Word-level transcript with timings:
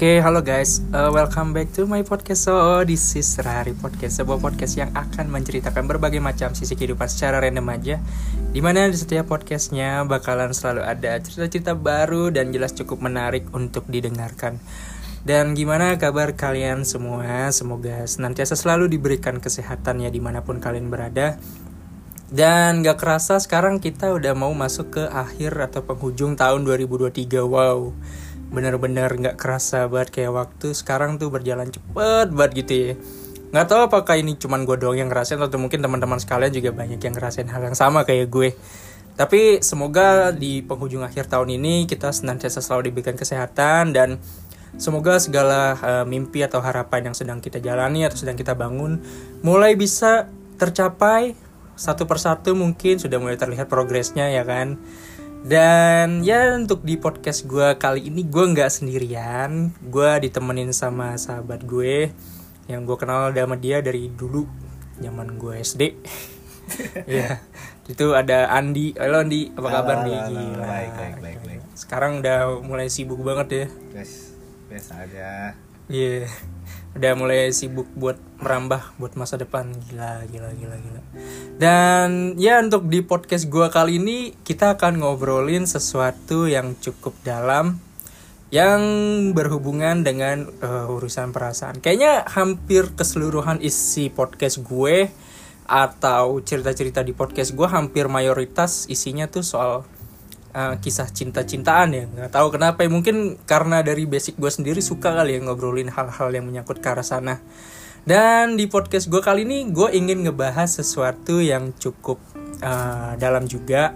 Oke, 0.00 0.16
halo 0.24 0.40
guys. 0.40 0.80
Uh, 0.96 1.12
welcome 1.12 1.52
back 1.52 1.76
to 1.76 1.84
my 1.84 2.00
podcast. 2.00 2.48
So, 2.48 2.56
this 2.88 3.20
is 3.20 3.36
Rari 3.36 3.76
Podcast, 3.76 4.16
sebuah 4.16 4.40
podcast 4.40 4.80
yang 4.80 4.88
akan 4.96 5.28
menceritakan 5.28 5.84
berbagai 5.84 6.24
macam 6.24 6.56
sisi 6.56 6.72
kehidupan 6.72 7.04
secara 7.04 7.36
random 7.44 7.68
aja. 7.68 8.00
Di 8.48 8.64
mana 8.64 8.88
di 8.88 8.96
setiap 8.96 9.28
podcastnya 9.28 10.00
bakalan 10.08 10.56
selalu 10.56 10.88
ada 10.88 11.20
cerita-cerita 11.20 11.76
baru 11.76 12.32
dan 12.32 12.48
jelas 12.48 12.72
cukup 12.72 12.96
menarik 13.04 13.44
untuk 13.52 13.84
didengarkan. 13.92 14.56
Dan 15.20 15.52
gimana 15.52 16.00
kabar 16.00 16.32
kalian 16.32 16.88
semua? 16.88 17.52
Semoga 17.52 18.08
senantiasa 18.08 18.56
selalu 18.56 18.88
diberikan 18.88 19.36
kesehatan 19.36 20.00
ya 20.00 20.08
di 20.08 20.24
mana 20.24 20.40
pun 20.40 20.64
kalian 20.64 20.88
berada. 20.88 21.36
Dan 22.32 22.80
gak 22.80 22.96
kerasa 22.96 23.36
sekarang 23.36 23.84
kita 23.84 24.16
udah 24.16 24.32
mau 24.32 24.56
masuk 24.56 24.96
ke 24.96 25.04
akhir 25.12 25.60
atau 25.60 25.84
penghujung 25.84 26.40
tahun 26.40 26.64
2023. 26.64 27.44
Wow 27.44 27.92
bener-bener 28.50 29.08
nggak 29.08 29.38
kerasa 29.38 29.86
banget 29.86 30.20
kayak 30.20 30.32
waktu 30.34 30.74
sekarang 30.74 31.16
tuh 31.16 31.30
berjalan 31.30 31.70
cepet 31.70 32.28
banget 32.34 32.52
gitu 32.66 32.72
ya. 32.74 32.92
Nggak 33.50 33.66
tahu 33.66 33.80
apakah 33.90 34.14
ini 34.18 34.38
cuman 34.38 34.62
gue 34.62 34.76
doang 34.78 34.98
yang 34.98 35.10
ngerasain 35.10 35.38
atau 35.38 35.58
mungkin 35.58 35.82
teman-teman 35.82 36.18
sekalian 36.22 36.54
juga 36.54 36.70
banyak 36.70 37.02
yang 37.02 37.14
ngerasain 37.14 37.50
hal 37.50 37.62
yang 37.62 37.78
sama 37.78 38.06
kayak 38.06 38.30
gue. 38.30 38.54
Tapi 39.18 39.58
semoga 39.60 40.30
di 40.30 40.62
penghujung 40.62 41.02
akhir 41.02 41.28
tahun 41.28 41.58
ini 41.58 41.84
kita 41.90 42.14
senantiasa 42.14 42.62
selalu 42.62 42.90
diberikan 42.90 43.18
kesehatan 43.18 43.92
dan 43.92 44.22
semoga 44.78 45.18
segala 45.18 45.74
uh, 45.82 46.04
mimpi 46.06 46.46
atau 46.46 46.62
harapan 46.62 47.10
yang 47.10 47.16
sedang 47.18 47.42
kita 47.42 47.58
jalani 47.58 48.06
atau 48.06 48.16
sedang 48.16 48.38
kita 48.38 48.54
bangun 48.54 49.02
mulai 49.42 49.74
bisa 49.74 50.30
tercapai 50.56 51.34
satu 51.74 52.04
persatu 52.04 52.52
mungkin 52.52 53.00
sudah 53.00 53.16
mulai 53.16 53.40
terlihat 53.40 53.66
progresnya 53.66 54.28
ya 54.30 54.44
kan 54.44 54.78
dan 55.40 56.20
ya 56.20 56.52
untuk 56.52 56.84
di 56.84 57.00
podcast 57.00 57.48
gue 57.48 57.72
kali 57.80 58.12
ini 58.12 58.28
gue 58.28 58.44
nggak 58.44 58.68
sendirian. 58.68 59.72
Gue 59.80 60.10
ditemenin 60.20 60.72
sama 60.76 61.16
sahabat 61.16 61.64
gue 61.64 62.12
Yang 62.68 62.80
gue 62.86 62.96
kenal 63.00 63.32
sama 63.32 63.56
dia 63.56 63.80
dari 63.80 64.12
dulu 64.12 64.44
zaman 65.00 65.40
gue 65.40 65.54
SD 65.64 65.82
Ya 67.18 67.40
itu 67.90 68.14
ada 68.14 68.52
Andi. 68.54 68.94
Halo 68.94 69.26
Andi. 69.26 69.50
Apa 69.56 69.68
kabar 69.68 69.96
nih 70.06 70.18
Gila. 70.30 70.62
Baik, 70.62 70.92
baik, 70.94 71.16
baik, 71.18 71.38
baik. 71.42 71.60
Sekarang 71.74 72.22
udah 72.22 72.62
mulai 72.62 72.86
sibuk 72.86 73.18
banget 73.24 73.48
ya. 73.50 73.66
Biasa 74.70 74.92
aja. 75.02 75.28
Iya. 75.90 76.30
yeah 76.30 76.59
udah 76.96 77.12
mulai 77.14 77.54
sibuk 77.54 77.86
buat 77.94 78.18
merambah 78.42 78.98
buat 78.98 79.14
masa 79.14 79.38
depan. 79.38 79.70
Gila 79.88 80.26
gila 80.26 80.50
gila 80.54 80.76
gila. 80.76 81.00
Dan 81.60 82.34
ya 82.40 82.58
untuk 82.58 82.88
di 82.90 83.04
podcast 83.04 83.46
gua 83.46 83.70
kali 83.70 84.02
ini 84.02 84.34
kita 84.42 84.74
akan 84.80 85.04
ngobrolin 85.04 85.68
sesuatu 85.68 86.50
yang 86.50 86.74
cukup 86.82 87.14
dalam 87.22 87.78
yang 88.50 88.82
berhubungan 89.30 90.02
dengan 90.02 90.50
uh, 90.58 90.90
urusan 90.90 91.30
perasaan. 91.30 91.78
Kayaknya 91.78 92.26
hampir 92.26 92.90
keseluruhan 92.98 93.62
isi 93.62 94.10
podcast 94.10 94.58
gue 94.66 95.06
atau 95.70 96.42
cerita-cerita 96.42 97.06
di 97.06 97.14
podcast 97.14 97.54
gue 97.54 97.68
hampir 97.70 98.10
mayoritas 98.10 98.90
isinya 98.90 99.30
tuh 99.30 99.46
soal 99.46 99.86
uh, 100.54 100.74
kisah 100.78 101.08
cinta-cintaan 101.10 101.88
ya 101.94 102.04
nggak 102.06 102.30
tahu 102.30 102.54
kenapa 102.54 102.86
ya 102.86 102.90
mungkin 102.90 103.38
karena 103.46 103.82
dari 103.82 104.04
basic 104.06 104.36
gue 104.36 104.50
sendiri 104.50 104.80
suka 104.82 105.14
kali 105.14 105.36
ya 105.36 105.40
ngobrolin 105.42 105.90
hal-hal 105.90 106.28
yang 106.30 106.46
menyangkut 106.46 106.78
ke 106.78 106.88
arah 106.90 107.06
sana 107.06 107.42
dan 108.04 108.56
di 108.56 108.64
podcast 108.66 109.12
gue 109.12 109.20
kali 109.20 109.44
ini 109.44 109.68
gue 109.70 109.92
ingin 109.92 110.24
ngebahas 110.24 110.68
sesuatu 110.68 111.38
yang 111.38 111.76
cukup 111.76 112.18
uh, 112.64 113.14
dalam 113.20 113.44
juga 113.46 113.94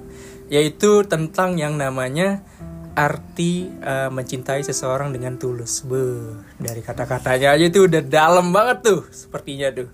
yaitu 0.52 1.08
tentang 1.08 1.56
yang 1.56 1.80
namanya 1.80 2.44
arti 2.94 3.66
uh, 3.82 4.08
mencintai 4.08 4.62
seseorang 4.62 5.10
dengan 5.10 5.34
tulus. 5.34 5.82
Be, 5.82 6.30
dari 6.62 6.80
kata-katanya 6.80 7.58
aja 7.58 7.64
itu 7.66 7.90
udah 7.90 8.02
dalam 8.06 8.54
banget 8.54 8.86
tuh 8.86 9.00
sepertinya 9.10 9.74
tuh. 9.74 9.90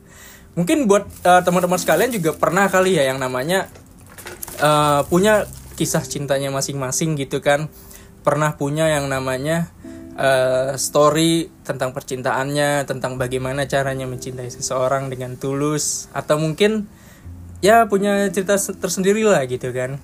Mungkin 0.54 0.84
buat 0.84 1.08
uh, 1.24 1.40
teman-teman 1.40 1.80
sekalian 1.80 2.12
juga 2.12 2.36
pernah 2.36 2.68
kali 2.68 3.00
ya 3.00 3.08
yang 3.08 3.16
namanya 3.16 3.72
uh, 4.60 5.00
punya 5.08 5.48
kisah 5.80 6.04
cintanya 6.04 6.52
masing-masing 6.52 7.16
gitu 7.16 7.40
kan. 7.40 7.72
Pernah 8.20 8.60
punya 8.60 8.84
yang 8.92 9.08
namanya 9.08 9.72
uh, 10.20 10.76
story 10.76 11.48
tentang 11.64 11.96
percintaannya 11.96 12.84
tentang 12.84 13.16
bagaimana 13.16 13.64
caranya 13.64 14.04
mencintai 14.04 14.52
seseorang 14.52 15.08
dengan 15.08 15.40
tulus 15.40 16.12
atau 16.12 16.36
mungkin 16.36 16.84
ya 17.64 17.88
punya 17.88 18.28
cerita 18.28 18.60
tersendiri 18.60 19.24
lah 19.24 19.40
gitu 19.48 19.72
kan. 19.72 19.96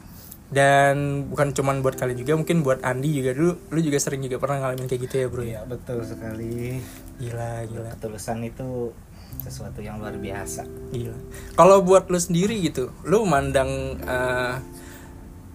Dan 0.47 1.27
bukan 1.27 1.51
cuman 1.51 1.83
buat 1.83 1.99
kalian 1.99 2.23
juga 2.23 2.39
mungkin 2.39 2.63
buat 2.63 2.79
Andi 2.87 3.19
juga 3.19 3.35
dulu 3.35 3.53
lu 3.67 3.79
juga 3.83 3.99
sering 3.99 4.23
juga 4.23 4.39
pernah 4.39 4.63
ngalamin 4.63 4.87
kayak 4.87 5.03
gitu 5.11 5.15
ya 5.21 5.27
bro? 5.29 5.43
Ya 5.43 5.61
betul 5.69 6.01
sekali. 6.07 6.81
Gila 7.21 7.67
gila. 7.69 7.91
Ketulusan 7.99 8.47
itu 8.47 8.95
sesuatu 9.43 9.83
yang 9.83 9.99
luar 9.99 10.15
biasa. 10.17 10.63
Gila. 10.95 11.19
Kalau 11.59 11.83
buat 11.83 12.07
lu 12.09 12.17
sendiri 12.17 12.63
gitu 12.63 12.95
lu 13.03 13.27
mandang 13.27 13.99
uh, 14.07 14.63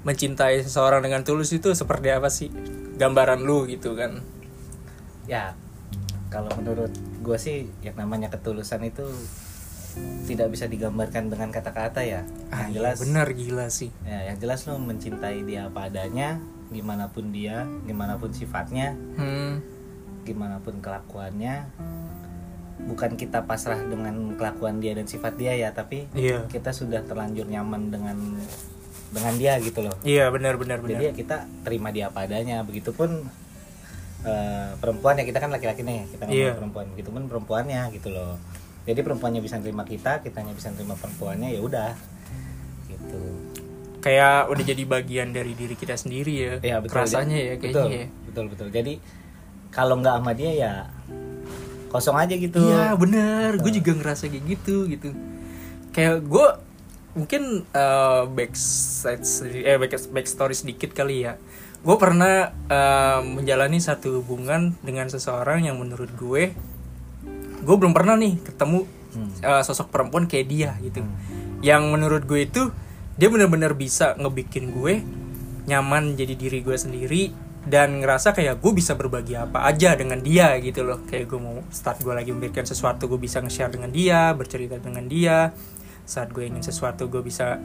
mencintai 0.02 0.66
seseorang 0.66 1.06
dengan 1.06 1.22
tulus 1.22 1.54
itu 1.54 1.74
seperti 1.78 2.10
apa 2.10 2.30
sih? 2.34 2.50
Gambaran 2.98 3.46
lu 3.46 3.70
gitu 3.70 3.94
kan. 3.94 4.22
Ya 5.30 5.54
kalau 6.32 6.50
menurut 6.56 6.90
gue 7.22 7.38
sih 7.38 7.68
yang 7.84 8.00
namanya 8.00 8.32
ketulusan 8.32 8.88
itu 8.88 9.04
tidak 10.24 10.48
bisa 10.56 10.72
digambarkan 10.72 11.28
dengan 11.28 11.52
kata-kata 11.52 12.02
ya. 12.08 12.24
Ah, 12.48 12.66
yang 12.66 12.72
iya, 12.72 12.78
jelas 12.80 12.98
benar 13.04 13.28
gila 13.36 13.68
sih. 13.68 13.92
Ya 14.08 14.32
yang 14.32 14.40
jelas 14.40 14.64
lu 14.66 14.80
mencintai 14.80 15.44
dia 15.44 15.68
apa 15.68 15.92
adanya 15.92 16.40
gimana 16.72 17.12
pun 17.12 17.36
dia 17.36 17.68
gimana 17.84 18.16
pun 18.16 18.32
sifatnya 18.32 18.96
hmm. 19.20 19.60
gimana 20.24 20.64
pun 20.64 20.80
kelakuannya. 20.80 21.68
Bukan 22.82 23.14
kita 23.14 23.46
pasrah 23.46 23.78
dengan 23.78 24.34
kelakuan 24.40 24.82
dia 24.82 24.98
dan 24.98 25.06
sifat 25.06 25.38
dia 25.38 25.54
ya 25.54 25.70
tapi 25.70 26.10
iya. 26.18 26.50
kita 26.50 26.74
sudah 26.74 27.06
terlanjur 27.06 27.46
nyaman 27.46 27.94
dengan 27.94 28.18
dengan 29.12 29.34
dia 29.36 29.54
gitu 29.60 29.84
loh. 29.84 29.96
Iya 30.02 30.32
benar 30.32 30.56
benar 30.56 30.80
benar. 30.80 30.98
jadi 30.98 31.04
ya 31.10 31.14
kita 31.14 31.38
terima 31.68 31.92
dia 31.92 32.08
apa 32.08 32.24
adanya. 32.24 32.64
Begitupun 32.64 33.28
uh, 34.24 34.70
perempuan 34.80 35.20
ya 35.20 35.24
kita 35.28 35.40
kan 35.44 35.52
laki-laki 35.52 35.84
nih 35.84 36.08
kita 36.10 36.24
ngomong 36.28 36.40
yeah. 36.40 36.56
perempuan. 36.56 36.86
Begitupun 36.96 37.22
perempuannya 37.28 37.82
gitu 37.92 38.10
loh. 38.12 38.40
Jadi 38.88 39.00
perempuannya 39.06 39.42
bisa 39.44 39.62
terima 39.62 39.86
kita 39.86 40.26
kitanya 40.26 40.56
bisa 40.56 40.74
terima 40.74 40.96
perempuannya 40.98 41.54
ya 41.54 41.62
udah. 41.62 41.92
Gitu. 42.90 43.22
Kayak 44.02 44.50
udah 44.50 44.64
jadi 44.66 44.84
bagian 44.90 45.30
dari 45.30 45.54
diri 45.54 45.78
kita 45.78 45.94
sendiri 45.94 46.34
ya, 46.34 46.54
ya 46.66 46.78
betul, 46.82 47.06
rasanya 47.06 47.38
ya 47.38 47.54
kayaknya 47.62 47.70
betul, 47.70 47.88
ya. 47.94 48.06
betul 48.26 48.46
betul. 48.50 48.68
Jadi 48.74 48.94
kalau 49.70 50.02
nggak 50.02 50.16
sama 50.18 50.32
dia 50.34 50.52
ya 50.58 50.74
kosong 51.94 52.18
aja 52.18 52.34
gitu. 52.34 52.64
Iya 52.64 52.98
bener 52.98 53.60
gue 53.62 53.72
juga 53.78 53.92
ngerasa 53.94 54.32
kayak 54.32 54.46
gitu 54.48 54.90
gitu. 54.90 55.14
Kayak 55.94 56.24
gue 56.26 56.48
mungkin 57.12 57.68
uh, 57.76 58.24
backside 58.32 59.24
eh 59.68 59.76
back, 59.76 60.00
back 60.16 60.28
story 60.28 60.56
sedikit 60.56 60.96
kali 60.96 61.28
ya 61.28 61.36
gue 61.82 61.96
pernah 61.98 62.54
uh, 62.70 63.20
menjalani 63.26 63.82
satu 63.82 64.22
hubungan 64.22 64.78
dengan 64.86 65.10
seseorang 65.10 65.66
yang 65.66 65.82
menurut 65.82 66.14
gue 66.16 66.54
gue 67.62 67.76
belum 67.76 67.94
pernah 67.94 68.16
nih 68.16 68.38
ketemu 68.42 68.86
hmm. 69.18 69.32
uh, 69.44 69.62
sosok 69.66 69.90
perempuan 69.90 70.30
kayak 70.30 70.48
dia 70.48 70.72
gitu 70.80 71.02
hmm. 71.02 71.60
yang 71.66 71.90
menurut 71.90 72.24
gue 72.24 72.48
itu 72.48 72.70
dia 73.18 73.28
benar-benar 73.28 73.76
bisa 73.76 74.16
ngebikin 74.16 74.72
gue 74.72 75.04
nyaman 75.68 76.16
jadi 76.16 76.34
diri 76.38 76.64
gue 76.64 76.78
sendiri 76.78 77.24
dan 77.62 78.02
ngerasa 78.02 78.34
kayak 78.34 78.58
gue 78.58 78.74
bisa 78.74 78.98
berbagi 78.98 79.38
apa 79.38 79.70
aja 79.70 79.94
dengan 79.94 80.18
dia 80.18 80.58
gitu 80.58 80.82
loh 80.82 81.06
kayak 81.06 81.30
gue 81.30 81.38
mau 81.38 81.62
start 81.70 82.02
gue 82.02 82.14
lagi 82.14 82.34
memberikan 82.34 82.66
sesuatu 82.66 83.06
gue 83.06 83.22
bisa 83.22 83.38
nge-share 83.38 83.70
dengan 83.70 83.94
dia 83.94 84.34
bercerita 84.34 84.82
dengan 84.82 85.06
dia 85.06 85.54
saat 86.12 86.36
gue 86.36 86.44
ingin 86.44 86.60
sesuatu 86.60 87.08
gue 87.08 87.24
bisa 87.24 87.56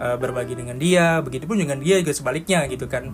uh, 0.00 0.16
berbagi 0.16 0.56
dengan 0.56 0.80
dia 0.80 1.20
begitupun 1.20 1.60
dengan 1.60 1.76
dia 1.76 2.00
juga 2.00 2.16
sebaliknya 2.16 2.64
gitu 2.72 2.88
kan. 2.88 3.12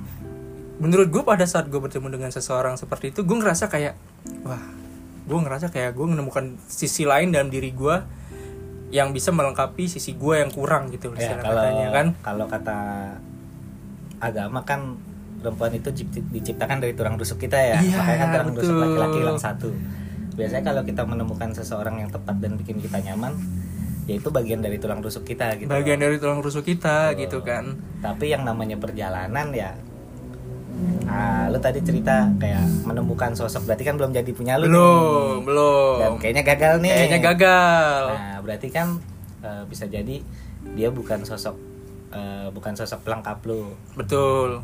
Menurut 0.78 1.10
gue 1.10 1.22
pada 1.26 1.42
saat 1.42 1.66
gue 1.66 1.80
bertemu 1.82 2.06
dengan 2.06 2.30
seseorang 2.30 2.78
seperti 2.78 3.10
itu 3.10 3.26
gue 3.26 3.36
ngerasa 3.42 3.66
kayak 3.66 3.98
wah 4.46 4.62
gue 5.28 5.38
ngerasa 5.42 5.74
kayak 5.74 5.92
gue 5.98 6.06
menemukan 6.06 6.54
sisi 6.70 7.02
lain 7.02 7.34
dalam 7.34 7.50
diri 7.50 7.74
gue 7.74 7.96
yang 8.88 9.12
bisa 9.12 9.28
melengkapi 9.34 9.84
sisi 9.84 10.16
gue 10.16 10.40
yang 10.40 10.48
kurang 10.48 10.88
gitu 10.88 11.12
ya, 11.12 11.36
kalau 11.36 11.60
katanya 11.60 11.88
kan? 11.92 12.06
kalau 12.24 12.46
kata 12.48 12.78
agama 14.16 14.64
kan 14.64 14.96
perempuan 15.38 15.76
itu 15.76 15.92
diciptakan 16.32 16.82
dari 16.82 16.96
tulang 16.96 17.14
rusuk 17.20 17.38
kita 17.38 17.54
ya, 17.54 17.78
ya 17.78 17.94
makanya 18.00 18.18
kan 18.18 18.28
tulang 18.32 18.50
rusuk 18.56 18.76
laki-laki 18.80 19.18
hilang 19.22 19.38
satu. 19.38 19.70
Biasanya 20.34 20.64
kalau 20.70 20.82
kita 20.86 21.02
menemukan 21.06 21.50
seseorang 21.54 22.02
yang 22.02 22.10
tepat 22.10 22.38
dan 22.42 22.58
bikin 22.58 22.78
kita 22.82 22.98
nyaman 23.02 23.36
ya 24.08 24.16
itu 24.16 24.28
bagian 24.32 24.64
dari 24.64 24.80
tulang 24.80 25.04
rusuk 25.04 25.28
kita 25.28 25.60
gitu 25.60 25.68
bagian 25.68 26.00
dari 26.00 26.16
tulang 26.16 26.40
rusuk 26.40 26.64
kita 26.64 27.12
oh. 27.12 27.20
gitu 27.20 27.44
kan. 27.44 27.76
Tapi 28.00 28.32
yang 28.32 28.48
namanya 28.48 28.80
perjalanan 28.80 29.52
ya 29.52 29.76
Ah, 31.08 31.48
lu 31.48 31.58
tadi 31.58 31.80
cerita 31.82 32.28
kayak 32.38 32.62
menemukan 32.86 33.32
sosok. 33.34 33.66
Berarti 33.66 33.82
kan 33.82 33.96
belum 33.98 34.12
jadi 34.14 34.30
punya 34.30 34.60
lu 34.60 34.68
belum 34.68 35.42
nih. 35.42 35.46
belum 35.48 35.96
dan 35.98 36.12
kayaknya 36.20 36.44
gagal 36.44 36.74
nih. 36.84 36.92
Kayaknya 36.94 37.20
gagal. 37.32 38.02
Nah 38.14 38.38
berarti 38.44 38.68
kan 38.70 38.88
uh, 39.42 39.64
bisa 39.66 39.84
jadi 39.88 40.16
dia 40.76 40.88
bukan 40.92 41.24
sosok 41.24 41.56
uh, 42.12 42.52
bukan 42.52 42.76
sosok 42.78 43.00
pelengkap 43.02 43.40
lu. 43.48 43.74
Betul. 43.96 44.62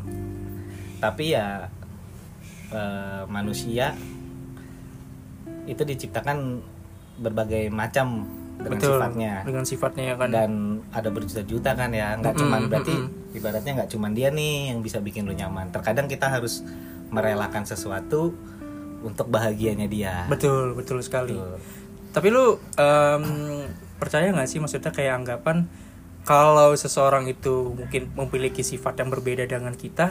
Tapi 1.01 1.35
ya 1.35 1.67
uh, 2.71 3.23
manusia 3.27 3.97
itu 5.65 5.81
diciptakan 5.81 6.61
berbagai 7.19 7.73
macam 7.73 8.29
dengan 8.55 8.79
Betul. 8.79 8.97
sifatnya 8.97 9.33
Dengan 9.43 9.65
sifatnya 9.67 10.03
ya 10.11 10.15
kan. 10.15 10.29
dan 10.31 10.51
ada 10.89 11.09
berjuta-juta 11.11 11.71
kan 11.75 11.91
ya 11.91 12.15
nggak 12.17 12.33
Mm-mm, 12.33 12.41
cuman 12.45 12.61
berarti 12.71 12.93
mm-mm. 12.95 13.37
ibaratnya 13.37 13.71
nggak 13.83 13.89
cuman 13.91 14.11
dia 14.15 14.29
nih 14.31 14.73
yang 14.73 14.79
bisa 14.79 14.97
bikin 15.03 15.27
lu 15.27 15.35
nyaman 15.35 15.69
terkadang 15.75 16.07
kita 16.07 16.31
harus 16.31 16.63
merelakan 17.11 17.67
sesuatu 17.67 18.33
untuk 19.05 19.29
bahagianya 19.29 19.85
dia 19.85 20.25
Betul, 20.25 20.73
betul 20.73 20.97
sekali. 21.05 21.37
Tuh. 21.37 21.61
Tapi 22.09 22.27
lu 22.33 22.57
em, 22.79 23.23
percaya 23.99 24.31
nggak 24.33 24.49
sih 24.49 24.57
maksudnya 24.63 24.89
kayak 24.89 25.21
anggapan 25.21 25.69
kalau 26.25 26.73
seseorang 26.73 27.29
itu 27.29 27.77
mungkin 27.77 28.09
memiliki 28.17 28.65
sifat 28.65 28.97
yang 28.97 29.13
berbeda 29.13 29.45
dengan 29.45 29.77
kita, 29.77 30.09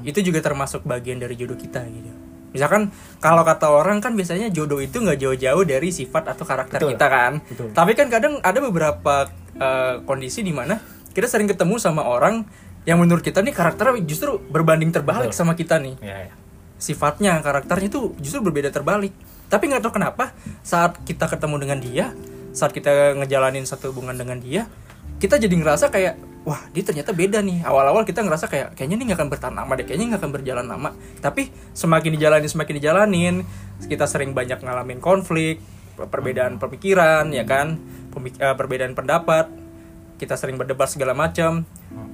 itu 0.00 0.24
juga 0.24 0.40
termasuk 0.40 0.88
bagian 0.88 1.20
dari 1.20 1.36
jodoh 1.36 1.60
kita 1.60 1.84
gitu. 1.84 2.08
Misalkan 2.50 2.88
kalau 3.20 3.44
kata 3.44 3.68
orang 3.68 4.00
kan 4.00 4.16
biasanya 4.16 4.48
jodoh 4.48 4.80
itu 4.80 4.98
nggak 4.98 5.20
jauh-jauh 5.20 5.62
dari 5.68 5.92
sifat 5.92 6.32
atau 6.32 6.48
karakter 6.48 6.80
Betul. 6.80 6.90
kita 6.96 7.06
kan. 7.06 7.32
Betul. 7.44 7.68
Tapi 7.76 7.92
kan 7.92 8.06
kadang 8.08 8.40
ada 8.40 8.58
beberapa 8.60 9.28
eh, 9.58 9.94
kondisi 10.08 10.40
di 10.40 10.54
mana 10.54 10.80
kita 11.12 11.26
sering 11.26 11.50
ketemu 11.50 11.76
sama 11.82 12.06
orang 12.06 12.46
yang 12.86 13.02
menurut 13.02 13.20
kita 13.20 13.44
nih 13.44 13.52
karakternya 13.52 14.00
justru 14.06 14.38
berbanding 14.38 14.94
terbalik 14.94 15.34
Betul. 15.34 15.40
sama 15.44 15.52
kita 15.52 15.76
nih 15.76 16.00
ya, 16.00 16.30
ya. 16.30 16.34
sifatnya 16.80 17.42
karakternya 17.44 17.92
itu 17.92 18.14
justru 18.22 18.40
berbeda 18.40 18.72
terbalik 18.72 19.12
tapi 19.52 19.68
nggak 19.68 19.84
tahu 19.84 19.98
kenapa 20.00 20.32
saat 20.64 20.96
kita 21.04 21.28
ketemu 21.28 21.56
dengan 21.60 21.78
dia 21.84 22.06
saat 22.56 22.72
kita 22.72 23.18
ngejalanin 23.18 23.68
satu 23.68 23.92
hubungan 23.92 24.16
dengan 24.16 24.40
dia 24.40 24.70
kita 25.18 25.36
jadi 25.36 25.52
ngerasa 25.52 25.90
kayak 25.90 26.16
wah 26.44 26.60
dia 26.70 26.82
ternyata 26.86 27.10
beda 27.14 27.42
nih. 27.42 27.64
Awal-awal 27.64 28.06
kita 28.06 28.22
ngerasa 28.22 28.46
kayak 28.50 28.78
kayaknya 28.78 28.96
ini 29.00 29.04
nggak 29.10 29.18
akan 29.18 29.30
bertahan 29.30 29.54
lama 29.54 29.72
deh 29.78 29.84
kayaknya 29.86 30.06
nggak 30.14 30.20
akan 30.22 30.32
berjalan 30.34 30.66
lama. 30.66 30.90
Tapi 31.18 31.50
semakin 31.74 32.10
dijalanin 32.14 32.50
semakin 32.50 32.74
dijalanin 32.78 33.34
kita 33.86 34.04
sering 34.06 34.34
banyak 34.34 34.58
ngalamin 34.62 34.98
konflik 34.98 35.62
perbedaan 35.98 36.62
pemikiran 36.62 37.30
ya 37.34 37.42
kan? 37.42 37.78
Pemik- 38.14 38.38
eh, 38.38 38.54
perbedaan 38.54 38.94
pendapat 38.94 39.50
kita 40.18 40.34
sering 40.34 40.58
berdebat 40.58 40.90
segala 40.90 41.14
macam. 41.14 41.62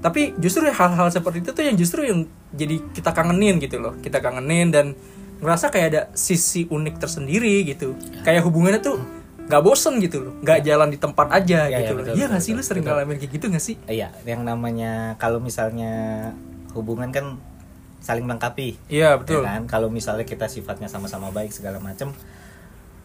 Tapi 0.04 0.36
justru 0.36 0.68
hal-hal 0.68 1.08
seperti 1.08 1.40
itu 1.40 1.50
tuh 1.56 1.64
yang 1.64 1.76
justru 1.80 2.04
yang 2.04 2.28
jadi 2.52 2.76
kita 2.92 3.16
kangenin 3.16 3.56
gitu 3.58 3.80
loh. 3.80 3.96
Kita 4.04 4.20
kangenin 4.20 4.68
dan 4.68 4.92
ngerasa 5.40 5.72
kayak 5.72 5.86
ada 5.88 6.02
sisi 6.12 6.68
unik 6.68 7.00
tersendiri 7.00 7.64
gitu. 7.64 7.96
Kayak 8.20 8.44
hubungannya 8.44 8.84
tuh 8.84 9.00
nggak 9.44 9.60
bosen 9.60 10.00
gitu 10.00 10.24
loh 10.24 10.32
nggak 10.40 10.58
jalan 10.62 10.88
di 10.88 10.96
tempat 10.96 11.28
aja 11.30 11.68
Ya, 11.68 11.78
gitu 11.78 11.84
ya, 11.84 11.90
loh 11.92 12.02
betul, 12.02 12.14
iya 12.14 12.24
nggak 12.26 12.40
betul, 12.40 12.48
sih 12.48 12.52
lu 12.56 12.62
sering 12.62 12.82
betul. 12.82 12.94
ngalamin 12.96 13.16
kayak 13.18 13.32
gitu 13.32 13.44
nggak 13.48 13.60
sih 13.62 13.76
Iya, 13.84 14.08
yang 14.24 14.42
namanya 14.42 14.92
kalau 15.16 15.38
misalnya 15.38 15.92
hubungan 16.72 17.08
kan 17.08 17.36
saling 18.00 18.22
melengkapi. 18.22 18.76
iya 18.86 19.14
ya 19.14 19.16
betul 19.16 19.40
kan? 19.40 19.64
Kalau 19.64 19.88
misalnya 19.88 20.22
kita 20.22 20.44
sifatnya 20.44 20.86
sama-sama 20.86 21.28
baik 21.30 21.48
segala 21.50 21.80
macam 21.80 22.12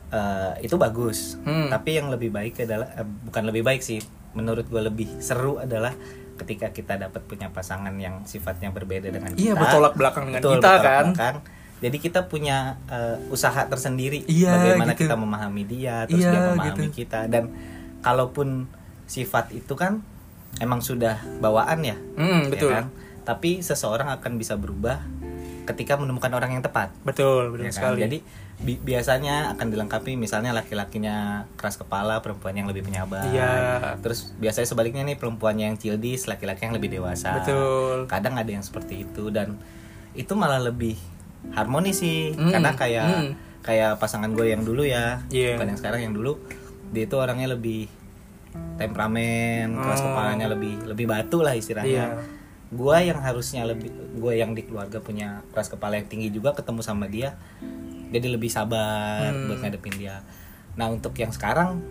eh, 0.09 0.53
itu 0.59 0.75
bagus. 0.75 1.39
Hmm. 1.41 1.69
Tapi 1.69 1.95
yang 1.95 2.07
lebih 2.09 2.27
baik 2.29 2.59
adalah 2.59 2.91
eh, 2.95 3.07
bukan 3.07 3.43
lebih 3.45 3.63
baik 3.63 3.79
sih. 3.79 4.03
Menurut 4.31 4.67
gue 4.67 4.81
lebih 4.81 5.07
seru 5.19 5.55
adalah 5.55 5.95
ketika 6.35 6.71
kita 6.71 6.95
dapat 6.97 7.19
punya 7.23 7.47
pasangan 7.47 7.91
yang 7.95 8.23
sifatnya 8.23 8.71
berbeda 8.71 9.07
dengan 9.07 9.35
iya 9.35 9.51
kita. 9.51 9.59
bertolak 9.59 9.93
belakang 9.95 10.23
dengan 10.27 10.39
Betul, 10.39 10.53
kita 10.55 10.71
kan 10.71 11.05
belakang. 11.11 11.35
Jadi 11.79 11.97
kita 11.97 12.27
punya 12.27 12.75
eh, 12.87 13.17
usaha 13.27 13.63
tersendiri 13.65 14.27
Iya, 14.27 14.51
bagaimana 14.51 14.93
gitu. 14.93 15.07
kita 15.07 15.15
memahami 15.15 15.63
dia, 15.63 16.03
terus 16.05 16.21
Iya, 16.21 16.31
dia 16.31 16.41
memahami 16.51 16.87
gitu. 16.87 16.99
kita 17.03 17.19
dan 17.25 17.43
kalaupun 17.99 18.67
sifat 19.05 19.51
itu 19.51 19.73
kan 19.73 20.03
emang 20.59 20.79
sudah 20.79 21.19
bawaan 21.39 21.81
ya, 21.81 21.95
ya 21.95 22.49
betul 22.51 22.69
kan? 22.69 22.91
Tapi 23.23 23.61
seseorang 23.61 24.09
akan 24.11 24.35
bisa 24.35 24.55
berubah 24.55 24.99
ketika 25.65 25.95
menemukan 25.95 26.33
orang 26.33 26.57
yang 26.57 26.63
tepat. 26.65 26.89
betul 27.05 27.53
betul 27.53 27.63
ya 27.63 27.69
kan? 27.69 27.75
sekali 27.77 27.99
Jadi 28.01 28.17
bi- 28.59 28.81
biasanya 28.81 29.53
akan 29.53 29.69
dilengkapi 29.69 30.17
misalnya 30.17 30.51
laki-lakinya 30.51 31.45
keras 31.55 31.77
kepala, 31.77 32.19
perempuan 32.19 32.57
yang 32.57 32.65
lebih 32.65 32.83
penyabar. 32.83 33.23
Iya. 33.29 33.53
Terus 34.01 34.33
biasanya 34.35 34.67
sebaliknya 34.67 35.05
nih 35.05 35.15
perempuannya 35.15 35.69
yang 35.69 35.77
childish, 35.77 36.25
laki-laki 36.25 36.65
yang 36.65 36.73
lebih 36.73 36.89
dewasa. 36.91 37.37
Betul. 37.39 38.09
Kadang 38.09 38.35
ada 38.35 38.49
yang 38.49 38.65
seperti 38.65 39.05
itu 39.05 39.29
dan 39.29 39.55
itu 40.11 40.33
malah 40.33 40.57
lebih 40.59 40.97
harmonis 41.49 41.97
sih 41.97 42.31
Hmm, 42.31 42.51
karena 42.51 42.71
kayak 42.73 43.05
hmm. 43.05 43.29
kayak 43.59 43.91
pasangan 43.95 44.31
gue 44.31 44.47
yang 44.47 44.61
dulu 44.61 44.81
ya, 44.81 45.23
Iya. 45.27 45.55
bukan 45.55 45.67
yang 45.69 45.79
sekarang 45.79 45.99
yang 46.01 46.13
dulu. 46.13 46.39
Dia 46.89 47.05
itu 47.05 47.15
orangnya 47.15 47.47
lebih 47.49 47.85
temperamen, 48.75 49.75
keras 49.75 50.01
Oh. 50.01 50.05
kepalanya 50.09 50.47
lebih 50.47 50.73
lebih 50.85 51.05
batu 51.05 51.39
lah 51.39 51.53
istilahnya. 51.53 52.15
Iya. 52.17 52.37
Gua 52.69 53.01
yang 53.01 53.17
harusnya 53.19 53.65
lebih 53.65 53.89
gue 54.15 54.33
yang 54.35 54.53
di 54.53 54.61
keluarga 54.61 54.97
punya 54.99 55.41
keras 55.49 55.67
kepala 55.67 55.97
yang 55.97 56.05
tinggi 56.05 56.29
juga 56.29 56.53
ketemu 56.53 56.81
sama 56.81 57.05
dia 57.05 57.33
jadi 58.09 58.25
lebih 58.27 58.47
sabar 58.47 59.29
Hmm. 59.29 59.47
buat 59.47 59.59
ngadepin 59.59 59.95
dia. 59.95 60.21
Nah, 60.75 60.87
untuk 60.87 61.13
yang 61.13 61.29
sekarang 61.29 61.81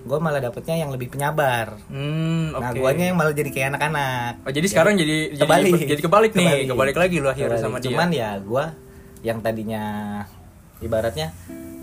gue 0.00 0.16
malah 0.16 0.40
dapetnya 0.40 0.74
yang 0.76 0.88
lebih 0.88 1.06
penyabar. 1.08 1.74
hmm 1.86 2.54
oke 2.54 2.62
Nah, 2.62 2.70
guanya 2.72 3.04
yang 3.04 3.16
malah 3.16 3.30
jadi 3.30 3.50
kayak 3.50 3.68
anak-anak. 3.72 4.32
oh, 4.40 4.52
jadi 4.52 4.66
sekarang 4.66 4.94
jadi 4.94 5.16
jadi 5.34 5.42
kebalik. 5.42 5.72
jadi 5.86 6.00
kebalik 6.00 6.32
nih 6.32 6.50
kebalik, 6.66 6.96
lagi 6.96 7.16
lu 7.18 7.28
akhirnya 7.28 7.58
Kebalik. 7.58 7.66
sama 7.66 7.76
dia 7.76 7.86
Cuman 7.90 8.08
ya 8.10 8.30
gue 8.38 8.64
yang 9.22 9.42
tadinya 9.42 10.22
ibaratnya 10.78 11.34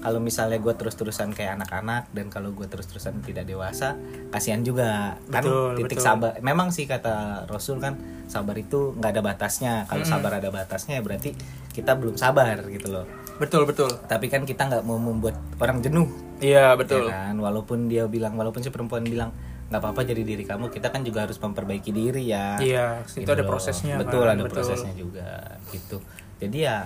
kalau 0.05 0.21
misalnya 0.21 0.61
gue 0.61 0.69
terus-terusan 0.77 1.33
kayak 1.33 1.57
anak-anak 1.57 2.13
dan 2.13 2.29
kalau 2.29 2.53
gue 2.53 2.69
terus-terusan 2.69 3.25
tidak 3.25 3.49
dewasa 3.49 3.97
kasihan 4.29 4.61
juga. 4.61 5.17
Kan 5.33 5.41
Betul, 5.41 5.81
titik 5.81 5.97
betul. 5.97 6.05
sabar. 6.05 6.31
Memang 6.45 6.69
sih 6.69 6.85
kata 6.85 7.49
Rasul 7.49 7.81
kan 7.81 7.97
sabar 8.29 8.53
itu 8.53 8.93
nggak 9.01 9.11
ada 9.17 9.21
batasnya. 9.25 9.89
Kalau 9.89 10.05
Mm-mm. 10.05 10.13
sabar 10.13 10.37
ada 10.37 10.53
batasnya 10.53 11.01
ya 11.01 11.01
berarti 11.01 11.33
kita 11.73 11.97
belum 11.97 12.21
sabar 12.21 12.61
gitu 12.69 12.93
loh. 12.93 13.09
Betul 13.41 13.65
betul. 13.65 13.89
Tapi 14.05 14.29
kan 14.29 14.45
kita 14.45 14.69
nggak 14.69 14.85
mau 14.85 15.01
membuat 15.01 15.41
orang 15.57 15.81
jenuh. 15.81 16.05
Iya 16.37 16.77
betul. 16.77 17.09
Ya 17.09 17.33
kan? 17.33 17.41
Walaupun 17.41 17.89
dia 17.89 18.05
bilang 18.05 18.37
walaupun 18.37 18.61
si 18.61 18.69
perempuan 18.69 19.01
bilang 19.09 19.33
nggak 19.73 19.81
apa-apa 19.81 20.05
jadi 20.05 20.21
diri 20.21 20.45
kamu 20.45 20.69
kita 20.69 20.93
kan 20.93 21.01
juga 21.01 21.25
harus 21.25 21.41
memperbaiki 21.41 21.89
diri 21.89 22.29
ya. 22.29 22.61
Iya, 22.61 23.01
itu 23.09 23.25
ada 23.25 23.41
prosesnya, 23.41 23.97
betul 23.97 24.21
kan? 24.21 24.37
ada 24.37 24.45
Betul. 24.45 24.61
prosesnya 24.61 24.93
juga 24.93 25.57
gitu. 25.73 25.97
Jadi 26.37 26.57
ya 26.61 26.85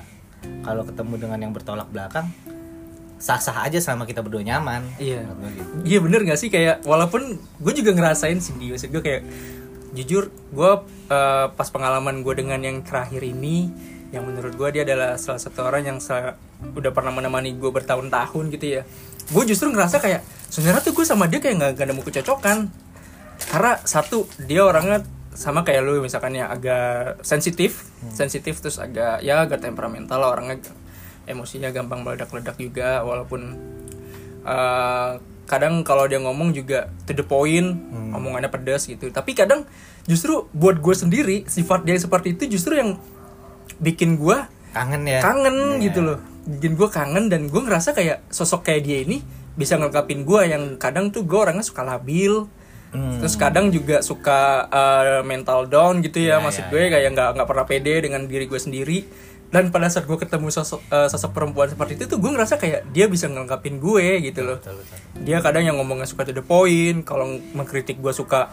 kalau 0.63 0.83
ketemu 0.88 1.13
dengan 1.18 1.39
yang 1.39 1.53
bertolak 1.56 1.88
belakang 1.91 2.31
sah-sah 3.19 3.68
aja 3.68 3.83
selama 3.83 4.07
kita 4.07 4.24
berdua 4.24 4.39
nyaman 4.41 4.88
Iya. 4.95 5.27
Gitu. 5.27 5.74
Iya 5.83 6.00
bener 6.00 6.19
gak 6.24 6.39
sih 6.39 6.47
kayak 6.47 6.88
walaupun 6.88 7.36
gue 7.36 7.74
juga 7.75 7.91
ngerasain 7.91 8.39
sih 8.39 8.56
maksud 8.56 8.95
gue 8.95 9.03
kayak 9.03 9.24
jujur 9.91 10.31
gue 10.31 10.71
eh, 11.12 11.47
pas 11.51 11.68
pengalaman 11.68 12.24
gue 12.24 12.33
dengan 12.39 12.63
yang 12.63 12.80
terakhir 12.86 13.19
ini 13.25 13.68
yang 14.09 14.25
menurut 14.25 14.57
gue 14.57 14.69
dia 14.74 14.83
adalah 14.88 15.19
salah 15.22 15.38
satu 15.38 15.67
orang 15.69 15.86
yang 15.86 15.98
udah 16.74 16.91
pernah 16.96 17.13
menemani 17.13 17.53
gue 17.60 17.69
bertahun-tahun 17.69 18.46
gitu 18.58 18.65
ya 18.79 18.81
gue 19.29 19.43
justru 19.46 19.69
ngerasa 19.69 20.01
kayak 20.01 20.25
sebenarnya 20.50 20.81
tuh 20.81 20.93
gue 20.98 21.05
sama 21.05 21.29
dia 21.29 21.38
kayak 21.38 21.55
nggak 21.62 21.72
nggak 21.77 21.88
nemu 21.93 22.03
kecocokan 22.10 22.58
karena 23.53 23.74
satu 23.86 24.25
dia 24.41 24.65
orangnya 24.65 25.05
sama 25.39 25.63
kayak 25.63 25.88
lu 25.88 26.03
misalkan 26.03 26.36
ya 26.36 26.51
agak 26.51 27.24
sensitif. 27.24 27.88
Sensitif 28.12 28.60
terus 28.60 28.75
agak 28.75 29.24
ya 29.24 29.39
agak 29.39 29.63
temperamental 29.63 30.19
lah 30.19 30.36
orangnya. 30.36 30.60
Emosinya 31.24 31.72
gampang 31.72 32.03
meledak-ledak 32.03 32.60
juga 32.60 33.08
walaupun 33.08 33.55
eh, 34.43 35.12
kadang 35.48 35.81
kalau 35.81 36.05
dia 36.05 36.19
ngomong 36.19 36.51
juga 36.51 36.91
to 37.08 37.15
the 37.15 37.24
point 37.24 37.79
omongannya 38.12 38.51
pedas 38.51 38.84
gitu. 38.86 39.08
Tapi 39.10 39.31
kadang 39.31 39.63
justru 40.03 40.50
buat 40.51 40.77
gue 40.77 40.91
sendiri 40.93 41.48
sifat 41.48 41.88
dia 41.88 41.96
seperti 41.96 42.36
itu 42.36 42.60
justru 42.60 42.75
yang 42.75 43.00
bikin 43.79 44.19
gue 44.19 44.38
kangen 44.69 45.08
ya? 45.08 45.24
kangen 45.24 45.79
Iya. 45.79 45.89
gitu 45.89 46.00
loh. 46.03 46.17
Bikin 46.46 46.75
gue 46.75 46.89
kangen 46.89 47.31
dan 47.31 47.48
gue 47.48 47.62
ngerasa 47.62 47.96
kayak 47.96 48.27
sosok 48.27 48.67
kayak 48.67 48.81
dia 48.84 49.08
ini 49.08 49.22
bisa 49.55 49.75
ngelengkapin 49.75 50.24
gue 50.24 50.41
yang 50.50 50.63
kadang 50.75 51.10
tuh 51.10 51.24
gue 51.24 51.38
orangnya 51.38 51.63
suka 51.63 51.81
labil 51.81 52.48
Hmm. 52.89 53.22
terus 53.22 53.38
kadang 53.38 53.69
juga 53.69 54.01
suka 54.01 54.65
uh, 54.65 55.22
mental 55.22 55.69
down 55.69 56.01
gitu 56.01 56.17
ya, 56.17 56.38
Ya, 56.38 56.43
maksud 56.43 56.65
ya, 56.65 56.69
gue 56.74 56.81
ya. 56.81 56.89
kayak 56.98 57.10
nggak 57.13 57.29
nggak 57.38 57.48
pernah 57.48 57.65
pede 57.69 57.93
dengan 58.01 58.25
diri 58.25 58.50
gue 58.50 58.58
sendiri 58.58 59.05
dan 59.50 59.69
pada 59.69 59.89
saat 59.89 60.05
gue 60.05 60.17
ketemu 60.17 60.50
sosok 60.50 60.81
uh, 60.89 61.05
sosok 61.05 61.34
perempuan 61.34 61.69
seperti 61.69 61.98
itu 61.98 62.05
tuh 62.05 62.17
gue 62.17 62.29
ngerasa 62.34 62.58
kayak 62.58 62.89
dia 62.89 63.05
bisa 63.05 63.29
ngelengkapin 63.29 63.77
gue 63.77 64.25
gitu 64.25 64.41
loh 64.41 64.58
Betul, 64.58 64.81
betul. 64.81 64.98
dia 65.22 65.38
kadang 65.41 65.65
yang 65.65 65.77
ngomongnya 65.77 66.05
suka 66.05 66.25
to 66.25 66.34
the 66.34 66.41
point 66.41 67.01
kalau 67.01 67.25
mengkritik 67.53 67.98
gue 67.98 68.13
suka 68.13 68.50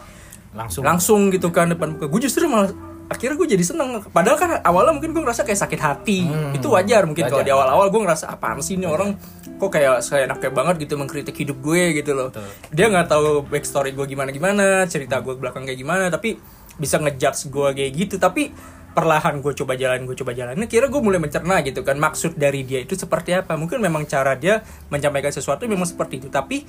langsung 0.53 0.81
langsung 0.85 1.29
gitu 1.29 1.49
kan 1.49 1.69
depan 1.69 1.97
muka 1.97 2.09
gue 2.09 2.21
justru 2.21 2.49
malah 2.49 2.73
akhirnya 3.07 3.35
gue 3.39 3.47
jadi 3.55 3.63
seneng. 3.63 4.03
Padahal 4.11 4.37
kan 4.37 4.49
awalnya 4.63 4.93
mungkin 4.99 5.15
gue 5.15 5.23
ngerasa 5.23 5.47
kayak 5.47 5.59
sakit 5.63 5.79
hati. 5.79 6.19
Hmm. 6.27 6.51
itu 6.55 6.67
wajar 6.67 7.07
mungkin 7.07 7.27
kalau 7.27 7.43
di 7.43 7.51
awal-awal 7.51 7.87
gue 7.87 8.01
ngerasa 8.03 8.27
apaan 8.27 8.59
sih 8.59 8.75
ini 8.75 8.87
orang 8.87 9.15
kok 9.57 9.73
kayak 9.73 10.05
saya 10.05 10.29
enaknya 10.29 10.53
banget 10.53 10.85
gitu 10.85 10.99
mengkritik 10.99 11.33
hidup 11.33 11.57
gue 11.63 12.03
gitu 12.03 12.11
loh. 12.13 12.29
Betul. 12.29 12.47
dia 12.75 12.85
nggak 12.91 13.07
tahu 13.09 13.47
backstory 13.47 13.95
gue 13.95 14.05
gimana 14.05 14.29
gimana 14.29 14.85
cerita 14.85 15.23
gue 15.23 15.33
belakang 15.39 15.65
kayak 15.65 15.79
gimana 15.79 16.11
tapi 16.11 16.37
bisa 16.77 16.99
ngejudge 16.99 17.49
gue 17.49 17.69
kayak 17.73 17.91
gitu. 17.95 18.15
Tapi 18.19 18.51
perlahan 18.91 19.39
gue 19.39 19.53
coba 19.55 19.73
jalan 19.79 20.03
gue 20.03 20.15
coba 20.19 20.31
jalan. 20.35 20.59
Kira 20.67 20.91
gue 20.91 21.01
mulai 21.01 21.23
mencerna 21.23 21.63
gitu 21.63 21.81
kan 21.87 21.95
maksud 21.95 22.35
dari 22.35 22.67
dia 22.67 22.83
itu 22.83 22.93
seperti 22.99 23.33
apa. 23.33 23.55
Mungkin 23.55 23.79
memang 23.79 24.03
cara 24.03 24.35
dia 24.35 24.59
menyampaikan 24.91 25.31
sesuatu 25.31 25.63
memang 25.63 25.87
seperti 25.87 26.21
itu. 26.21 26.27
Tapi 26.27 26.67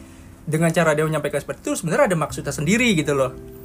dengan 0.48 0.72
cara 0.72 0.96
dia 0.96 1.04
menyampaikan 1.04 1.44
seperti 1.44 1.60
itu 1.68 1.84
sebenarnya 1.84 2.14
ada 2.14 2.16
maksudnya 2.16 2.54
sendiri 2.56 2.96
gitu 2.96 3.12
loh 3.12 3.57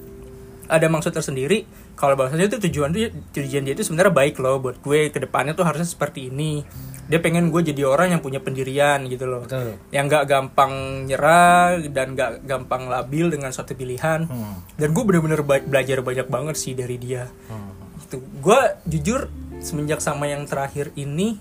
ada 0.67 0.88
maksud 0.88 1.12
tersendiri. 1.12 1.67
Kalau 1.93 2.17
bahasanya 2.17 2.50
itu 2.50 2.58
tujuan 2.70 2.89
dia 2.91 3.12
tujuan 3.12 3.63
dia 3.63 3.74
itu 3.77 3.86
sebenarnya 3.86 4.13
baik 4.13 4.39
loh 4.41 4.60
buat 4.63 4.77
gue. 4.79 5.12
Ke 5.12 5.20
depannya 5.22 5.53
tuh 5.53 5.67
harusnya 5.67 5.88
seperti 5.88 6.32
ini. 6.32 6.63
Dia 7.03 7.20
pengen 7.20 7.51
gue 7.51 7.62
jadi 7.62 7.84
orang 7.84 8.15
yang 8.15 8.22
punya 8.24 8.39
pendirian 8.39 9.03
gitu 9.12 9.27
loh. 9.27 9.43
Betul. 9.43 9.75
yang 9.91 10.08
gak 10.08 10.24
gampang 10.24 11.03
nyerah 11.03 11.75
dan 11.91 12.15
gak 12.15 12.48
gampang 12.48 12.88
labil 12.88 13.27
dengan 13.27 13.51
suatu 13.51 13.75
pilihan. 13.75 14.24
Hmm. 14.25 14.63
dan 14.79 14.89
gue 14.96 15.03
bener-bener 15.03 15.43
ba- 15.43 15.63
belajar 15.63 16.00
banyak 16.00 16.27
banget 16.32 16.55
sih 16.55 16.74
dari 16.74 16.96
dia. 16.96 17.27
Hmm. 17.51 17.75
itu 18.03 18.20
gue 18.20 18.60
jujur 18.88 19.27
semenjak 19.60 20.00
sama 20.00 20.27
yang 20.32 20.48
terakhir 20.48 20.91
ini 20.96 21.38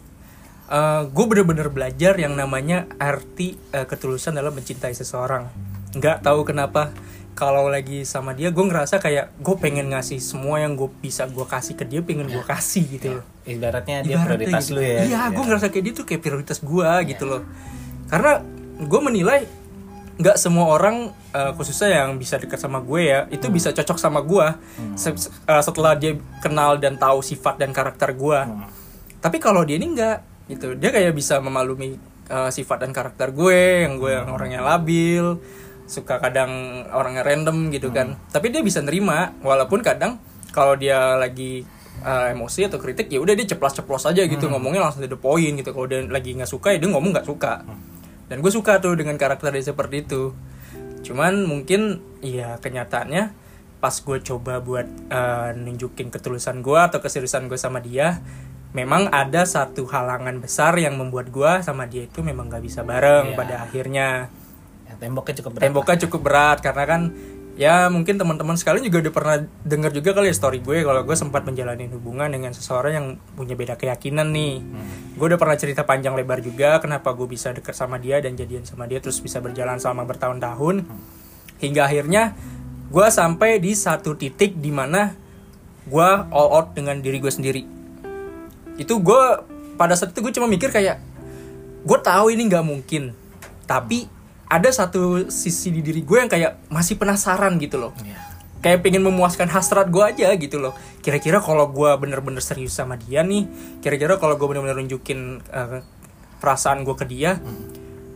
eh, 0.66 1.02
gue 1.06 1.24
bener-bener 1.26 1.68
belajar 1.70 2.18
yang 2.18 2.34
namanya 2.34 2.90
arti 2.98 3.54
eh, 3.70 3.86
ketulusan 3.86 4.34
dalam 4.34 4.52
mencintai 4.52 4.92
seseorang. 4.92 5.46
Nggak 5.92 6.24
tahu 6.24 6.42
kenapa 6.48 6.90
kalau 7.32 7.66
lagi 7.66 8.04
sama 8.04 8.32
dia 8.32 8.48
gue 8.48 8.60
ngerasa 8.60 8.96
kayak 8.96 9.32
gue 9.36 9.56
pengen 9.56 9.88
ngasih 9.88 10.18
semua 10.18 10.58
yang 10.58 10.74
gue 10.74 10.88
bisa 10.94 11.24
gue 11.24 11.42
kasih 11.42 11.74
ke 11.74 11.84
dia 11.84 12.00
pengen 12.00 12.26
gue 12.26 12.44
kasih 12.44 12.84
gitu 12.90 13.08
loh 13.14 13.24
Ibaratnya 13.42 14.00
dia 14.00 14.16
Ibaratnya 14.16 14.26
prioritas 14.38 14.64
gitu. 14.64 14.74
lu 14.74 14.80
ya. 14.80 15.00
iya 15.02 15.20
gue 15.28 15.40
ngerasa 15.42 15.66
kayak 15.68 15.82
dia 15.82 15.94
tuh 15.94 16.04
kayak 16.04 16.20
prioritas 16.20 16.58
gue 16.58 16.88
gitu 17.06 17.24
loh 17.24 17.42
karena 18.06 18.44
gue 18.78 19.00
menilai 19.00 19.40
nggak 20.14 20.36
semua 20.36 20.68
orang 20.70 20.96
eh, 21.30 21.50
khususnya 21.52 22.04
yang 22.04 22.14
bisa 22.14 22.36
dekat 22.36 22.56
sama 22.56 22.78
gue 22.78 23.00
ya 23.02 23.24
itu 23.28 23.42
Hmm. 23.42 23.54
bisa 23.54 23.68
cocok 23.70 23.96
sama 23.96 24.20
gue 24.20 24.46
Se- 24.94 25.16
se- 25.18 25.32
eh, 25.42 25.62
setelah 25.62 25.94
dia 25.94 26.12
kenal 26.38 26.76
dan 26.76 26.94
tahu 26.94 27.18
sifat 27.20 27.56
dan 27.56 27.70
karakter 27.70 28.12
gue 28.12 28.38
Hmm. 28.38 28.68
tapi 29.18 29.38
kalau 29.38 29.62
dia 29.62 29.74
ini 29.74 29.88
enggak 29.90 30.20
gitu 30.46 30.76
dia 30.76 30.90
kayak 30.90 31.10
bisa 31.12 31.38
memaklumi 31.38 31.96
eh, 32.22 32.50
sifat 32.50 32.84
dan 32.84 32.92
karakter 32.92 33.32
gue 33.32 33.58
yang 33.82 33.96
gue 33.96 34.12
yang 34.12 34.28
Hmm. 34.28 34.36
orangnya 34.36 34.60
labil 34.60 35.40
suka 35.84 36.18
kadang 36.18 36.50
orangnya 36.88 37.22
random 37.22 37.68
gitu 37.68 37.88
kan 37.88 38.14
Hmm. 38.14 38.20
tapi 38.28 38.48
dia 38.48 38.60
bisa 38.60 38.78
nerima 38.78 39.34
walaupun 39.38 39.80
kadang 39.80 40.16
kalau 40.50 40.74
dia 40.74 41.14
lagi 41.14 41.64
eh, 42.00 42.26
emosi 42.30 42.66
atau 42.66 42.76
kritik 42.76 43.06
ya 43.06 43.18
udah 43.18 43.32
dia 43.32 43.46
ceplos-ceplos 43.46 44.04
aja 44.04 44.22
gitu 44.22 44.46
Hmm. 44.46 44.56
ngomongnya 44.56 44.82
langsung 44.82 45.00
to 45.00 45.08
the 45.08 45.14
point 45.14 45.54
gitu 45.54 45.70
kalau 45.70 45.86
dia 45.86 46.02
lagi 46.02 46.32
nggak 46.32 46.48
suka 46.48 46.72
ya 46.72 46.78
dia 46.78 46.88
ngomong 46.88 47.12
nggak 47.12 47.24
suka 47.24 47.62
dan 48.26 48.36
gue 48.38 48.50
suka 48.50 48.78
tuh 48.78 48.94
dengan 48.94 49.14
karakter 49.14 49.50
dia 49.50 49.62
seperti 49.64 50.02
itu 50.02 50.32
cuman 51.02 51.42
mungkin 51.42 51.80
ya 52.20 52.56
kenyataannya 52.56 53.34
pas 53.78 53.92
gue 53.92 54.18
coba 54.20 54.58
buat 54.58 54.86
eh, 55.08 55.50
nunjukin 55.54 56.08
ketulusan 56.08 56.60
gue 56.60 56.78
atau 56.80 56.98
keseriusan 56.98 57.46
gue 57.46 57.56
sama 57.56 57.78
dia 57.78 58.22
memang 58.72 59.06
ada 59.06 59.44
satu 59.44 59.84
halangan 59.84 60.38
besar 60.38 60.72
yang 60.76 60.96
membuat 60.96 61.28
gue 61.28 61.52
sama 61.60 61.84
dia 61.84 62.02
itu 62.02 62.22
memang 62.22 62.48
nggak 62.48 62.62
bisa 62.62 62.80
bareng 62.82 63.34
Iya. 63.34 63.36
pada 63.36 63.54
akhirnya 63.60 64.08
Ya, 64.32 64.41
temboknya 65.02 65.34
cukup 65.42 65.50
berat. 65.58 65.62
temboknya 65.66 65.96
cukup 66.06 66.20
berat 66.22 66.58
karena 66.62 66.84
kan 66.86 67.02
ya 67.52 67.92
mungkin 67.92 68.16
teman-teman 68.16 68.56
sekalian 68.56 68.86
juga 68.88 69.08
udah 69.08 69.12
pernah 69.12 69.36
dengar 69.60 69.92
juga 69.92 70.16
kali 70.16 70.32
ya 70.32 70.36
story 70.36 70.64
gue 70.64 70.88
kalau 70.88 71.04
gue 71.04 71.16
sempat 71.18 71.44
menjalani 71.44 71.84
hubungan 71.92 72.32
dengan 72.32 72.56
seseorang 72.56 72.92
yang 72.96 73.06
punya 73.36 73.52
beda 73.52 73.76
keyakinan 73.76 74.32
nih. 74.32 74.64
Gue 75.20 75.26
udah 75.28 75.36
pernah 75.36 75.56
cerita 75.60 75.84
panjang 75.84 76.16
lebar 76.16 76.40
juga 76.40 76.80
kenapa 76.80 77.12
gue 77.12 77.28
bisa 77.28 77.52
deket 77.52 77.76
sama 77.76 78.00
dia 78.00 78.24
dan 78.24 78.32
jadian 78.40 78.64
sama 78.64 78.88
dia 78.88 79.04
terus 79.04 79.20
bisa 79.20 79.44
berjalan 79.44 79.76
selama 79.76 80.08
bertahun-tahun. 80.08 80.88
Hingga 81.60 81.82
akhirnya 81.84 82.32
gue 82.88 83.06
sampai 83.12 83.60
di 83.60 83.76
satu 83.76 84.16
titik 84.16 84.56
di 84.56 84.72
mana 84.72 85.12
gue 85.84 86.10
all 86.32 86.48
out 86.56 86.72
dengan 86.72 87.04
diri 87.04 87.20
gue 87.20 87.32
sendiri. 87.32 87.62
Itu 88.80 89.04
gue 89.04 89.22
pada 89.76 89.92
saat 89.92 90.16
itu 90.16 90.24
gue 90.24 90.32
cuma 90.32 90.48
mikir 90.48 90.72
kayak 90.72 91.04
gue 91.84 91.98
tahu 92.00 92.32
ini 92.32 92.48
nggak 92.48 92.64
mungkin 92.64 93.12
tapi 93.66 94.06
ada 94.52 94.68
satu 94.68 95.32
sisi 95.32 95.72
di 95.72 95.80
diri 95.80 96.04
gue 96.04 96.18
yang 96.20 96.28
kayak 96.28 96.68
masih 96.68 97.00
penasaran 97.00 97.56
gitu 97.56 97.80
loh. 97.80 97.96
Iya. 98.04 98.20
kayak 98.62 98.78
pengen 98.86 99.02
memuaskan 99.02 99.50
hasrat 99.50 99.90
gue 99.90 100.04
aja 100.06 100.30
gitu 100.38 100.62
loh. 100.62 100.70
Kira-kira 101.02 101.42
kalau 101.42 101.66
gue 101.66 101.90
bener-bener 101.98 102.38
serius 102.38 102.76
sama 102.76 102.94
dia 102.94 103.24
nih 103.26 103.48
kira-kira 103.82 104.20
kalau 104.22 104.38
gue 104.38 104.46
bener-bener 104.46 104.78
nunjukin 104.78 105.42
eh, 105.50 105.82
perasaan 106.38 106.86
gue 106.86 106.94
ke 106.94 107.02
dia 107.08 107.42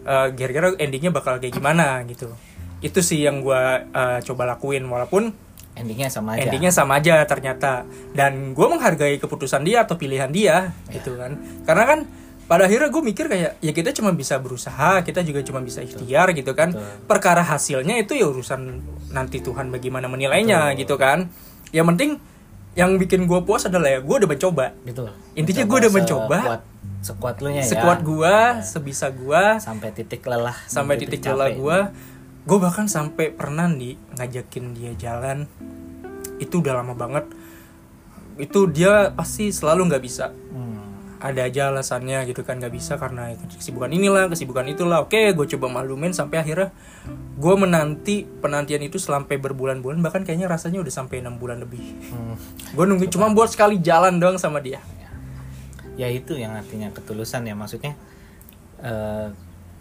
eh, 0.07 0.29
kira-kira 0.39 0.79
endingnya 0.79 1.11
bakal 1.11 1.43
kayak 1.43 1.51
gimana 1.51 2.05
gitu. 2.07 2.31
Itu 2.79 3.03
sih 3.03 3.27
yang 3.27 3.43
gue 3.43 3.63
eh, 3.91 4.19
coba 4.23 4.47
lakuin. 4.55 4.87
Walaupun 4.87 5.35
Endingnya 5.77 6.09
sama 6.09 6.39
aja. 6.39 6.47
endingnya 6.47 6.73
sama 6.73 7.03
aja 7.03 7.21
ternyata. 7.27 7.83
Dan 8.15 8.55
gue 8.55 8.67
menghargai 8.71 9.19
keputusan 9.19 9.61
dia 9.61 9.83
atau 9.83 9.99
pilihan 9.99 10.31
dia 10.31 10.71
gitu 10.89 11.19
kan. 11.19 11.37
Karena 11.67 11.85
kan 11.85 11.99
pada 12.47 12.65
akhirnya 12.65 12.89
gue 12.89 13.03
mikir 13.05 13.27
kayak 13.27 13.59
ya 13.59 13.73
kita 13.73 13.91
cuma 13.91 14.11
bisa 14.11 14.39
berusaha 14.39 15.03
kita 15.03 15.21
juga 15.21 15.43
cuma 15.43 15.59
bisa 15.59 15.83
ikhtiar 15.83 16.31
gitu 16.31 16.53
kan 16.53 16.71
Betul. 16.71 16.87
perkara 17.05 17.43
hasilnya 17.43 17.99
itu 17.99 18.15
ya 18.15 18.27
urusan 18.27 18.81
nanti 19.11 19.39
Tuhan 19.39 19.69
bagaimana 19.69 20.07
menilainya 20.07 20.71
gitu 20.75 20.95
kan 20.95 21.27
yang 21.71 21.87
penting 21.89 22.23
yang 22.73 22.95
bikin 22.95 23.25
gue 23.25 23.41
puas 23.43 23.65
adalah 23.65 23.89
ya 23.89 23.99
gue 23.99 24.15
udah 24.17 24.29
mencoba 24.29 24.77
Betul. 24.81 25.11
Intinya 25.33 25.65
gua 25.65 25.79
udah 25.81 25.93
mencoba. 25.93 26.39
Sekuat, 26.39 26.63
sekuat 27.03 27.37
lu 27.41 27.49
nya 27.51 27.61
ya. 27.61 27.67
sekuat 27.67 27.99
gue 28.03 28.35
sebisa 28.63 29.07
gue 29.11 29.45
Sampai 29.59 29.89
titik 29.91 30.23
lelah. 30.23 30.57
sampai 30.67 30.95
titik 30.97 31.25
lelah 31.25 31.51
capek. 31.51 31.59
gue 31.59 31.79
gue 32.47 32.59
bahkan 32.61 32.87
sampai 32.87 33.33
pernah 33.33 33.67
nih 33.67 33.97
ngajakin 34.15 34.65
dia 34.73 34.93
jalan 34.95 35.51
itu 36.39 36.61
udah 36.61 36.79
lama 36.79 36.93
banget 36.93 37.25
itu 38.37 38.69
dia 38.69 39.11
pasti 39.11 39.49
selalu 39.49 39.89
nggak 39.89 40.05
bisa 40.05 40.31
Hmm. 40.53 40.76
Ada 41.27 41.43
aja 41.43 41.69
alasannya 41.69 42.27
gitu 42.27 42.41
kan 42.41 42.57
nggak 42.57 42.71
bisa 42.71 42.95
karena 42.95 43.35
kesibukan 43.53 43.89
inilah 43.89 44.27
kesibukan 44.27 44.67
itulah 44.67 45.03
oke 45.03 45.15
gue 45.33 45.47
coba 45.57 45.67
maklumin 45.73 46.11
sampai 46.11 46.41
akhirnya 46.41 46.71
gue 47.37 47.55
menanti 47.55 48.23
penantian 48.25 48.81
itu 48.81 48.97
sampai 48.97 49.37
berbulan-bulan 49.37 49.99
bahkan 49.99 50.23
kayaknya 50.23 50.47
rasanya 50.47 50.81
udah 50.81 50.93
sampai 50.93 51.21
enam 51.21 51.37
bulan 51.37 51.59
lebih 51.59 51.83
Hmm. 52.07 52.35
gue 52.73 52.85
nunggu 52.85 53.07
cuma 53.09 53.29
buat 53.31 53.49
sekali 53.49 53.79
jalan 53.79 54.17
doang 54.17 54.37
sama 54.37 54.59
dia 54.59 54.79
Ya 55.97 56.13
itu 56.13 56.37
yang 56.37 56.53
artinya 56.53 56.93
ketulusan 56.93 57.41
ya 57.43 57.57
maksudnya. 57.57 57.97
eh, 58.79 59.33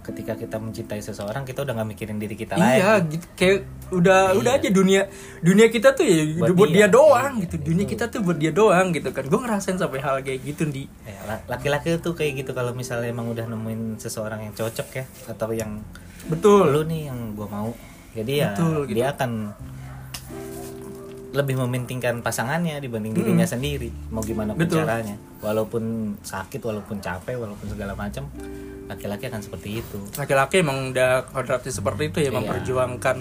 ketika 0.06 0.38
kita 0.38 0.56
mencintai 0.56 1.02
seseorang 1.02 1.42
kita 1.42 1.62
udah 1.62 1.74
nggak 1.74 1.90
mikirin 1.90 2.16
diri 2.16 2.34
kita 2.34 2.54
iya 2.54 3.02
lagi. 3.02 3.18
gitu. 3.18 3.26
Kayak 3.34 3.58
udah 3.90 4.20
udah 4.36 4.52
aja 4.54 4.70
dunia 4.70 5.02
dunia 5.40 5.68
kita 5.68 5.92
tuh 5.92 6.02
ya 6.02 6.22
buat, 6.38 6.54
Buat 6.54 6.70
dia, 6.70 6.78
dia. 6.82 6.88
doang 6.88 7.34
Iya, 7.36 7.44
gitu. 7.44 7.56
Dunia 7.66 7.86
kita 7.86 8.06
tuh 8.08 8.20
buat 8.22 8.38
dia 8.38 8.52
doang 8.52 8.88
gitu 8.92 9.10
kan. 9.10 9.24
Gue 9.24 9.40
ngerasain 9.40 9.76
sampai 9.76 10.00
hal 10.00 10.22
kayak 10.22 10.40
gitu 10.44 10.64
di 10.66 10.86
Ya, 11.02 11.18
la- 11.26 11.44
laki-laki 11.50 11.98
tuh 11.98 12.14
kayak 12.14 12.40
gitu 12.40 12.52
kalau 12.52 12.72
misalnya 12.72 13.10
emang 13.10 13.26
udah 13.28 13.44
nemuin 13.44 13.98
seseorang 13.98 14.42
yang 14.42 14.54
cocok 14.54 14.88
ya 14.94 15.04
atau 15.28 15.50
yang 15.50 15.82
betul. 16.26 16.70
lu 16.70 16.82
nih 16.84 17.10
yang 17.10 17.34
gue 17.34 17.46
mau. 17.46 17.74
Jadi 18.12 18.34
ya 18.40 18.54
Betul, 18.54 18.86
gitu. 18.86 18.96
dia 18.96 19.12
akan 19.12 19.32
lebih 21.36 21.60
mementingkan 21.60 22.24
pasangannya 22.24 22.80
dibanding 22.80 23.12
dirinya 23.12 23.44
sendiri. 23.44 23.92
Mau 24.10 24.24
gimana 24.24 24.56
pun 24.56 24.64
Betul. 24.64 24.88
caranya. 24.88 25.20
Walaupun 25.44 26.16
sakit 26.24 26.64
walaupun 26.64 27.04
capek 27.04 27.36
walaupun 27.36 27.68
segala 27.68 27.94
macam 27.94 28.32
laki-laki 28.88 29.28
akan 29.28 29.42
seperti 29.44 29.84
itu. 29.84 30.00
Laki-laki 30.16 30.64
emang 30.64 30.96
udah 30.96 31.28
kodratnya 31.30 31.74
seperti 31.76 32.10
itu 32.10 32.18
ya 32.24 32.32
Iya. 32.32 32.38
memperjuangkan 32.40 33.18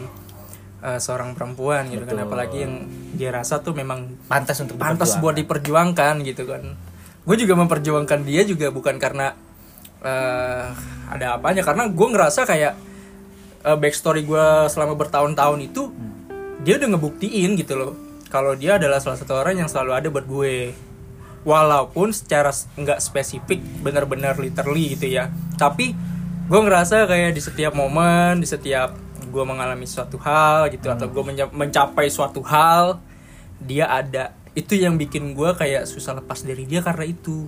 uh, 0.87 0.99
seorang 1.02 1.35
perempuan 1.35 1.90
gitu 1.90 2.06
kan. 2.06 2.23
Apalagi 2.23 2.62
yang 2.62 2.87
dia 3.18 3.35
rasa 3.35 3.59
tuh 3.59 3.75
memang 3.75 4.14
pantas 4.30 4.62
untuk 4.62 4.78
pantas 4.78 5.18
buat 5.18 5.35
diperjuangkan 5.35 6.23
gitu 6.23 6.47
kan. 6.47 6.78
Gue 7.26 7.37
juga 7.40 7.59
memperjuangkan 7.59 8.23
dia 8.23 8.44
juga 8.44 8.68
bukan 8.68 9.00
karena 9.00 9.33
eh, 10.04 10.68
ada 11.09 11.40
apanya. 11.40 11.64
Karena 11.64 11.88
gue 11.88 12.09
ngerasa 12.12 12.44
kayak 12.44 12.76
eh, 13.64 13.76
backstory 13.80 14.28
gue 14.28 14.68
selama 14.68 14.92
bertahun-tahun 14.92 15.61
itu 15.64 15.88
dia 16.64 16.80
udah 16.80 16.97
ngebuktiin 16.97 17.61
gitu 17.61 17.76
loh 17.76 17.92
kalau 18.34 18.58
dia 18.58 18.82
adalah 18.82 18.98
salah 18.98 19.14
satu 19.14 19.38
orang 19.38 19.62
yang 19.62 19.70
selalu 19.70 19.94
ada 19.94 20.08
buat 20.10 20.26
gue. 20.26 20.74
Walaupun 21.46 22.10
secara 22.10 22.50
nggak 22.50 22.98
spesifik 22.98 23.62
benar-benar 23.78 24.34
literally 24.42 24.98
gitu 24.98 25.06
ya. 25.06 25.30
Tapi 25.54 25.94
gue 26.50 26.60
ngerasa 26.66 27.06
kayak 27.06 27.30
di 27.30 27.38
setiap 27.38 27.78
momen 27.78 28.42
di 28.42 28.48
setiap 28.50 28.90
gue 29.30 29.44
mengalami 29.46 29.86
suatu 29.86 30.18
hal 30.18 30.66
gitu 30.74 30.90
atau 30.90 31.06
gue 31.06 31.22
mencapai 31.54 32.10
suatu 32.10 32.42
hal 32.42 32.98
dia 33.62 33.86
ada. 33.86 34.34
Itu 34.58 34.74
yang 34.74 34.98
bikin 34.98 35.38
gue 35.38 35.54
kayak 35.54 35.86
susah 35.86 36.18
lepas 36.18 36.42
dari 36.42 36.66
dia 36.66 36.82
karena 36.82 37.06
itu. 37.06 37.46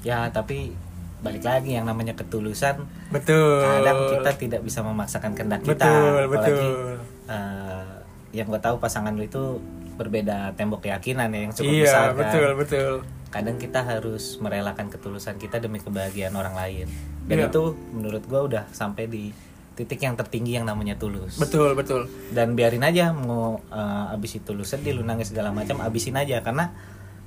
Ya 0.00 0.24
tapi 0.32 0.72
balik 1.20 1.44
lagi 1.44 1.78
yang 1.78 1.86
namanya 1.86 2.18
ketulusan 2.18 2.82
betul. 3.14 3.62
kadang 3.62 4.10
kita 4.10 4.30
tidak 4.40 4.60
bisa 4.64 4.80
memaksakan 4.80 5.36
kehendak 5.36 5.62
kita. 5.62 5.86
Betul 5.86 6.16
apalagi 6.26 6.66
betul. 6.66 6.96
eh, 7.30 7.92
yang 8.32 8.48
gue 8.48 8.60
tahu 8.60 8.80
pasangan 8.80 9.12
lu 9.12 9.22
itu 9.22 9.60
berbeda 9.94 10.52
tembok 10.54 10.84
keyakinan 10.84 11.28
ya 11.30 11.40
yang 11.44 11.52
cukup 11.52 11.72
iya 11.72 11.84
besar 11.84 12.06
kan. 12.08 12.18
betul 12.18 12.48
betul. 12.56 12.92
Kadang 13.32 13.56
kita 13.56 13.80
harus 13.80 14.36
merelakan 14.38 14.92
ketulusan 14.92 15.36
kita 15.36 15.56
demi 15.56 15.80
kebahagiaan 15.80 16.32
orang 16.32 16.52
lain. 16.52 16.86
Dan 17.24 17.36
Iya. 17.38 17.48
itu 17.48 17.62
menurut 17.90 18.24
gua 18.26 18.40
udah 18.44 18.64
sampai 18.70 19.08
di 19.08 19.32
titik 19.72 20.04
yang 20.04 20.12
tertinggi 20.14 20.60
yang 20.60 20.68
namanya 20.68 21.00
tulus. 21.00 21.40
Betul 21.40 21.72
betul. 21.72 22.04
Dan 22.28 22.52
biarin 22.52 22.84
aja 22.84 23.16
mau 23.16 23.56
uh, 23.64 24.12
abis 24.12 24.36
itu 24.36 24.52
lu 24.52 24.62
sedih 24.62 24.92
lu 24.92 25.02
nangis 25.02 25.32
segala 25.32 25.48
macam 25.48 25.80
abisin 25.80 26.12
aja. 26.12 26.44
Karena 26.44 26.76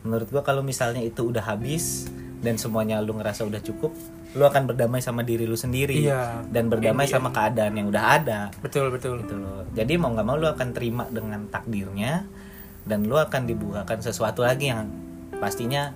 menurut 0.01 0.29
gua 0.29 0.45
kalau 0.45 0.61
misalnya 0.61 1.01
itu 1.01 1.25
udah 1.25 1.41
habis 1.41 2.05
dan 2.39 2.61
semuanya 2.61 3.01
lu 3.01 3.17
ngerasa 3.17 3.41
udah 3.41 3.57
cukup 3.59 3.89
lu 4.35 4.43
akan 4.43 4.67
berdamai 4.67 4.99
sama 4.99 5.23
diri 5.23 5.47
lu 5.47 5.55
sendiri. 5.55 6.05
Iya. 6.05 6.45
dan 6.51 6.69
berdamai 6.69 7.07
sama 7.07 7.33
keadaan 7.33 7.73
yang 7.73 7.87
udah 7.89 8.03
ada. 8.21 8.39
Betul 8.61 8.93
betul. 8.93 9.25
Gitu 9.25 9.33
loh. 9.33 9.65
Jadi 9.73 9.95
mau 9.97 10.13
nggak 10.13 10.27
mau 10.27 10.37
lu 10.37 10.45
akan 10.45 10.69
terima 10.69 11.09
dengan 11.09 11.49
takdirnya 11.49 12.27
dan 12.85 13.05
lu 13.09 13.17
akan 13.17 13.49
dibukakan 13.49 13.99
sesuatu 13.99 14.45
lagi 14.45 14.69
yang 14.69 14.89
pastinya 15.41 15.91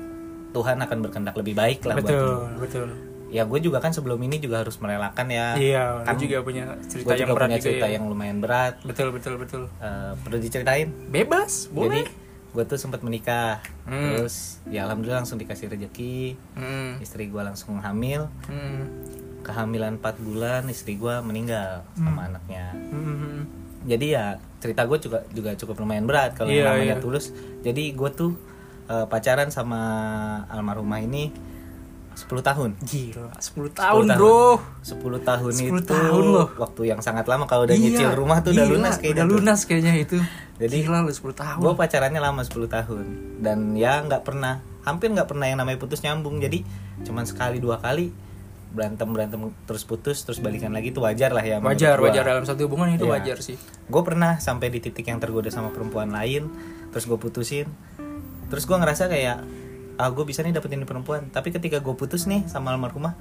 Tuhan 0.50 0.81
akan 0.81 0.98
berkehendak 1.05 1.38
lebih 1.38 1.53
baik 1.53 1.86
lah 1.86 2.01
buat 2.01 2.10
lu. 2.10 2.13
betul. 2.13 2.38
Betul 2.60 2.89
ya 3.29 3.46
gue 3.46 3.60
juga 3.62 3.77
kan 3.77 3.93
sebelum 3.93 4.17
ini 4.25 4.41
juga 4.41 4.65
harus 4.65 4.75
merelakan 4.81 5.27
ya. 5.29 5.48
Iya 5.55 5.84
kan 6.03 6.17
juga 6.17 6.41
punya 6.41 6.75
cerita 6.89 7.13
yang 7.13 7.29
juga 7.29 7.38
berat 7.38 7.48
punya 7.48 7.58
juga 7.58 7.65
cerita 7.69 7.88
ya. 7.88 7.93
yang 7.96 8.03
lumayan 8.10 8.38
berat. 8.41 8.74
Betul 8.81 9.13
betul 9.13 9.38
betul. 9.38 9.63
Eh, 9.79 10.13
perlu 10.25 10.38
diceritain? 10.41 10.89
Bebas 11.10 11.69
jadi 11.69 12.05
boleh. 12.05 12.10
gue 12.50 12.63
tuh 12.65 12.77
sempat 12.81 13.05
menikah. 13.05 13.62
Hmm. 13.86 14.17
terus 14.17 14.62
ya 14.69 14.86
alhamdulillah 14.89 15.22
langsung 15.25 15.38
dikasih 15.38 15.69
rezeki. 15.69 16.38
Hmm, 16.58 16.98
istri 17.01 17.29
gue 17.29 17.41
langsung 17.41 17.77
hamil. 17.77 18.27
Hmm, 18.50 18.89
kehamilan 19.46 20.01
4 20.01 20.25
bulan 20.25 20.65
istri 20.67 20.98
gue 20.98 21.15
meninggal 21.22 21.86
sama 21.93 22.34
anaknya. 22.34 22.74
Hmm, 22.74 23.46
jadi 23.86 24.05
ya 24.09 24.25
cerita 24.59 24.83
gue 24.83 24.98
juga 25.00 25.24
juga 25.31 25.55
cukup 25.55 25.79
lumayan 25.79 26.03
berat 26.03 26.36
kalau 26.36 26.51
Iya, 26.51 26.67
yang 26.67 26.67
namanya 26.75 26.95
iya. 27.00 27.03
tulus. 27.03 27.31
Jadi 27.63 27.95
gue 27.95 28.09
tuh 28.12 28.31
eh, 28.88 29.05
pacaran 29.07 29.48
sama 29.50 29.79
almarhumah 30.51 31.00
ini 31.00 31.31
10 32.19 32.43
tahun. 32.43 32.69
Gila 32.83 33.31
10 33.39 33.71
10 33.71 33.79
tahun 33.79 34.05
bro. 34.19 34.59
10 34.83 35.00
tahun 35.24 35.51
10 35.55 35.63
itu 35.63 35.79
tahun 35.88 36.24
loh. 36.36 36.48
waktu 36.59 36.81
yang 36.91 37.00
sangat 37.00 37.24
lama 37.31 37.48
kalau 37.48 37.63
udah 37.63 37.77
nyicil 37.79 38.12
rumah 38.12 38.43
tuh 38.43 38.51
udah 38.51 38.67
gila, 38.67 38.75
lunas 38.75 38.95
kayaknya 39.00 39.24
udah 39.24 39.25
tuh. 39.25 39.36
lunas 39.39 39.59
kayaknya 39.63 39.93
itu. 39.95 40.17
Jadi, 40.59 40.77
gila 40.83 41.07
lu 41.07 41.13
10 41.15 41.31
tahun. 41.31 41.62
gue 41.63 41.74
pacarannya 41.79 42.19
lama 42.19 42.41
10 42.43 42.67
tahun. 42.67 43.05
Dan 43.39 43.79
ya 43.79 44.03
nggak 44.03 44.27
pernah 44.27 44.59
hampir 44.83 45.07
nggak 45.15 45.31
pernah 45.31 45.48
yang 45.48 45.63
namanya 45.63 45.79
putus 45.79 46.03
nyambung. 46.03 46.43
Jadi 46.43 46.67
cuman 47.07 47.24
sekali 47.24 47.63
dua 47.63 47.79
kali 47.79 48.12
berantem 48.69 49.07
berantem 49.07 49.39
terus 49.63 49.81
putus 49.81 50.21
terus 50.21 50.38
balikan 50.38 50.69
lagi 50.69 50.89
itu 50.89 50.99
wajar 50.99 51.29
lah 51.29 51.41
ya 51.41 51.57
wajar 51.57 51.95
gua. 51.95 52.07
wajar 52.07 52.23
dalam 52.23 52.43
satu 52.43 52.65
hubungan 52.65 52.91
itu 52.91 53.03
Iya. 53.03 53.11
wajar 53.11 53.38
sih 53.39 53.57
gue 53.83 54.01
pernah 54.01 54.38
sampai 54.38 54.69
di 54.69 54.79
titik 54.79 55.03
yang 55.03 55.17
tergoda 55.17 55.47
sama 55.47 55.69
perempuan 55.69 56.07
lain 56.07 56.45
terus 56.89 57.03
gue 57.03 57.15
putusin 57.15 57.65
terus 58.47 58.63
gue 58.63 58.73
ngerasa 58.73 59.05
kayak 59.05 59.38
ah 59.95 60.07
gue 60.07 60.23
bisa 60.23 60.41
nih 60.41 60.51
dapetin 60.51 60.81
perempuan 60.83 61.27
tapi 61.27 61.49
ketika 61.49 61.77
gue 61.77 61.93
putus 61.93 62.23
nih 62.23 62.45
sama 62.45 62.71
almarhumah 62.71 63.17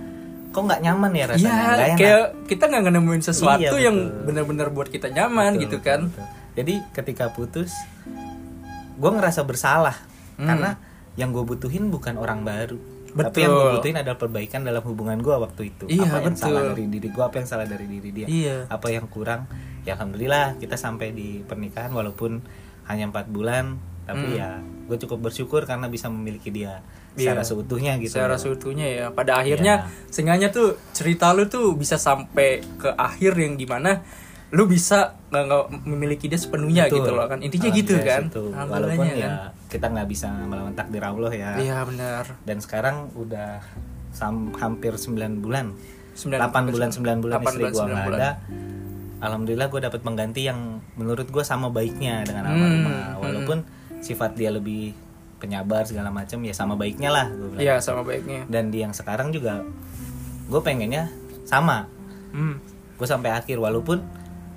kok 0.48 0.62
nggak 0.62 0.80
nyaman 0.80 1.12
ya 1.12 1.24
rasanya 1.26 1.48
Iya, 1.48 1.64
Nggak 1.66 1.76
enak. 1.86 1.98
kayak 1.98 2.22
kita 2.46 2.64
nggak 2.66 2.84
nemuin 2.90 3.22
sesuatu 3.22 3.60
Iya, 3.70 3.84
yang 3.84 3.96
benar-benar 4.22 4.68
buat 4.68 4.88
kita 4.88 5.08
nyaman 5.08 5.54
Betul, 5.54 5.62
gitu 5.62 5.76
betul, 5.76 5.84
kan. 5.84 6.00
betul. 6.08 6.24
Jadi 6.56 6.74
ketika 6.90 7.24
putus, 7.30 7.70
gue 8.94 9.10
ngerasa 9.12 9.42
bersalah 9.42 9.94
Hmm. 10.34 10.46
karena 10.46 10.70
yang 11.14 11.30
gue 11.30 11.42
butuhin 11.42 11.86
bukan 11.88 12.14
orang 12.14 12.42
baru, 12.42 12.78
tapi 13.08 13.40
Betul. 13.40 13.40
yang 13.42 13.52
gue 13.52 13.68
butuhin 13.78 13.96
adalah 14.00 14.18
perbaikan 14.20 14.60
dalam 14.62 14.82
hubungan 14.84 15.18
gue 15.18 15.34
waktu 15.34 15.62
itu. 15.72 15.84
Iya, 15.88 16.04
apa 16.08 16.18
yang 16.28 16.36
betul. 16.36 16.44
salah 16.44 16.62
dari 16.72 16.84
diri 16.88 17.08
gue, 17.08 17.24
apa 17.24 17.36
yang 17.40 17.48
salah 17.48 17.66
dari 17.66 17.86
diri 17.88 18.10
dia, 18.12 18.26
Iya. 18.28 18.56
apa 18.68 18.86
yang 18.92 19.06
kurang. 19.08 19.48
Ya 19.84 19.96
alhamdulillah 19.96 20.60
kita 20.60 20.76
sampai 20.76 21.16
di 21.16 21.40
pernikahan 21.42 21.88
walaupun 21.90 22.44
hanya 22.84 23.08
empat 23.08 23.28
bulan, 23.32 23.80
tapi 24.04 24.24
Hmm. 24.24 24.40
ya 24.40 24.48
gue 24.88 24.96
cukup 24.96 25.28
bersyukur 25.28 25.64
karena 25.64 25.88
bisa 25.88 26.08
memiliki 26.08 26.48
dia 26.48 26.80
Iya. 27.12 27.32
secara 27.36 27.42
seutuhnya 27.44 27.92
gitu. 28.00 28.16
Secara 28.16 28.36
seutuhnya 28.40 28.86
ya. 28.88 29.04
Pada 29.12 29.40
akhirnya 29.40 29.88
seenggaknya 30.08 30.48
tuh 30.48 30.76
cerita 30.92 31.32
lu 31.36 31.44
tuh 31.48 31.76
bisa 31.76 31.96
sampai 32.00 32.60
ke 32.80 32.88
akhir 32.94 33.36
yang 33.36 33.56
di 33.56 33.66
mana 33.68 34.00
lu 34.48 34.64
bisa 34.64 35.12
nggak 35.28 35.44
nggak 35.44 35.62
memiliki 35.84 36.24
dia 36.24 36.36
sepenuhnya 36.36 36.88
Betul. 36.88 36.96
gitu 36.98 37.10
loh 37.12 37.26
kan. 37.26 37.38
Intinya 37.38 37.68
gitu 37.70 37.92
Alhamdulillah 37.92 38.08
kan. 38.08 38.22
Alhamdulillahnya 38.24 38.72
Walaupun 38.72 39.06
kan. 39.06 39.16
ya 39.18 39.30
kita 39.68 39.86
nggak 39.88 40.08
bisa 40.08 40.28
melawan 40.42 40.72
takdir 40.72 41.02
Allah 41.02 41.32
ya. 41.32 41.50
Iya 41.56 41.78
benar. 41.84 42.24
dan 42.42 42.56
sekarang 42.58 42.96
udah 43.14 43.60
sam- 44.10 44.54
hampir 44.54 44.92
9 44.92 45.14
bulan 45.38 45.76
Sembilan- 46.12 46.48
8 46.48 46.64
bulan 46.68 46.88
9 46.90 47.18
bulan 47.20 47.34
8 47.38 47.46
istri 47.46 47.62
9 47.68 47.86
nggak 47.86 48.06
ada 48.10 48.30
alhamdulillah 49.18 49.66
gue 49.66 49.80
dapat 49.80 50.00
pengganti 50.00 50.42
yang 50.42 50.58
menurut 50.94 51.26
gue 51.26 51.42
sama 51.42 51.68
baiknya 51.68 52.22
dengan 52.22 52.42
Hmm, 52.44 52.52
almarhumah 52.52 52.90
hmm. 52.90 53.16
walaupun 53.18 53.58
sifat 54.00 54.34
dia 54.34 54.48
lebih 54.48 54.94
penyabar 55.38 55.82
segala 55.84 56.08
macam 56.08 56.38
ya 56.40 56.50
sama 56.52 56.74
baiknya 56.74 57.10
lah 57.10 57.26
gue 57.28 57.48
bilang 57.48 57.60
Iya 57.60 57.74
sama 57.78 58.02
baiknya. 58.02 58.46
dan 58.46 58.70
di 58.70 58.78
yang 58.78 58.90
sekarang 58.90 59.30
juga 59.30 59.62
gue 60.48 60.60
pengennya 60.60 61.10
sama 61.44 61.86
Hmm. 62.28 62.58
gue 62.94 63.06
sampai 63.06 63.30
akhir 63.32 63.56
walaupun 63.56 64.02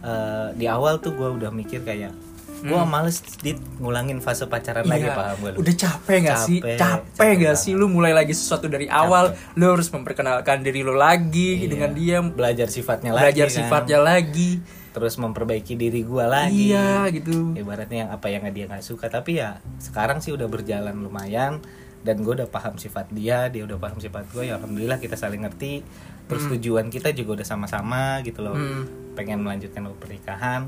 eh, 0.01 0.47
di 0.53 0.65
awal 0.65 0.97
tuh 0.97 1.11
gue 1.11 1.29
udah 1.31 1.49
mikir 1.49 1.81
kayak 1.81 2.13
gue 2.59 2.77
males 2.85 3.17
dit 3.39 3.57
ngulangin 3.75 4.17
fase 4.17 4.45
pacaran 4.45 4.83
lagi 4.83 5.01
Hmm. 5.01 5.07
Iya, 5.07 5.17
paham 5.17 5.37
gue 5.39 5.51
Udah 5.57 5.73
capek 5.75 6.17
gak 6.23 6.37
sih? 6.39 6.57
Capek, 6.59 6.77
Capek, 6.77 7.09
capek 7.11 7.31
gak 7.33 7.41
banget. 7.47 7.57
sih? 7.59 7.73
Lu 7.73 7.85
mulai 7.87 8.11
lagi 8.11 8.33
sesuatu 8.33 8.65
dari 8.65 8.85
awal, 8.85 9.25
lu 9.55 9.65
harus 9.67 9.89
memperkenalkan 9.89 10.61
diri 10.61 10.79
lu 10.79 10.93
lagi 10.93 11.57
Iya. 11.57 11.65
dengan 11.67 11.91
dia, 11.91 12.17
belajar 12.21 12.67
sifatnya 12.67 13.11
belajar 13.11 13.27
lagi 13.47 13.49
kan. 13.51 13.57
sifatnya 13.57 13.99
lagi. 13.99 14.51
terus 14.91 15.15
memperbaiki 15.15 15.73
diri 15.73 16.03
gua 16.03 16.27
lagi 16.27 16.69
Iya 16.69 17.07
gitu. 17.09 17.55
ibaratnya 17.55 17.97
yang 17.97 18.11
apa 18.11 18.27
yang 18.27 18.43
dia 18.49 18.67
nggak 18.67 18.83
suka 18.83 19.07
tapi 19.07 19.39
ya 19.39 19.55
sekarang 19.79 20.19
sih 20.19 20.29
udah 20.29 20.45
berjalan 20.45 20.91
lumayan 20.93 21.63
dan 22.01 22.19
gue 22.19 22.33
udah 22.35 22.45
paham 22.45 22.75
sifat 22.75 23.07
dia 23.07 23.47
dia 23.47 23.63
udah 23.63 23.79
paham 23.79 23.97
sifat 23.97 24.27
gue 24.27 24.43
ya 24.43 24.59
alhamdulillah 24.59 24.99
kita 24.99 25.15
saling 25.15 25.41
ngerti 25.41 25.79
terus 26.27 26.43
tujuan 26.45 26.87
kita 26.87 27.09
juga 27.11 27.39
udah 27.39 27.47
sama-sama 27.47 28.19
gitu 28.21 28.43
loh 28.43 28.51
Hmm. 28.51 28.83
Pengen 29.21 29.39
melanjutkan 29.39 29.85
pernikahan 29.95 30.65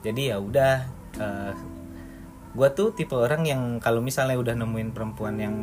jadi 0.00 0.34
ya 0.34 0.36
udah 0.38 0.74
eh, 1.16 1.52
gue 2.52 2.68
tuh 2.72 2.92
tipe 2.92 3.12
orang 3.12 3.42
yang 3.42 3.62
kalau 3.78 3.98
misalnya 3.98 4.36
udah 4.36 4.52
nemuin 4.54 4.92
perempuan 4.92 5.36
yang 5.36 5.54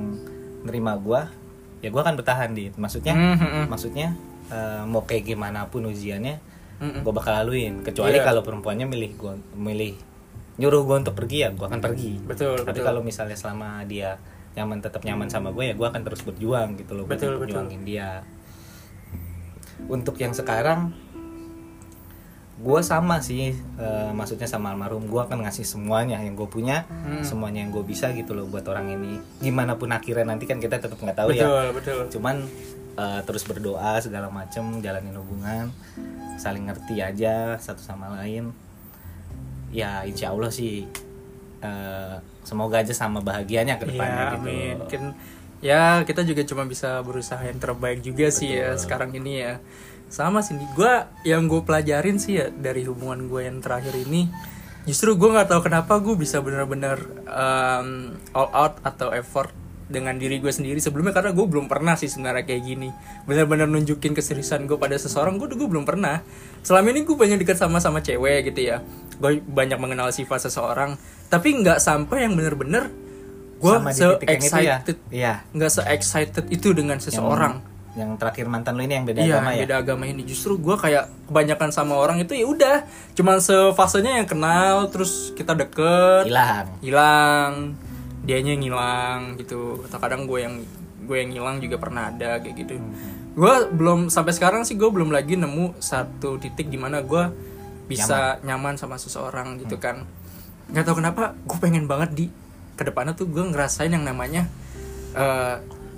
nerima 0.63 0.97
gua 0.97 1.29
ya 1.79 1.89
gua 1.89 2.01
akan 2.01 2.17
bertahan 2.17 2.51
di 2.51 2.73
maksudnya 2.73 3.13
Hmm, 3.13 3.37
hmm, 3.37 3.49
hmm. 3.51 3.65
maksudnya 3.69 4.07
eh, 4.47 4.81
mau 4.83 5.05
kayak 5.05 5.25
gimana 5.27 5.69
pun 5.69 5.85
ujiannya 5.85 6.41
Mm-mm. 6.75 7.07
gue 7.07 7.13
bakal 7.13 7.39
laluin 7.39 7.79
kecuali 7.79 8.19
Iya. 8.19 8.25
kalau 8.25 8.43
perempuannya 8.43 8.83
milih 8.83 9.15
gue 9.15 9.33
milih 9.55 9.95
nyuruh 10.59 10.83
gue 10.83 10.95
untuk 11.07 11.15
pergi 11.15 11.47
ya 11.47 11.49
gue 11.55 11.63
akan 11.63 11.79
pergi 11.79 12.19
Betul, 12.19 12.59
tapi 12.59 12.79
betul. 12.79 12.83
kalau 12.83 12.99
misalnya 12.99 13.39
selama 13.39 13.87
dia 13.87 14.19
nyaman 14.55 14.83
tetap 14.83 14.99
nyaman 15.03 15.31
sama 15.31 15.55
gue 15.55 15.71
ya 15.71 15.73
gue 15.73 15.87
akan 15.87 16.01
terus 16.03 16.23
berjuang 16.23 16.75
gitu 16.75 16.99
loh 16.99 17.07
Betul, 17.07 17.39
perjuangin 17.39 17.87
dia 17.87 18.27
untuk 19.87 20.15
yang 20.17 20.31
sekarang 20.31 20.91
gue 22.65 22.81
sama 22.81 23.21
sih 23.21 23.53
eh, 23.53 24.09
maksudnya 24.11 24.49
sama 24.49 24.73
almarhum 24.73 25.05
gue 25.05 25.21
akan 25.21 25.45
ngasih 25.45 25.61
semuanya 25.63 26.17
yang 26.17 26.33
gue 26.33 26.49
punya 26.49 26.89
Hmm. 26.89 27.21
semuanya 27.21 27.61
yang 27.61 27.69
gue 27.69 27.85
bisa 27.85 28.09
gitu 28.11 28.33
loh 28.33 28.45
buat 28.45 28.65
orang 28.65 28.89
ini 28.91 29.21
gimana 29.37 29.77
pun 29.77 29.93
akhirnya 29.93 30.25
nanti 30.25 30.43
kan 30.43 30.57
kita 30.57 30.81
tetap 30.81 30.97
nggak 30.97 31.13
tahu 31.15 31.29
betul, 31.29 31.45
ya 31.61 31.69
betul. 31.69 31.99
cuman 32.09 32.41
eh, 32.95 33.21
terus 33.21 33.45
berdoa 33.45 34.01
segala 34.01 34.27
macem 34.27 34.81
jalanin 34.81 35.13
hubungan 35.13 35.69
saling 36.35 36.65
ngerti 36.65 36.99
aja 36.99 37.53
satu 37.55 37.79
sama 37.79 38.09
lain 38.17 38.49
ya 39.69 40.01
insya 40.01 40.31
Allah 40.31 40.49
sih 40.49 40.89
eh, 41.61 42.15
semoga 42.41 42.81
aja 42.81 42.91
sama 42.91 43.21
bahagianya 43.21 43.77
ke 43.77 43.85
depannya 43.87 44.15
Iya, 44.15 44.31
gitu 44.31 44.41
amin. 44.41 44.75
Mungkin 44.79 45.03
ya 45.61 45.81
kita 46.01 46.21
juga 46.21 46.41
cuma 46.43 46.63
bisa 46.63 47.01
berusaha 47.01 47.41
yang 47.41 47.57
terbaik 47.57 48.01
juga 48.01 48.29
sih 48.29 48.53
ya 48.53 48.73
sekarang 48.75 49.13
ini 49.13 49.33
ya. 49.39 49.53
Sama 50.09 50.39
sih, 50.45 50.55
gue 50.55 50.93
yang 51.27 51.49
gue 51.49 51.61
pelajarin 51.65 52.21
sih 52.21 52.39
ya 52.39 52.47
dari 52.53 52.85
hubungan 52.87 53.27
gue 53.27 53.45
yang 53.45 53.59
terakhir 53.59 53.93
ini, 53.97 54.31
justru 54.87 55.17
gue 55.17 55.29
nggak 55.29 55.51
tahu 55.51 55.61
kenapa 55.65 55.99
gue 55.99 56.15
bisa 56.15 56.39
benar-benar 56.39 57.01
um, 57.27 58.15
all 58.31 58.49
out 58.53 58.79
atau 58.85 59.11
effort 59.11 59.51
dengan 59.85 60.17
diri 60.17 60.41
gue 60.41 60.49
sendiri. 60.49 60.81
Sebelumnya 60.81 61.13
karena 61.13 61.31
gue 61.31 61.45
belum 61.45 61.69
pernah 61.69 61.93
sih 61.93 62.09
sebenarnya 62.09 62.45
kayak 62.45 62.63
gini. 62.65 62.89
Benar-benar 63.29 63.69
nunjukin 63.69 64.17
keseriusan 64.17 64.65
gue 64.65 64.77
pada 64.81 64.97
seseorang 64.97 65.37
gue 65.37 65.53
gue 65.53 65.69
belum 65.69 65.85
pernah. 65.85 66.25
Selama 66.65 66.89
ini 66.89 67.05
gue 67.05 67.13
banyak 67.13 67.37
dekat 67.45 67.57
sama 67.61 67.77
sama 67.77 68.01
cewek 68.01 68.49
gitu 68.53 68.65
ya. 68.73 68.81
Gue 69.21 69.41
banyak 69.45 69.77
mengenal 69.77 70.09
sifat 70.09 70.49
seseorang. 70.49 70.97
Tapi 71.29 71.61
nggak 71.61 71.77
sampai 71.77 72.25
yang 72.25 72.33
bener-bener 72.33 72.89
gue 73.55 73.75
se 73.93 74.03
ya? 74.03 74.17
excited. 74.27 74.97
Iya. 75.09 75.33
nggak 75.55 75.71
se 75.71 75.81
excited 75.87 76.45
itu 76.51 76.75
dengan 76.75 76.99
seseorang. 76.99 77.61
yang 77.61 77.74
terakhir 77.95 78.51
mantan 78.51 78.75
lu 78.75 78.83
ini 78.83 78.99
yang 78.99 79.07
beda 79.07 79.21
iya 79.23 79.39
agama 79.39 79.49
ya? 79.55 79.59
beda 79.63 79.75
agama 79.79 80.03
ini. 80.03 80.21
Justru 80.27 80.59
gue 80.59 80.75
kayak 80.75 81.07
kebanyakan 81.31 81.69
sama 81.71 81.95
orang 81.95 82.19
itu 82.19 82.35
ya 82.35 82.45
udah 82.45 82.77
cuman 83.15 83.39
sefasenya 83.39 84.19
yang 84.19 84.27
kenal 84.27 84.91
terus 84.91 85.31
kita 85.33 85.55
deket 85.55 86.27
hilang. 86.27 86.67
hilang 86.83 87.51
dianya 88.27 88.51
yang 88.59 88.63
hilang 88.67 89.19
gitu. 89.39 89.79
Atau 89.87 89.97
kadang 90.03 90.27
gue 90.27 90.43
yang 90.43 90.55
gue 91.07 91.17
yang 91.23 91.31
hilang 91.31 91.57
juga 91.63 91.79
pernah 91.79 92.11
ada 92.11 92.43
kayak 92.43 92.55
gitu. 92.67 92.75
Gue 93.35 93.53
belum 93.71 94.11
sampai 94.11 94.35
sekarang 94.35 94.67
sih 94.67 94.75
gue 94.75 94.91
belum 94.91 95.15
lagi 95.15 95.39
nemu 95.39 95.79
satu 95.79 96.35
titik 96.35 96.67
di 96.67 96.75
mana 96.75 96.99
gue 96.99 97.31
bisa 97.87 98.43
nyaman. 98.43 98.75
sama 98.75 98.99
seseorang 98.99 99.55
gitu 99.63 99.79
kan. 99.79 100.03
Nggak 100.67 100.83
tahu 100.83 100.99
kenapa 100.99 101.31
gue 101.47 101.57
pengen 101.63 101.87
banget 101.87 102.11
di 102.11 102.25
ke 102.75 102.83
depannya 102.83 103.15
tuh 103.15 103.31
gue 103.31 103.39
ngerasain 103.39 103.87
yang 103.87 104.03
namanya 104.03 104.51
eh, 105.15 105.55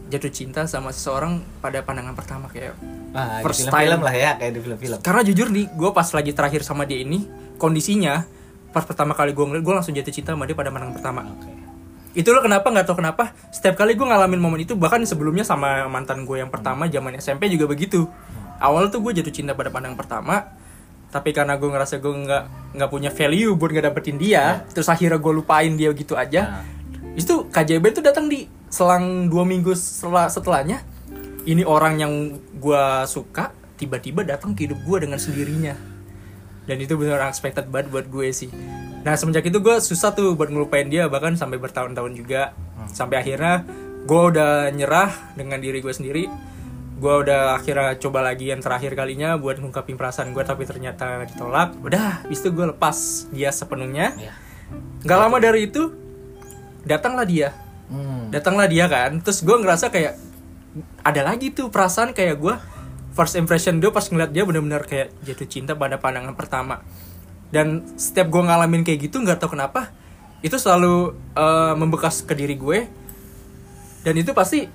jatuh 0.08 0.32
cinta 0.32 0.64
sama 0.66 0.96
seseorang 0.96 1.44
pada 1.60 1.84
pandangan 1.84 2.16
pertama 2.16 2.48
kayak 2.48 2.76
ah, 3.12 3.44
First 3.44 3.64
di 3.64 3.70
film-film 3.70 4.00
time. 4.00 4.08
lah 4.08 4.16
ya 4.16 4.32
kayak 4.40 4.52
di 4.56 4.62
film-film. 4.64 4.98
Karena 5.04 5.22
jujur 5.24 5.48
nih 5.52 5.66
gue 5.72 5.90
pas 5.92 6.08
lagi 6.08 6.32
terakhir 6.32 6.62
sama 6.64 6.88
dia 6.88 7.00
ini 7.04 7.28
kondisinya 7.60 8.24
pas 8.72 8.84
pertama 8.84 9.16
kali 9.16 9.36
gue 9.36 9.46
ngeliat 9.46 9.64
gue 9.64 9.74
langsung 9.76 9.94
jatuh 9.96 10.14
cinta 10.14 10.32
sama 10.34 10.48
dia 10.48 10.56
pada 10.56 10.72
pandangan 10.72 10.96
pertama. 10.96 11.22
Oke. 11.28 11.52
Itu 12.18 12.34
lo 12.34 12.42
kenapa 12.42 12.72
nggak 12.72 12.86
tau 12.88 12.98
kenapa 12.98 13.36
setiap 13.54 13.78
kali 13.78 13.94
gue 13.94 14.08
ngalamin 14.08 14.40
momen 14.42 14.60
itu 14.64 14.74
bahkan 14.74 15.04
sebelumnya 15.06 15.46
sama 15.46 15.86
mantan 15.92 16.26
gue 16.26 16.42
yang 16.42 16.50
pertama 16.50 16.88
zaman 16.88 17.20
SMP 17.20 17.52
juga 17.52 17.68
begitu. 17.70 18.08
Awal 18.58 18.90
tuh 18.90 19.06
gue 19.06 19.22
jatuh 19.22 19.34
cinta 19.34 19.54
pada 19.54 19.70
pandang 19.70 19.94
pertama 19.94 20.58
tapi 21.08 21.32
karena 21.32 21.56
gue 21.56 21.70
ngerasa 21.72 22.04
gue 22.04 22.14
nggak 22.14 22.44
nggak 22.76 22.90
punya 22.92 23.10
value 23.16 23.56
buat 23.56 23.72
nggak 23.72 23.86
dapetin 23.90 24.20
dia 24.20 24.68
terus 24.76 24.92
akhirnya 24.92 25.16
gue 25.16 25.34
lupain 25.40 25.72
dia 25.72 25.90
gitu 25.96 26.20
aja 26.20 26.60
Nah, 26.60 26.64
itu 27.18 27.50
KJB 27.50 27.98
itu 27.98 28.02
datang 28.06 28.30
di 28.30 28.46
selang 28.78 29.26
dua 29.26 29.42
minggu 29.42 29.74
setelah 29.74 30.30
setelahnya 30.30 30.86
ini 31.50 31.66
orang 31.66 31.98
yang 31.98 32.14
gue 32.62 32.86
suka 33.10 33.50
tiba-tiba 33.74 34.22
datang 34.22 34.54
ke 34.54 34.70
hidup 34.70 34.78
gue 34.86 34.98
dengan 35.10 35.18
sendirinya. 35.18 35.74
Dan 36.68 36.84
itu 36.84 37.00
benar 37.00 37.24
unexpected 37.26 37.72
banget 37.72 37.90
buat 37.90 38.06
gue 38.12 38.28
sih. 38.30 38.52
Nah 39.02 39.16
semenjak 39.16 39.48
itu 39.48 39.64
gue 39.64 39.80
susah 39.80 40.12
tuh 40.12 40.36
buat 40.36 40.52
ngelupain 40.52 40.92
dia 40.92 41.08
bahkan 41.08 41.34
sampai 41.40 41.58
bertahun-tahun 41.58 42.14
juga. 42.14 42.52
Sampai 42.92 43.24
akhirnya 43.24 43.64
gue 44.04 44.22
udah 44.36 44.70
nyerah 44.76 45.10
dengan 45.40 45.58
diri 45.64 45.80
gue 45.80 45.94
sendiri. 45.96 46.28
Gue 47.00 47.14
udah 47.24 47.56
akhirnya 47.56 47.96
coba 47.98 48.20
lagi 48.28 48.52
yang 48.52 48.60
terakhir 48.60 48.94
kalinya 49.00 49.40
buat 49.40 49.64
ngungkapin 49.64 49.96
perasaan 49.96 50.36
gue 50.36 50.44
tapi 50.44 50.68
ternyata 50.68 51.24
ditolak. 51.24 51.80
Udah 51.80 52.28
habis 52.28 52.44
itu 52.44 52.52
gue 52.52 52.76
lepas 52.76 53.32
dia 53.32 53.50
sepenuhnya. 53.50 54.14
Ya. 54.20 54.36
nggak 55.08 55.16
lama 55.16 55.40
dari 55.40 55.72
itu 55.72 55.96
datanglah 56.84 57.24
dia 57.24 57.56
Hmm. 57.88 58.30
datanglah 58.32 58.68
dia 58.68 58.86
kan. 58.92 59.20
Terus 59.24 59.44
gue 59.44 59.56
ngerasa 59.56 59.88
kayak 59.92 60.20
ada 61.02 61.22
lagi 61.24 61.50
tuh 61.56 61.72
perasaan 61.72 62.12
kayak 62.14 62.36
gue 62.38 62.56
first 63.16 63.34
impression 63.40 63.82
dia 63.82 63.90
pas 63.90 64.06
ngeliat 64.06 64.30
dia 64.30 64.46
bener-bener 64.46 64.86
kayak 64.86 65.10
jatuh 65.26 65.48
cinta 65.50 65.74
pada 65.74 65.98
pandangan 65.98 66.36
pertama. 66.36 66.84
Dan 67.48 67.88
setiap 67.96 68.28
gue 68.28 68.44
ngalamin 68.44 68.84
kayak 68.84 69.08
gitu 69.10 69.24
nggak 69.24 69.40
tahu 69.40 69.56
kenapa 69.56 69.90
itu 70.44 70.54
selalu 70.60 71.18
eh, 71.34 71.74
membekas 71.74 72.22
ke 72.22 72.36
diri 72.36 72.54
gue. 72.60 72.86
Dan 74.06 74.14
itu 74.20 74.32
pasti 74.32 74.68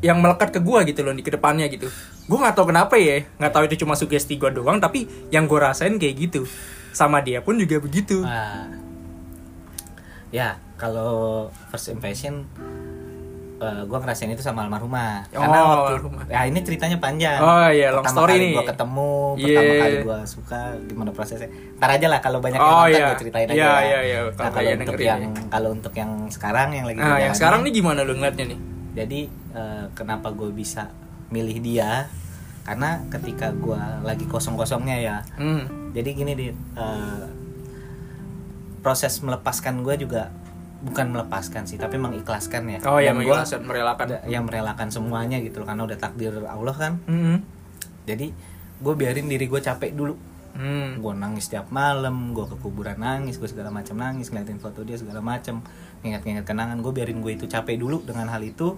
yang 0.00 0.16
melekat 0.24 0.48
ke 0.56 0.60
gue 0.64 0.78
gitu 0.88 1.04
loh 1.04 1.12
di 1.12 1.20
ke 1.20 1.28
depannya 1.34 1.68
gitu. 1.68 1.92
Gue 2.24 2.38
nggak 2.40 2.56
tahu 2.56 2.72
kenapa 2.72 2.96
ya 2.96 3.26
nggak 3.36 3.52
tahu 3.52 3.62
itu 3.68 3.84
cuma 3.84 3.98
sugesti 3.98 4.40
gue 4.40 4.48
doang 4.48 4.80
tapi 4.80 5.04
yang 5.28 5.44
gue 5.44 5.60
rasain 5.60 6.00
kayak 6.00 6.30
gitu. 6.30 6.48
Sama 6.96 7.20
dia 7.20 7.44
pun 7.44 7.60
juga 7.60 7.76
begitu. 7.78 8.24
Wah. 8.24 8.66
Ya, 10.30 10.62
kalau 10.80 11.12
first 11.68 11.92
impression 11.92 12.48
eh 13.60 13.84
gue 13.84 13.92
ngerasain 13.92 14.24
itu 14.26 14.40
sama 14.40 14.64
almarhumah. 14.64 15.28
Karena 15.28 15.52
Oh, 15.52 15.68
waktu 15.84 16.00
almarhumah. 16.00 16.24
ya 16.26 16.48
ini 16.48 16.64
ceritanya 16.64 16.96
panjang. 16.96 17.36
Oh, 17.36 17.68
iya, 17.68 17.92
long 17.92 18.00
Pertama 18.00 18.16
story 18.16 18.32
kali 18.32 18.40
nih. 18.40 18.52
Gue 18.56 18.64
ketemu, 18.66 19.10
pertama 19.36 19.60
Yeah. 19.60 19.82
kali 19.84 19.96
gue 20.00 20.18
suka, 20.24 20.60
gimana 20.88 21.10
prosesnya. 21.12 21.48
Ntar 21.76 21.90
aja 21.92 22.06
lah 22.08 22.18
kalau 22.18 22.38
banyak 22.40 22.56
yang 22.56 22.64
Oh, 22.66 22.80
nonton 22.80 22.96
iya. 22.96 23.06
gue 23.06 23.20
ceritain 23.20 23.46
aja. 23.46 23.52
Iya, 23.52 23.68
lah. 23.68 23.80
iya, 23.84 23.98
iya. 24.00 24.18
Nah, 24.24 24.48
Kalau 24.48 24.70
untuk 24.72 24.96
yang 24.98 25.20
ya. 25.20 25.42
kalau 25.46 25.68
untuk 25.70 25.92
yang 25.92 26.10
sekarang 26.26 26.68
yang 26.72 26.86
lagi 26.88 26.98
nah 26.98 27.18
yang 27.20 27.34
sekarang 27.36 27.60
nih 27.60 27.72
gimana 27.74 28.00
lu 28.00 28.16
ngeliatnya 28.16 28.44
nih 28.48 28.58
jadi 28.90 29.20
eh, 29.28 29.84
kenapa 29.92 30.32
gue 30.32 30.48
bisa 30.50 30.88
milih 31.28 31.60
dia? 31.60 32.08
Karena 32.60 33.04
ketika 33.08 33.52
gue 33.52 33.76
lagi 34.00 34.24
kosong-kosongnya 34.24 34.96
ya, 34.96 35.16
hmm. 35.36 35.92
jadi 35.92 36.08
gini 36.12 36.32
di 36.32 36.46
proses 38.80 39.20
melepaskan 39.20 39.84
gue 39.84 39.94
juga 39.98 40.32
bukan 40.80 41.06
melepaskan 41.10 41.64
sih 41.64 41.76
tapi 41.76 41.96
mengikhlaskan 41.96 42.64
ya 42.66 42.78
oh 42.84 42.96
ya 42.96 43.12
Dan 43.12 43.22
gua 43.22 43.44
merelakan 43.60 44.06
yang 44.26 44.44
merelakan 44.44 44.88
semuanya 44.88 45.36
gitu 45.38 45.60
loh 45.60 45.68
karena 45.68 45.84
udah 45.84 45.98
takdir 45.98 46.32
Allah 46.40 46.72
kan 46.72 46.92
Hmm. 47.04 47.44
jadi 48.04 48.32
gue 48.80 48.94
biarin 48.96 49.28
diri 49.28 49.44
gue 49.44 49.60
capek 49.60 49.92
dulu 49.92 50.16
Hmm. 50.50 50.98
gue 50.98 51.12
nangis 51.14 51.46
tiap 51.46 51.70
malam 51.70 52.32
gue 52.32 52.42
ke 52.42 52.56
kuburan 52.58 52.96
nangis 52.96 53.36
gue 53.36 53.46
segala 53.46 53.70
macam 53.70 53.94
nangis 53.94 54.28
ngeliatin 54.28 54.58
foto 54.58 54.82
dia 54.82 54.96
segala 54.96 55.20
macam 55.20 55.62
ingat-ingat 56.00 56.42
kenangan 56.42 56.80
gue 56.80 56.90
biarin 56.90 57.20
gue 57.20 57.32
itu 57.32 57.46
capek 57.46 57.76
dulu 57.76 58.02
dengan 58.02 58.26
hal 58.26 58.40
itu 58.40 58.74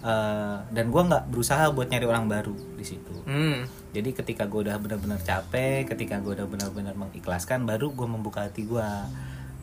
Eh, 0.00 0.56
dan 0.72 0.88
gue 0.88 1.02
nggak 1.04 1.28
berusaha 1.28 1.68
buat 1.70 1.92
nyari 1.92 2.08
orang 2.08 2.24
baru 2.24 2.56
di 2.72 2.80
situ 2.80 3.12
Hmm. 3.28 3.68
jadi 3.92 4.16
ketika 4.16 4.48
gue 4.48 4.64
udah 4.64 4.80
benar-benar 4.80 5.20
capek 5.20 5.84
ketika 5.86 6.16
gue 6.16 6.40
udah 6.40 6.48
benar-benar 6.48 6.96
mengikhlaskan 6.96 7.68
baru 7.68 7.92
gue 7.92 8.08
membuka 8.08 8.48
hati 8.48 8.64
gue 8.64 8.88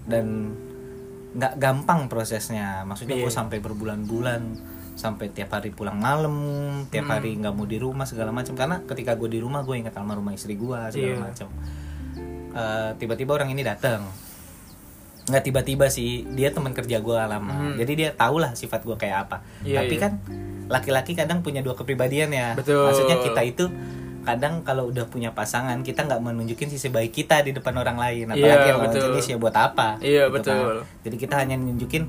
dan 0.05 0.53
nggak 1.29 1.53
gampang 1.57 2.07
prosesnya 2.07 2.83
maksudnya 2.83 3.15
gue 3.15 3.25
Iya. 3.25 3.35
sampai 3.35 3.57
berbulan-bulan 3.59 4.41
sampai 4.93 5.29
tiap 5.29 5.51
hari 5.51 5.69
pulang 5.69 5.95
malam 5.95 6.33
tiap 6.87 7.05
Hmm. 7.05 7.13
hari 7.13 7.35
nggak 7.35 7.51
mau 7.51 7.63
di 7.63 7.77
rumah 7.77 8.03
segala 8.03 8.31
macam 8.31 8.53
karena 8.53 8.81
ketika 8.83 9.13
gue 9.13 9.29
di 9.29 9.37
rumah 9.37 9.61
gue 9.61 9.75
ingat 9.75 9.93
almarhumah 9.93 10.33
istri 10.33 10.55
gue 10.55 10.79
segala 10.87 11.13
Iya. 11.13 11.19
macam 11.21 11.49
Eh, 12.49 12.91
tiba-tiba 12.97 13.31
orang 13.31 13.49
ini 13.49 13.61
datang 13.61 14.01
nggak 15.27 15.43
tiba-tiba 15.43 15.85
sih 15.87 16.25
dia 16.25 16.49
teman 16.49 16.71
kerja 16.71 16.97
gue 16.97 17.13
lama 17.19 17.51
Hmm. 17.53 17.75
jadi 17.75 17.91
dia 17.93 18.09
tahu 18.15 18.39
lah 18.39 18.55
sifat 18.55 18.81
gue 18.81 18.95
kayak 18.95 19.27
apa 19.27 19.43
Iya, 19.61 19.83
tapi 19.83 19.93
iya. 19.93 20.01
kan 20.01 20.11
laki-laki 20.65 21.13
kadang 21.13 21.39
punya 21.39 21.59
dua 21.59 21.75
kepribadian 21.75 22.31
ya 22.31 22.55
Betul. 22.55 22.87
maksudnya 22.87 23.19
kita 23.19 23.41
itu 23.43 23.65
kadang 24.27 24.59
kalau 24.61 24.83
udah 24.85 25.07
punya 25.07 25.31
pasangan 25.31 25.79
kita 25.79 26.03
nggak 26.03 26.19
menunjukin 26.19 26.67
sisi 26.67 26.87
baik 26.87 27.15
kita 27.15 27.39
di 27.39 27.51
depan 27.51 27.71
orang 27.73 27.95
lain 27.95 28.27
apalagi 28.27 28.43
Iya, 28.59 28.69
yang 28.69 28.79
betul. 28.83 29.01
jenis 29.07 29.25
ya 29.25 29.37
buat 29.37 29.55
apa 29.55 29.95
Iya, 29.97 30.27
gitu 30.27 30.35
betul. 30.35 30.59
kan. 30.75 31.01
jadi 31.01 31.15
kita 31.17 31.35
hanya 31.37 31.55
nunjukin 31.55 32.03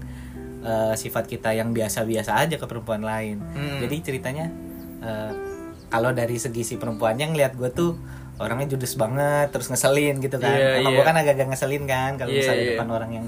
eh, 0.61 0.94
sifat 0.94 1.24
kita 1.24 1.50
yang 1.52 1.70
biasa-biasa 1.70 2.35
aja 2.37 2.54
ke 2.54 2.66
perempuan 2.66 3.00
lain 3.00 3.38
Hmm. 3.38 3.78
jadi 3.78 3.94
ceritanya 4.02 4.50
eh, 4.98 5.33
kalau 5.87 6.11
dari 6.11 6.35
segi 6.37 6.61
si 6.62 6.74
perempuannya 6.74 7.31
ngelihat 7.31 7.54
gue 7.54 7.70
tuh 7.70 7.94
orangnya 8.37 8.66
judes 8.68 8.94
banget 8.94 9.48
terus 9.48 9.66
ngeselin 9.66 10.18
gitu 10.18 10.37
kan 10.37 10.52
Iya, 10.52 10.78
emang 10.78 10.90
iya. 10.90 10.98
gue 10.98 11.07
kan 11.07 11.16
agak-agak 11.16 11.46
ngeselin 11.48 11.85
kan 11.85 12.11
kalau 12.16 12.28
Iya, 12.28 12.38
misalnya 12.40 12.59
iya. 12.61 12.70
depan 12.74 12.88
orang 12.88 13.11
yang 13.12 13.26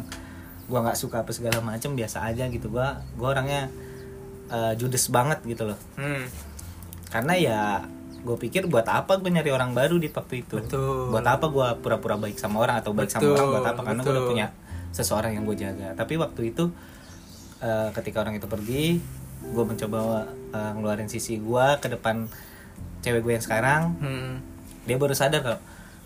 gue 0.66 0.78
nggak 0.80 0.94
suka 0.94 1.22
apa 1.22 1.30
segala 1.30 1.58
macem 1.60 1.94
biasa 1.94 2.22
aja 2.24 2.46
gitu 2.46 2.66
gue 2.68 2.88
gue 3.14 3.28
orangnya 3.28 3.70
eh, 4.48 4.72
judes 4.74 5.06
banget 5.08 5.38
gitu 5.44 5.62
loh 5.64 5.78
Hmm. 5.94 6.26
karena 7.06 7.34
ya 7.36 7.60
gue 8.20 8.36
pikir 8.36 8.68
buat 8.68 8.84
apa 8.84 9.16
gue 9.16 9.30
nyari 9.32 9.50
orang 9.52 9.72
baru 9.72 9.96
di 9.96 10.12
waktu 10.12 10.44
itu? 10.44 10.60
Betul. 10.60 11.08
buat 11.12 11.24
apa 11.24 11.48
gue 11.48 11.68
pura-pura 11.80 12.20
baik 12.20 12.36
sama 12.36 12.60
orang 12.60 12.80
atau 12.84 12.92
baik 12.92 13.08
sama 13.08 13.32
Betul, 13.32 13.34
orang? 13.36 13.48
Buat 13.48 13.66
apa? 13.66 13.80
Karena 13.84 14.00
gue 14.04 14.12
udah 14.12 14.26
punya 14.28 14.46
seseorang 14.92 15.32
yang 15.34 15.44
gue 15.48 15.56
jaga. 15.56 15.88
Tapi 15.96 16.14
waktu 16.20 16.40
itu 16.52 16.68
eh, 17.64 17.88
ketika 17.96 18.20
orang 18.20 18.36
itu 18.36 18.46
pergi 18.46 18.84
gue 19.40 19.64
mencoba 19.64 20.28
eh, 20.52 20.70
ngeluarin 20.76 21.08
sisi 21.08 21.40
gue 21.40 21.66
ke 21.80 21.88
depan 21.88 22.28
cewek 23.00 23.24
gue 23.24 23.32
yang 23.40 23.44
sekarang. 23.44 23.82
Hmm. 24.00 24.34
dia 24.88 24.96
baru 24.96 25.12
sadar 25.12 25.44
kalau 25.44 25.60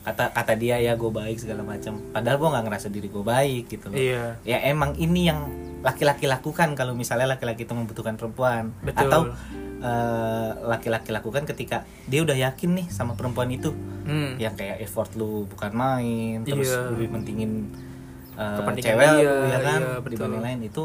kata 0.05 0.35
kata 0.37 0.53
dia 0.61 0.77
ya 0.77 0.95
gue 0.95 1.09
baik 1.09 1.41
segala 1.41 1.65
macam. 1.65 1.99
Padahal 2.13 2.37
gue 2.37 2.49
nggak 2.53 2.65
ngerasa 2.69 2.87
diri 2.93 3.09
gue 3.09 3.25
baik 3.25 3.65
gitu 3.73 3.87
loh. 3.89 3.97
Iya. 3.97 4.37
ya 4.45 4.59
emang 4.69 4.95
ini 5.01 5.31
yang 5.33 5.49
laki-laki 5.81 6.29
lakukan 6.29 6.77
kalau 6.77 6.93
misalnya 6.93 7.37
laki-laki 7.37 7.65
itu 7.65 7.73
membutuhkan 7.73 8.15
perempuan. 8.21 8.71
Betul. 8.85 9.09
atau 9.09 9.21
eh, 9.85 10.51
laki-laki 10.65 11.13
lakukan 11.13 11.45
ketika 11.45 11.85
dia 12.05 12.21
udah 12.21 12.33
yakin 12.35 12.73
nih 12.75 12.87
sama 12.89 13.13
perempuan 13.13 13.49
itu 13.49 13.69
Hmm. 14.05 14.37
yang 14.37 14.53
kayak 14.53 14.81
effort 14.81 15.13
lu 15.13 15.45
bukan 15.45 15.73
main 15.73 16.41
terus 16.43 16.69
Iya. 16.69 16.89
lebih 16.91 17.09
pentingin 17.11 17.69
Kepentingan 18.35 18.91
cewek 18.91 19.09
dia, 19.15 19.31
lu 19.31 19.47
ya 19.47 19.59
kan 19.63 19.81
iya, 19.81 19.95
dibanding 20.03 20.43
lain 20.43 20.61
itu 20.65 20.85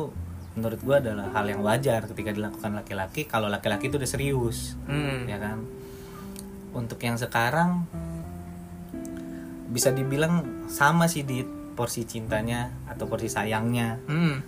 menurut 0.54 0.80
gua 0.80 0.96
adalah 1.00 1.28
hal 1.30 1.46
yang 1.46 1.60
wajar 1.60 2.06
ketika 2.06 2.30
dilakukan 2.30 2.72
laki-laki 2.74 3.26
kalau 3.26 3.48
laki-laki 3.48 3.88
itu 3.88 3.98
udah 3.98 4.06
serius 4.08 4.78
Hmm. 4.86 5.26
ya 5.26 5.36
kan 5.36 5.64
untuk 6.72 7.00
yang 7.00 7.16
sekarang 7.16 7.90
bisa 9.68 9.90
dibilang 9.90 10.66
sama 10.68 11.06
sih 11.06 11.22
di 11.22 11.46
porsi 11.74 12.04
cintanya 12.04 12.70
atau 12.86 13.06
porsi 13.06 13.28
sayangnya 13.28 14.02
Hmm. 14.06 14.42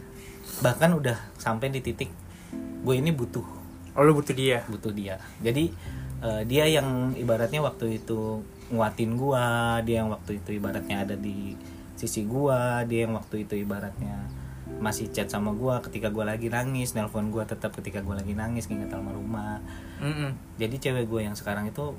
bahkan 0.60 0.92
udah 0.92 1.18
sampai 1.36 1.70
di 1.70 1.80
titik 1.80 2.10
gue 2.82 2.94
ini 2.94 3.10
butuh 3.10 3.46
Oh 3.92 4.02
lu 4.02 4.14
butuh 4.14 4.32
dia. 4.32 4.64
butuh 4.66 4.92
dia 4.92 5.16
jadi 5.40 5.68
eh, 6.22 6.42
dia 6.46 6.66
yang 6.66 7.12
ibaratnya 7.14 7.60
waktu 7.60 7.98
itu 7.98 8.40
nguatin 8.70 9.14
gua 9.14 9.46
dia 9.82 10.00
yang 10.00 10.10
waktu 10.10 10.38
itu 10.38 10.56
ibaratnya 10.56 11.04
ada 11.04 11.16
di 11.16 11.54
sisi 11.94 12.24
gua 12.24 12.82
dia 12.84 13.04
yang 13.04 13.14
waktu 13.14 13.44
itu 13.44 13.58
ibaratnya 13.58 14.32
masih 14.78 15.12
chat 15.12 15.28
sama 15.28 15.52
gua 15.52 15.78
ketika 15.80 16.08
gua 16.08 16.26
lagi 16.26 16.48
nangis 16.48 16.92
nelpon 16.92 17.30
gua 17.30 17.44
tetap 17.44 17.74
ketika 17.74 18.00
gua 18.00 18.16
lagi 18.16 18.32
nangis 18.32 18.66
nginget 18.66 18.90
almarhumah 18.92 19.60
Hmm. 19.98 20.34
jadi 20.56 20.76
cewek 20.80 21.06
gue 21.06 21.22
yang 21.22 21.38
sekarang 21.38 21.68
itu 21.68 21.94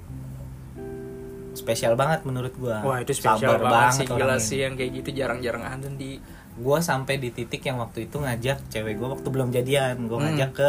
spesial 1.52 1.94
banget 1.94 2.24
menurut 2.24 2.50
gua 2.56 2.82
Wah 2.82 2.98
itu 2.98 3.12
spesial 3.12 3.38
Sabar 3.54 3.62
banget 3.62 3.94
sih 3.94 4.06
orang 4.06 4.18
gila 4.18 4.36
sih 4.40 4.58
yang 4.60 4.74
kayak 4.74 4.90
gitu 4.98 5.08
jarang-jarang 5.14 5.62
ada 5.62 5.88
di. 5.88 6.18
gue 6.52 6.78
sampai 6.82 7.16
di 7.16 7.30
titik 7.30 7.62
yang 7.62 7.78
waktu 7.78 8.04
itu 8.04 8.18
ngajak 8.18 8.60
cewek 8.68 8.94
gue 8.94 9.08
waktu 9.08 9.24
belum 9.24 9.48
jadian 9.50 10.04
gue 10.04 10.12
Hmm. 10.12 10.24
ngajak 10.26 10.50
ke 10.52 10.68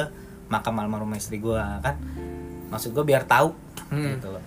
makam 0.54 0.78
almarhumah 0.78 1.16
istri 1.16 1.38
gue 1.38 1.58
kan 1.82 1.98
maksud 2.70 2.92
gue 2.92 3.02
biar 3.04 3.26
tahu 3.26 3.58
Hmm. 3.90 4.14
gitu 4.14 4.30
loh 4.30 4.42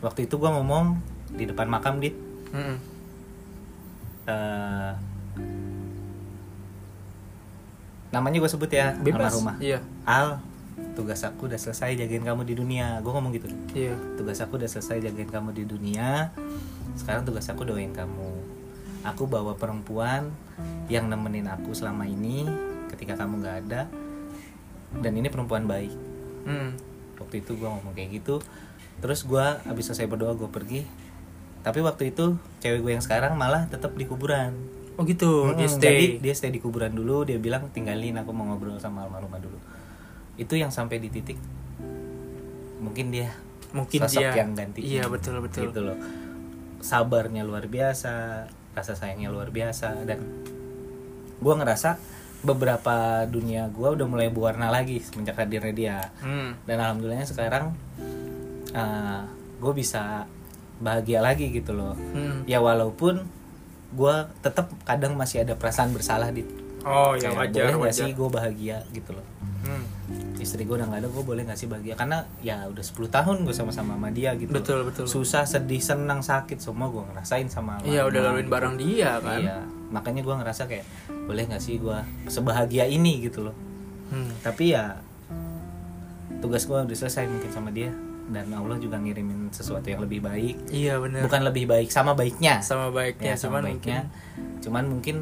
waktu 0.00 0.26
itu 0.26 0.34
gue 0.34 0.46
ngomong 0.48 0.98
di 1.30 1.44
depan 1.44 1.66
makam 1.66 1.98
dit 1.98 2.14
Hmm. 2.50 2.76
eh, 4.24 4.92
namanya 8.12 8.38
gue 8.38 8.50
sebut 8.50 8.68
ya 8.68 8.92
Bebas. 8.94 9.32
almarhumah 9.32 9.56
Iya. 9.58 9.78
Al 10.04 10.36
tugas 10.92 11.20
aku 11.22 11.48
udah 11.48 11.56
selesai 11.56 11.96
jagain 11.96 12.20
kamu 12.20 12.44
di 12.44 12.54
dunia 12.54 13.00
gue 13.00 13.08
ngomong 13.08 13.32
gitu 13.32 13.48
Iya. 13.72 13.96
tugas 14.14 14.38
aku 14.38 14.56
udah 14.56 14.68
selesai 14.68 15.00
jagain 15.00 15.28
kamu 15.28 15.52
di 15.52 15.64
dunia 15.64 16.28
sekarang 16.94 17.24
tugas 17.24 17.48
aku 17.48 17.64
doain 17.64 17.88
kamu 17.90 18.28
aku 19.02 19.24
bawa 19.24 19.56
perempuan 19.56 20.28
yang 20.86 21.08
nemenin 21.08 21.48
aku 21.48 21.72
selama 21.72 22.04
ini 22.04 22.44
ketika 22.88 23.16
kamu 23.16 23.40
nggak 23.40 23.56
ada 23.64 23.80
dan 24.94 25.12
ini 25.12 25.26
perempuan 25.26 25.64
baik 25.64 25.92
Hmm. 26.42 26.74
waktu 27.16 27.38
itu 27.38 27.54
gue 27.54 27.64
ngomong 27.64 27.92
kayak 27.92 28.18
gitu 28.18 28.42
terus 28.98 29.22
gue 29.22 29.38
abis 29.62 29.88
selesai 29.88 30.04
berdoa 30.06 30.34
gue 30.34 30.46
pergi 30.46 30.82
tapi 31.60 31.78
waktu 31.78 32.10
itu 32.10 32.34
cewek 32.58 32.80
gue 32.80 32.92
yang 32.92 33.00
sekarang 33.00 33.32
malah 33.32 33.64
tetap 33.66 33.94
di 33.94 34.04
kuburan 34.04 34.52
Oh 34.92 35.04
gitu, 35.04 35.48
Mm, 35.48 35.56
dia 35.56 35.68
Jadi 35.70 35.72
stay. 35.72 36.02
dia 36.20 36.34
stay 36.34 36.50
di 36.50 36.60
kuburan 36.60 36.92
dulu 36.92 37.24
dia 37.24 37.38
bilang 37.38 37.64
tinggalin 37.66 38.12
aku 38.14 38.28
mau 38.28 38.44
ngobrol 38.44 38.76
sama 38.76 39.02
almarhumah 39.02 39.40
dulu 39.40 39.56
itu 40.34 40.52
yang 40.52 40.68
sampai 40.68 40.98
di 40.98 41.08
titik 41.08 41.40
mungkin 42.78 43.08
dia 43.08 43.32
Mungkin 43.72 44.04
sosok 44.04 44.20
dia. 44.20 44.36
yang 44.36 44.52
ganti 44.52 44.84
Iya, 44.84 45.08
betul, 45.08 45.40
betul. 45.40 45.70
gitu 45.70 45.80
loh 45.82 45.96
sabarnya 46.78 47.40
luar 47.40 47.64
biasa 47.64 48.44
rasa 48.72 48.92
sayangnya 48.92 49.30
luar 49.30 49.48
biasa 49.48 50.02
dan 50.02 50.20
gue 51.38 51.54
ngerasa 51.54 51.96
beberapa 52.42 52.94
dunia 53.24 53.66
gue 53.68 53.88
udah 53.88 54.04
mulai 54.04 54.26
berwarna 54.26 54.66
lagi 54.68 54.98
semenjak 54.98 55.36
hadirnya 55.36 55.72
dia 55.72 55.98
Hmm. 56.18 56.58
dan 56.62 56.76
alhamdulillahnya 56.76 57.24
sekarang 57.24 57.70
gue 59.58 59.72
bisa 59.72 60.26
bahagia 60.78 61.20
lagi 61.20 61.48
gitu 61.48 61.70
loh 61.72 61.94
Hmm. 61.94 62.42
ya 62.44 62.58
walaupun 62.58 63.22
gue 63.92 64.14
tetap 64.40 64.72
kadang 64.82 65.14
masih 65.14 65.42
ada 65.42 65.54
perasaan 65.54 65.90
bersalah 65.90 66.28
di 66.28 66.42
Oh 66.82 67.14
ya 67.14 67.30
kayak, 67.30 67.54
wajar 67.54 67.62
boleh 67.70 67.78
wajar. 67.86 67.94
sih 68.00 68.10
gue 68.10 68.28
bahagia 68.28 68.78
gitu 68.90 69.10
loh 69.12 69.26
Hmm. 69.62 69.86
istri 70.36 70.66
gue 70.66 70.74
udah 70.74 70.84
nggak 70.84 70.98
ada 70.98 71.08
gue 71.08 71.22
boleh 71.22 71.42
nggak 71.44 71.54
sih 71.54 71.70
bahagia 71.70 71.94
karena 71.94 72.26
ya 72.40 72.66
udah 72.66 72.82
10 72.82 73.06
tahun 73.08 73.46
gue 73.46 73.54
sama-sama 73.54 73.94
sama 73.94 74.10
dia 74.10 74.34
gitu 74.34 74.50
loh. 74.50 74.58
Betul, 74.58 74.80
betul. 74.84 75.04
susah 75.06 75.46
sedih 75.46 75.78
senang 75.78 76.18
sakit 76.18 76.58
semua 76.58 76.90
gue 76.90 76.98
ngerasain 77.04 77.46
sama 77.46 77.78
Iya 77.82 78.02
udah 78.04 78.20
laluin 78.24 78.50
barang 78.50 78.74
dia 78.76 79.22
kan. 79.22 79.38
iya 79.38 79.58
makanya 79.92 80.24
gue 80.24 80.34
ngerasa 80.34 80.66
kayak 80.66 80.88
boleh 81.28 81.44
nggak 81.46 81.62
sih 81.62 81.76
gue 81.78 81.98
sebahagia 82.26 82.88
ini 82.88 83.22
gitu 83.22 83.46
loh. 83.46 83.56
Hmm. 84.12 84.28
tapi 84.44 84.76
ya 84.76 85.00
tugas 86.44 86.68
gue 86.68 86.76
udah 86.76 86.98
selesai 86.98 87.28
mungkin 87.28 87.52
sama 87.52 87.70
dia. 87.70 87.92
Dan 88.22 88.48
Allah 88.54 88.80
juga 88.80 88.96
ngirimin 88.96 89.52
sesuatu 89.52 89.84
yang 89.92 90.00
lebih 90.00 90.24
baik. 90.24 90.72
Iya 90.72 90.96
benar. 90.98 91.26
bukan 91.26 91.42
lebih 91.44 91.64
baik 91.68 91.92
sama 91.92 92.16
baiknya. 92.16 92.64
Sama 92.64 92.88
baiknya 92.88 93.34
ya 93.34 93.36
sama 93.36 93.60
cuman 93.60 93.64
baiknya. 93.68 94.00
Mungkin 94.08 94.60
cuman 94.62 94.84
mungkin 94.88 95.16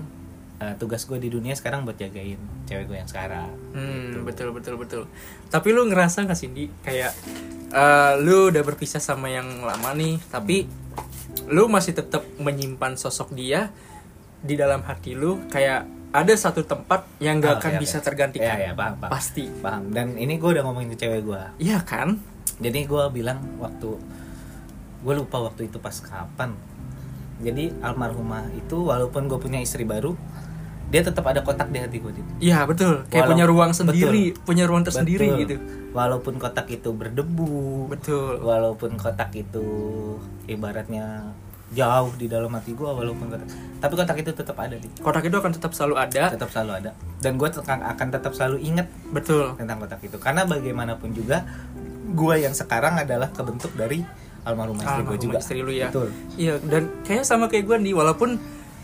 uh, 0.61 0.74
tugas 0.76 1.09
gue 1.09 1.18
di 1.18 1.33
dunia 1.33 1.56
sekarang 1.56 1.88
buat 1.88 1.96
jagain 1.96 2.38
cewek 2.68 2.87
gue 2.87 2.96
yang 3.00 3.11
sekarang. 3.11 3.50
Hmm, 3.74 4.22
betul 4.22 4.54
betul 4.54 4.78
betul. 4.78 5.02
Tapi 5.48 5.68
lu 5.74 5.88
ngerasa 5.90 6.28
gak 6.28 6.38
Cindy 6.38 6.70
kayak 6.87 7.12
eh, 7.70 8.12
lu 8.22 8.52
udah 8.52 8.62
berpisah 8.62 9.02
sama 9.02 9.33
yang 9.33 9.64
lama 9.64 9.90
nih, 9.96 10.20
tapi 10.30 10.68
lu 11.50 11.66
masih 11.66 11.96
tetap 11.98 12.22
menyimpan 12.38 12.94
sosok 12.94 13.35
dia 13.35 13.74
di 14.40 14.55
dalam 14.55 14.81
hati 14.81 15.12
lu 15.12 15.44
kayak 15.46 15.85
ada 16.11 16.33
satu 16.33 16.61
tempat 16.62 17.07
yang 17.18 17.38
gak 17.38 17.48
Oh, 17.48 17.59
akan 17.61 17.72
iya, 17.72 17.81
bisa 17.81 17.96
iya. 17.96 18.05
tergantikan. 18.05 18.50
Iya, 18.50 18.64
iya, 18.66 18.72
paham, 18.72 18.94
paham. 18.98 19.11
Pasti. 19.11 19.44
paham 19.61 19.83
dan 19.90 20.07
ini 20.14 20.35
gue 20.37 20.50
udah 20.50 20.62
ngomongin 20.62 20.90
ke 20.90 20.98
cewek 20.98 21.22
gue 21.22 21.42
Iya 21.61 21.79
kan? 21.81 22.18
jadi 22.59 22.83
gue 22.83 23.05
bilang 23.11 23.40
waktu 23.57 23.88
gue 25.00 25.14
lupa 25.14 25.40
waktu 25.40 25.66
itu 25.66 25.79
pas 25.79 25.94
kapan 25.94 26.53
jadi 27.38 27.72
almarhumah 27.81 28.53
itu 28.53 28.76
walaupun 28.83 29.24
gue 29.26 29.38
punya 29.38 29.57
istri 29.59 29.83
baru 29.83 30.12
dia 30.90 31.00
tetap 31.00 31.24
ada 31.24 31.40
kotak 31.40 31.70
di 31.70 31.79
hati 31.79 31.96
gue 31.96 32.11
Iya 32.42 32.66
betul. 32.66 33.07
Kayak 33.07 33.22
Walau- 33.22 33.31
punya 33.31 33.44
ruang 33.46 33.72
sendiri, 33.72 34.35
punya 34.42 34.64
ruang 34.66 34.83
tersendiri 34.83 35.24
Betul. 35.31 35.40
gitu. 35.40 35.55
walaupun 35.90 36.35
kotak 36.37 36.66
itu 36.68 36.90
berdebu 36.90 37.87
Betul. 37.87 38.42
walaupun 38.42 38.94
kotak 38.94 39.31
itu 39.33 39.64
ibaratnya 40.44 41.31
jauh 41.70 42.11
di 42.18 42.26
dalam 42.26 42.50
hati 42.50 42.74
gue 42.74 42.83
walaupun 42.87 43.30
kotak 43.30 43.48
tapi 43.78 43.92
kotak 43.94 44.18
itu 44.18 44.30
tetap 44.35 44.56
ada 44.59 44.74
di 44.74 44.90
Kotak 44.98 45.22
itu 45.22 45.37
akan 45.38 45.52
tetap 45.54 45.70
selalu 45.70 45.94
ada. 46.02 46.22
tetap 46.35 46.50
selalu 46.50 46.72
ada 46.83 46.90
dan 47.22 47.38
gue 47.38 47.48
akan 47.70 48.09
tetap 48.11 48.33
selalu 48.35 48.59
ingat 48.59 48.90
Betul. 49.14 49.54
tentang 49.54 49.78
kotak 49.78 50.02
itu 50.02 50.18
karena 50.18 50.42
bagaimanapun 50.44 51.14
juga 51.14 51.46
gue 52.11 52.35
yang 52.42 52.50
sekarang 52.50 52.98
adalah 52.98 53.30
kebentuk 53.30 53.70
dari 53.78 54.02
almarhumah 54.42 54.83
istri 54.83 55.02
gue 55.06 55.18
juga 55.22 55.38
istri 55.38 55.61
lu 55.62 55.70
ya. 55.70 55.94
betul 55.94 56.09
Iya 56.35 56.59
dan 56.59 56.90
kayaknya 57.06 57.24
sama 57.24 57.46
kayak 57.46 57.64
gue 57.70 57.76
nih 57.87 57.94
walaupun 57.94 58.40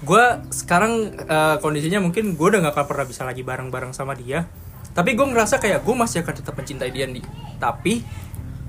gue 0.06 0.24
sekarang 0.54 1.10
eh, 1.26 1.56
kondisinya 1.58 1.98
mungkin 1.98 2.38
gue 2.38 2.46
udah 2.46 2.70
gak 2.70 2.74
akan 2.76 2.86
pernah 2.86 3.06
bisa 3.08 3.22
lagi 3.26 3.42
bareng-bareng 3.42 3.90
sama 3.96 4.14
dia 4.14 4.46
tapi 4.94 5.18
gue 5.18 5.26
ngerasa 5.26 5.58
kayak 5.58 5.82
gue 5.82 5.94
masih 5.96 6.22
akan 6.22 6.34
tetap 6.38 6.54
mencintai 6.54 6.90
dia 6.94 7.10
nih 7.10 7.24
tapi 7.58 8.04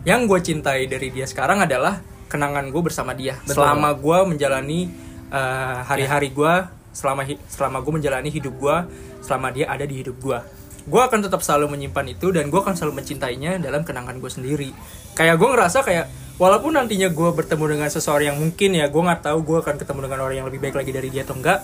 yang 0.08 0.24
gue 0.26 0.40
cintai 0.40 0.88
dari 0.88 1.12
dia 1.12 1.28
sekarang 1.28 1.62
adalah 1.62 2.00
kenangan 2.28 2.68
gue 2.70 2.82
bersama 2.84 3.12
dia. 3.12 3.40
Betul. 3.42 3.64
selama 3.64 3.90
gue 3.96 4.18
menjalani 4.36 4.80
eh, 5.28 5.78
hari-hari 5.84 6.30
gue 6.32 6.54
selama 6.92 7.22
hi- 7.24 7.42
selama 7.48 7.82
gue 7.82 7.94
menjalani 7.94 8.30
hidup 8.30 8.54
gue 8.58 8.78
selama 9.22 9.52
dia 9.52 9.70
ada 9.70 9.86
di 9.86 10.02
hidup 10.02 10.18
gue 10.18 10.40
gue 10.88 11.02
akan 11.04 11.20
tetap 11.20 11.44
selalu 11.44 11.76
menyimpan 11.76 12.16
itu 12.16 12.32
dan 12.32 12.48
gue 12.48 12.56
akan 12.58 12.72
selalu 12.72 13.04
mencintainya 13.04 13.60
dalam 13.60 13.84
kenangan 13.84 14.16
gue 14.24 14.32
sendiri. 14.32 14.72
Kayak 15.20 15.36
gue 15.36 15.50
ngerasa 15.52 15.84
kayak 15.84 16.06
walaupun 16.40 16.80
nantinya 16.80 17.12
gue 17.12 17.30
bertemu 17.36 17.76
dengan 17.76 17.90
seseorang 17.92 18.32
yang 18.32 18.38
mungkin 18.40 18.72
ya 18.72 18.88
gue 18.88 19.02
nggak 19.04 19.20
tahu 19.20 19.44
gue 19.44 19.58
akan 19.68 19.76
ketemu 19.76 20.00
dengan 20.08 20.20
orang 20.24 20.36
yang 20.40 20.48
lebih 20.48 20.64
baik 20.64 20.80
lagi 20.80 20.92
dari 20.96 21.12
dia 21.12 21.28
atau 21.28 21.36
enggak 21.36 21.60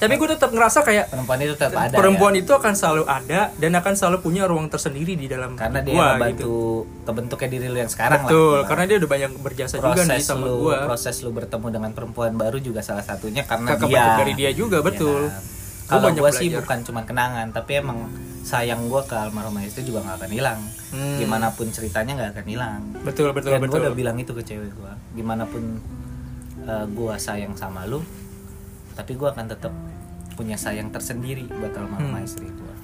tapi 0.00 0.16
gue 0.16 0.28
tetap 0.32 0.48
ngerasa 0.48 0.80
kayak 0.80 1.12
perempuan 1.12 1.38
itu 1.44 1.54
tetap 1.60 1.76
ada 1.76 1.92
perempuan 1.92 2.32
ya. 2.32 2.40
itu 2.40 2.52
akan 2.56 2.72
selalu 2.72 3.04
ada 3.04 3.40
dan 3.52 3.72
akan 3.76 3.92
selalu 3.92 4.16
punya 4.24 4.48
ruang 4.48 4.72
tersendiri 4.72 5.12
di 5.12 5.28
dalam 5.28 5.52
karena 5.60 5.84
dia 5.84 5.92
gua, 5.92 6.16
membantu 6.16 6.40
gitu. 6.88 7.04
kebentuknya 7.04 7.48
diri 7.52 7.66
lu 7.68 7.78
yang 7.84 7.92
sekarang 7.92 8.24
betul 8.24 8.64
lah. 8.64 8.64
karena 8.64 8.84
dia 8.88 8.96
udah 8.96 9.10
banyak 9.12 9.30
berjasa 9.44 9.74
juga 9.76 9.92
proses 9.92 10.08
nih 10.08 10.24
sama 10.24 10.44
lu 10.48 10.54
gue 10.64 10.76
proses 10.88 11.16
lu 11.20 11.30
bertemu 11.36 11.66
dengan 11.68 11.90
perempuan 11.92 12.32
baru 12.32 12.56
juga 12.64 12.80
salah 12.80 13.04
satunya 13.04 13.44
karena 13.44 13.76
Kakak 13.76 13.92
dia. 13.92 14.04
dari 14.24 14.32
dia 14.32 14.50
juga 14.56 14.80
betul. 14.80 15.28
Ya? 15.28 15.36
Gua 15.90 16.06
kalau 16.06 16.10
gue 16.16 16.30
sih 16.32 16.48
bukan 16.54 16.78
cuma 16.86 17.02
kenangan 17.04 17.50
tapi 17.52 17.82
emang 17.82 18.08
sayang 18.40 18.88
gue 18.88 19.02
ke 19.04 19.12
almarhumah 19.12 19.60
istri 19.68 19.84
juga 19.84 20.00
nggak 20.06 20.16
akan 20.24 20.30
hilang. 20.32 20.60
Hmm. 20.90 21.18
gimana 21.20 21.52
pun 21.52 21.68
ceritanya 21.68 22.16
nggak 22.16 22.30
akan 22.40 22.46
hilang. 22.48 22.80
Betul 23.04 23.36
betul 23.36 23.52
dan 23.52 23.68
gue 23.68 23.78
udah 23.84 23.92
bilang 23.92 24.16
itu 24.16 24.32
ke 24.32 24.40
cewek 24.40 24.72
gue 24.72 24.92
gimana 25.12 25.44
pun 25.44 25.76
uh, 26.64 26.86
gue 26.88 27.14
sayang 27.20 27.52
sama 27.52 27.84
lu 27.84 28.00
tapi 29.00 29.16
gue 29.16 29.28
akan 29.28 29.46
tetap 29.48 29.72
punya 30.36 30.60
sayang 30.60 30.92
tersendiri 30.92 31.48
buat 31.48 31.72
almarhumah 31.72 32.20
Hmm. 32.20 32.28
istri 32.28 32.48
gue 32.48 32.74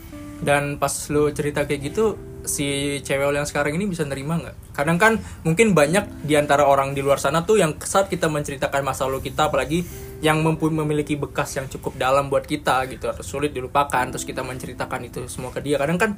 dan 0.44 0.76
pas 0.76 0.92
lu 1.08 1.32
cerita 1.32 1.64
kayak 1.64 1.80
gitu 1.92 2.16
si 2.46 2.98
cewek 3.02 3.34
yang 3.34 3.48
sekarang 3.48 3.74
ini 3.74 3.90
bisa 3.90 4.06
nerima 4.06 4.38
nggak? 4.38 4.76
Kadang 4.76 4.98
kan 5.00 5.12
mungkin 5.42 5.74
banyak 5.74 6.28
di 6.28 6.38
antara 6.38 6.62
orang 6.68 6.94
di 6.94 7.02
luar 7.02 7.18
sana 7.18 7.42
tuh 7.42 7.58
yang 7.58 7.74
saat 7.82 8.06
kita 8.06 8.30
menceritakan 8.30 8.86
masa 8.86 9.08
lalu 9.08 9.32
kita 9.32 9.50
apalagi 9.50 9.82
yang 10.22 10.40
memiliki 10.46 11.18
bekas 11.18 11.58
yang 11.58 11.66
cukup 11.66 11.98
dalam 11.98 12.32
buat 12.32 12.46
kita 12.46 12.86
gitu 12.88 13.10
atau 13.10 13.20
sulit 13.26 13.52
dilupakan 13.52 14.06
terus 14.08 14.22
kita 14.24 14.46
menceritakan 14.46 15.10
itu 15.10 15.26
semua 15.26 15.50
ke 15.50 15.60
dia. 15.64 15.76
Kadang 15.76 15.98
kan 15.98 16.10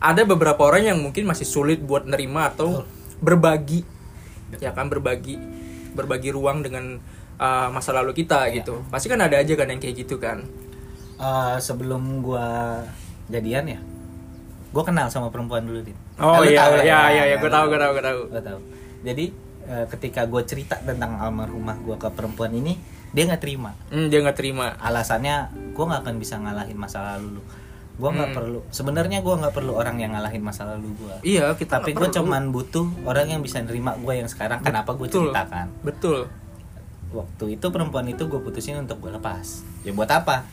ada 0.00 0.22
beberapa 0.24 0.64
orang 0.64 0.96
yang 0.96 0.98
mungkin 1.02 1.28
masih 1.28 1.44
sulit 1.44 1.82
buat 1.84 2.08
nerima 2.08 2.54
atau 2.54 2.86
berbagi 3.20 3.84
ya 4.62 4.70
kan 4.72 4.86
berbagi 4.86 5.36
berbagi 5.96 6.30
ruang 6.30 6.62
dengan 6.62 7.00
uh, 7.36 7.68
masa 7.68 7.90
lalu 7.92 8.12
kita 8.12 8.48
gitu 8.50 8.84
pasti 8.88 9.06
kan 9.06 9.18
ada 9.18 9.36
aja 9.36 9.52
kan 9.52 9.66
yang 9.66 9.78
kayak 9.78 9.96
gitu 10.02 10.16
kan 10.16 10.44
Uh, 11.16 11.56
sebelum 11.56 12.20
gue 12.20 12.48
jadian 13.26 13.64
ya 13.64 13.80
gue 14.68 14.82
kenal 14.84 15.08
sama 15.08 15.32
perempuan 15.32 15.64
dulu 15.64 15.80
dit 15.80 15.96
oh 16.20 16.44
Lu 16.44 16.44
iya 16.44 16.68
tahu 16.68 16.72
iya 16.76 16.84
ya, 16.84 17.00
iya 17.08 17.22
ya, 17.24 17.36
gue 17.40 17.48
lu 17.48 17.56
tahu 17.56 17.64
gue 17.72 17.78
tahu 17.80 17.92
gue 17.96 18.04
tahu 18.04 18.20
Gua 18.28 18.42
tahu. 18.44 18.60
Jadi 19.00 19.24
eh, 19.64 19.84
ketika 19.88 20.28
gue 20.28 20.42
cerita 20.44 20.76
tentang 20.76 21.16
almarhumah 21.16 21.80
gue 21.80 21.96
ke 21.96 22.08
perempuan 22.12 22.52
ini, 22.52 22.76
dia 23.10 23.24
nggak 23.24 23.40
terima. 23.40 23.72
Hmm, 23.88 24.12
dia 24.12 24.20
nggak 24.20 24.36
terima. 24.36 24.76
Alasannya 24.76 25.36
gue 25.72 25.84
nggak 25.88 26.02
akan 26.04 26.16
bisa 26.20 26.36
ngalahin 26.36 26.76
masa 26.76 27.16
lalu 27.16 27.40
lu. 27.40 27.42
Gue 27.96 28.10
nggak 28.12 28.28
Hmm. 28.28 28.36
perlu. 28.36 28.60
Sebenarnya 28.68 29.18
gue 29.24 29.34
nggak 29.40 29.54
perlu 29.56 29.72
orang 29.72 29.96
yang 29.96 30.12
ngalahin 30.12 30.44
masa 30.44 30.68
lalu 30.68 30.92
gue. 31.00 31.14
Iya, 31.24 31.56
kita 31.56 31.80
Tapi 31.80 31.96
gue 31.96 32.08
cuman 32.12 32.52
butuh 32.52 32.84
orang 33.08 33.32
yang 33.32 33.40
bisa 33.40 33.56
nerima 33.64 33.96
gue 33.96 34.12
yang 34.12 34.28
sekarang. 34.28 34.60
Kenapa 34.60 34.92
gue 34.92 35.08
ceritakan? 35.08 35.72
Betul. 35.80 36.28
Waktu 37.16 37.56
itu 37.56 37.66
perempuan 37.72 38.04
itu 38.06 38.28
gue 38.28 38.36
putusin 38.36 38.76
untuk 38.76 39.00
gue 39.00 39.08
lepas. 39.10 39.64
Ya 39.82 39.96
buat 39.96 40.10
apa? 40.12 40.44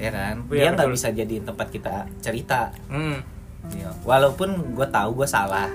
Ya 0.00 0.08
kan? 0.08 0.48
Iya, 0.48 0.72
Dia 0.72 0.80
nggak 0.80 0.90
bisa 0.96 1.12
jadiin 1.12 1.44
tempat 1.44 1.68
kita 1.68 2.08
cerita. 2.24 2.72
Hmm. 2.88 3.20
Iya. 3.68 3.92
Walaupun 4.08 4.72
gue 4.72 4.86
tahu 4.88 5.20
gue 5.20 5.28
salah, 5.28 5.68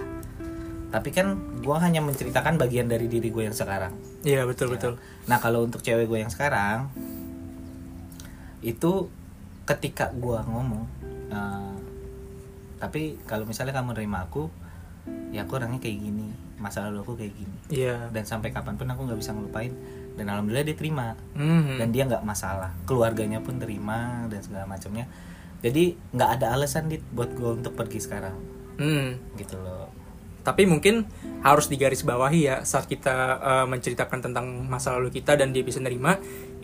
tapi 0.89 1.13
kan 1.13 1.37
gue 1.61 1.77
hanya 1.77 2.01
menceritakan 2.01 2.57
bagian 2.57 2.89
dari 2.89 3.05
diri 3.05 3.29
gue 3.29 3.45
yang 3.45 3.53
sekarang. 3.53 3.93
Iya, 4.25 4.49
betul 4.49 4.73
betul. 4.73 4.97
Nah 5.29 5.37
kalau 5.37 5.61
untuk 5.61 5.85
cewek 5.85 6.09
gue 6.09 6.19
yang 6.25 6.33
sekarang, 6.33 6.89
itu 8.65 9.09
ketika 9.65 10.09
gue 10.13 10.39
ngomong, 10.41 10.85
eh, 11.29 11.75
tapi 12.81 13.21
kalau 13.29 13.45
misalnya 13.45 13.77
kamu 13.77 13.93
nerima 13.93 14.25
aku, 14.25 14.49
ya 15.29 15.45
aku 15.45 15.61
orangnya 15.61 15.77
kayak 15.77 16.01
gini, 16.01 16.33
masa 16.57 16.85
lalu 16.89 17.05
aku 17.05 17.13
kayak 17.13 17.33
gini, 17.33 17.57
Iya. 17.69 18.09
dan 18.09 18.25
sampai 18.25 18.49
kapan 18.49 18.73
pun 18.73 18.89
aku 18.89 19.05
nggak 19.05 19.19
bisa 19.21 19.33
ngelupain. 19.33 19.73
Dan 20.15 20.31
alhamdulillah 20.31 20.63
dia 20.63 20.77
terima, 20.79 21.13
Hmm. 21.35 21.75
dan 21.75 21.91
dia 21.91 22.07
nggak 22.07 22.23
masalah, 22.23 22.71
keluarganya 22.87 23.43
pun 23.43 23.59
terima 23.59 24.23
dan 24.31 24.39
segala 24.39 24.63
macamnya. 24.65 25.05
Jadi 25.59 25.95
nggak 26.11 26.29
ada 26.39 26.55
alasan 26.55 26.87
dit 26.87 27.03
buat 27.11 27.35
gue 27.35 27.59
untuk 27.59 27.75
pergi 27.75 27.99
sekarang, 27.99 28.35
Hmm. 28.79 29.19
gitu 29.35 29.59
loh. 29.59 29.91
Tapi 30.45 30.69
mungkin 30.69 31.09
harus 31.41 31.65
digarisbawahi 31.67 32.39
ya 32.39 32.55
saat 32.61 32.85
kita 32.85 33.11
eh, 33.41 33.65
menceritakan 33.65 34.29
tentang 34.29 34.45
masa 34.63 34.93
lalu 34.93 35.09
kita 35.11 35.35
dan 35.35 35.49
dia 35.51 35.65
bisa 35.65 35.81
nerima, 35.81 36.15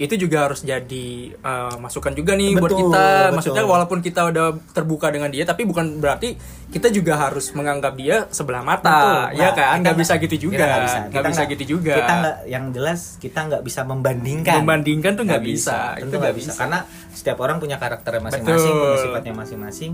itu 0.01 0.17
juga 0.17 0.49
harus 0.49 0.65
jadi 0.65 1.07
uh, 1.45 1.77
masukan 1.77 2.17
juga 2.17 2.33
nih 2.33 2.57
buat 2.57 2.73
Betul, 2.73 2.89
kita 2.89 3.05
betul. 3.05 3.35
maksudnya 3.37 3.63
walaupun 3.69 3.99
kita 4.01 4.21
udah 4.33 4.47
terbuka 4.73 5.13
dengan 5.13 5.29
dia 5.29 5.45
tapi 5.45 5.61
bukan 5.61 6.01
berarti 6.01 6.33
kita 6.71 6.88
juga 6.88 7.19
harus 7.19 7.51
menganggap 7.51 7.93
dia 7.93 8.31
sebelah 8.31 8.63
mata 8.63 9.27
Betul. 9.27 9.38
ya 9.38 9.43
Nah, 9.43 9.51
kan? 9.51 9.60
kita 9.60 9.79
nggak 9.84 9.97
bisa 9.99 10.13
gitu 10.17 10.36
juga. 10.41 10.65
nggak 10.65 10.81
bisa, 10.81 10.99
bisa 11.27 11.43
gitu 11.45 11.63
juga. 11.69 11.93
kita 11.99 12.13
nggak 12.15 12.38
yang 12.47 12.65
jelas 12.71 12.99
kita 13.19 13.39
nggak 13.43 13.62
bisa 13.62 13.81
membandingkan. 13.84 14.55
Membandingkan 14.63 15.12
tuh 15.13 15.23
nggak 15.27 15.43
bisa, 15.43 15.99
Tentu 15.99 16.07
itu 16.07 16.15
nggak 16.17 16.36
bisa. 16.36 16.51
karena 16.55 16.79
setiap 17.12 17.38
orang 17.39 17.60
punya 17.60 17.75
karakternya 17.75 18.23
masing-masing 18.23 18.71
punya 18.71 18.97
sifatnya 18.97 19.34
masing-masing. 19.36 19.91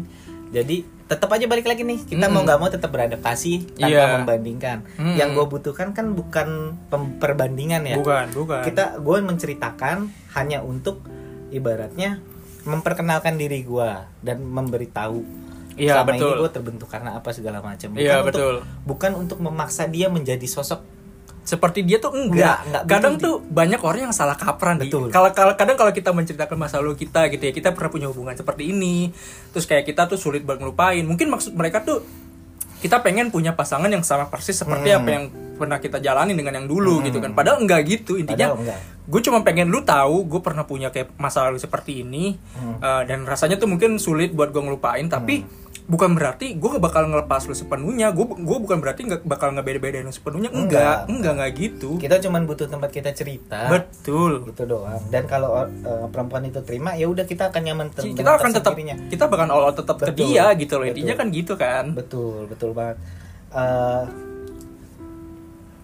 Jadi 0.47 0.79
tetap 1.03 1.27
aja 1.27 1.43
balik 1.43 1.65
lagi 1.65 1.81
nih. 1.81 1.99
Kita 2.05 2.29
mau 2.29 2.39
nggak 2.39 2.55
mau 2.55 2.69
tetap 2.69 2.87
beradaptasi 2.87 3.75
tanpa 3.75 3.89
Iya. 3.89 4.05
membandingkan. 4.15 4.77
Mm-mm. 4.95 5.15
yang 5.17 5.33
gue 5.33 5.43
butuhkan 5.43 5.91
kan 5.91 6.13
bukan 6.13 6.77
perbandingan 7.17 7.83
ya. 7.83 7.97
Bukan 7.97 8.31
bukan. 8.31 8.61
Kita 8.61 8.95
gue 8.95 9.17
menceritakan 9.19 10.07
hanya 10.33 10.61
untuk 10.61 11.01
ibaratnya 11.49 12.21
memperkenalkan 12.63 13.35
diri 13.35 13.63
gue 13.63 13.91
dan 14.21 14.43
memberitahu 14.43 15.46
Iya, 15.77 15.93
selama 15.95 16.09
betul. 16.11 16.27
ini 16.27 16.39
gue 16.39 16.51
terbentuk 16.51 16.87
karena 16.87 17.09
apa 17.13 17.29
segala 17.29 17.57
macam 17.59 17.89
Iya, 17.93 18.15
untuk 18.17 18.27
betul. 18.27 18.55
bukan 18.83 19.11
untuk 19.15 19.37
memaksa 19.39 19.85
dia 19.85 20.07
menjadi 20.07 20.43
sosok 20.43 20.81
seperti 21.41 21.79
dia 21.81 21.95
tuh 21.97 22.11
enggak, 22.11 22.27
Enggak, 22.27 22.59
enggak 22.65 22.83
kadang 22.91 23.13
betul, 23.15 23.23
tuh 23.23 23.35
banyak 23.47 23.79
orang 23.79 24.01
yang 24.03 24.11
salah 24.11 24.35
kaprah 24.35 24.75
Di. 24.75 24.91
Betul. 24.91 25.07
kalau 25.07 25.31
kadang 25.53 25.77
kalau 25.77 25.91
kita 25.91 26.11
menceritakan 26.11 26.57
masa 26.57 26.77
lalu 26.77 26.99
kita 26.99 27.29
gitu 27.29 27.39
ya 27.41 27.53
kita 27.53 27.71
pernah 27.71 27.87
punya 27.87 28.07
hubungan 28.07 28.35
seperti 28.35 28.67
ini 28.67 29.15
terus 29.49 29.63
kayak 29.63 29.85
kita 29.85 30.05
tuh 30.05 30.17
sulit 30.17 30.43
buat 30.43 30.57
ngelupain 30.57 30.99
mungkin 31.01 31.29
maksud 31.29 31.55
mereka 31.55 31.79
tuh 31.79 32.03
kita 32.77 32.99
pengen 32.99 33.31
punya 33.31 33.53
pasangan 33.53 33.87
yang 33.87 34.03
sama 34.03 34.27
persis 34.27 34.53
seperti 34.53 34.91
Hmm. 34.91 34.99
apa 34.99 35.09
yang 35.09 35.23
pernah 35.55 35.79
kita 35.79 35.97
jalani 35.97 36.35
dengan 36.35 36.53
yang 36.53 36.67
dulu 36.67 37.01
gitu 37.01 37.17
kan 37.17 37.31
padahal 37.31 37.57
enggak 37.57 37.81
gitu 37.87 38.13
intinya 38.15 38.53
gue 39.01 39.21
cuma 39.23 39.39
pengen 39.39 39.65
lu 39.67 39.81
tahu 39.81 40.27
gue 40.27 40.37
pernah 40.37 40.61
punya 40.61 40.91
kayak 40.91 41.15
masa 41.15 41.41
lalu 41.41 41.57
seperti 41.57 42.03
ini 42.03 42.35
Hmm. 42.53 42.77
uh, 42.77 43.01
dan 43.01 43.23
rasanya 43.23 43.55
tuh 43.55 43.65
mungkin 43.65 43.95
sulit 43.97 44.29
buat 44.29 44.51
gue 44.51 44.59
ngelupain 44.59 45.07
tapi 45.07 45.47
bukan 45.87 46.19
berarti 46.19 46.59
gue 46.59 46.67
gak 46.67 46.83
bakal 46.83 47.07
ngelepas 47.07 47.47
lu 47.47 47.55
sepenuhnya. 47.55 48.11
Gue 48.11 48.27
gue 48.27 48.57
bukan 48.59 48.83
berarti 48.83 49.07
nggak 49.07 49.23
bakal 49.23 49.55
ngebeda-bedain 49.55 50.03
lu 50.03 50.11
sepenuhnya. 50.11 50.51
Enggak. 50.51 51.07
Enggak 51.07 51.33
enggak 51.39 51.51
gitu. 51.55 51.95
Kita 51.95 52.19
cuman 52.19 52.43
butuh 52.43 52.67
tempat 52.67 52.91
kita 52.91 53.15
cerita. 53.15 53.71
Betul. 53.71 54.43
Gitu 54.51 54.67
doang. 54.67 54.99
Dan 55.07 55.25
kalau 55.31 55.55
uh, 55.55 56.07
perempuan 56.11 56.43
itu 56.43 56.59
terima 56.61 56.93
ya 56.99 57.07
udah 57.07 57.23
kita 57.23 57.49
akan 57.49 57.61
nyaman 57.63 57.87
ter- 57.95 58.03
kita 58.11 58.35
akan 58.35 58.51
tetap 58.51 58.75
kita 58.77 59.23
bakal 59.31 59.47
all 59.47 59.71
tetap 59.71 59.95
ke 59.95 60.11
dia 60.11 60.51
gitu 60.59 60.75
loh. 60.75 60.85
Intinya 60.85 61.15
kan 61.15 61.27
gitu 61.31 61.53
kan. 61.55 61.95
Betul 61.95 62.51
betul 62.51 62.75
banget. 62.75 62.99
Eh, 63.47 64.03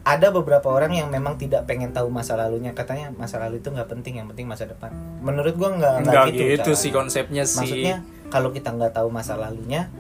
ada 0.04 0.36
beberapa 0.36 0.68
orang 0.68 0.92
yang 0.92 1.08
memang 1.08 1.40
tidak 1.40 1.64
pengen 1.64 1.96
tahu 1.96 2.12
masa 2.12 2.36
lalunya. 2.36 2.76
Katanya 2.76 3.16
masa 3.16 3.40
lalu 3.40 3.64
itu 3.64 3.72
nggak 3.72 3.88
penting 3.88 4.20
yang 4.20 4.28
penting 4.28 4.52
masa 4.52 4.68
depan. 4.68 4.92
Menurut 5.24 5.56
gua 5.56 5.72
nggak 5.80 5.96
enggak 6.04 6.26
gitu, 6.36 6.44
gitu, 6.60 6.72
sih 6.76 6.92
konsepnya 6.92 7.48
sih. 7.48 7.64
Maksudnya 7.64 7.98
kalau 8.34 8.50
kita 8.50 8.74
nggak 8.74 8.98
tahu 8.98 9.14
masa 9.14 9.38
lalunya 9.38 9.94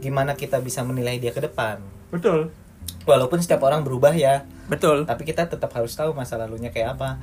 gimana 0.00 0.32
kita 0.32 0.56
bisa 0.64 0.80
menilai 0.80 1.20
dia 1.20 1.36
ke 1.36 1.44
depan? 1.44 1.84
Betul. 2.08 2.48
Walaupun 3.04 3.40
setiap 3.44 3.60
orang 3.68 3.84
berubah 3.84 4.16
ya. 4.16 4.48
Betul. 4.68 5.04
Tapi 5.04 5.28
kita 5.28 5.44
tetap 5.44 5.68
harus 5.76 5.92
tahu 5.92 6.16
masa 6.16 6.40
lalunya 6.40 6.72
kayak 6.72 6.96
apa. 6.96 7.20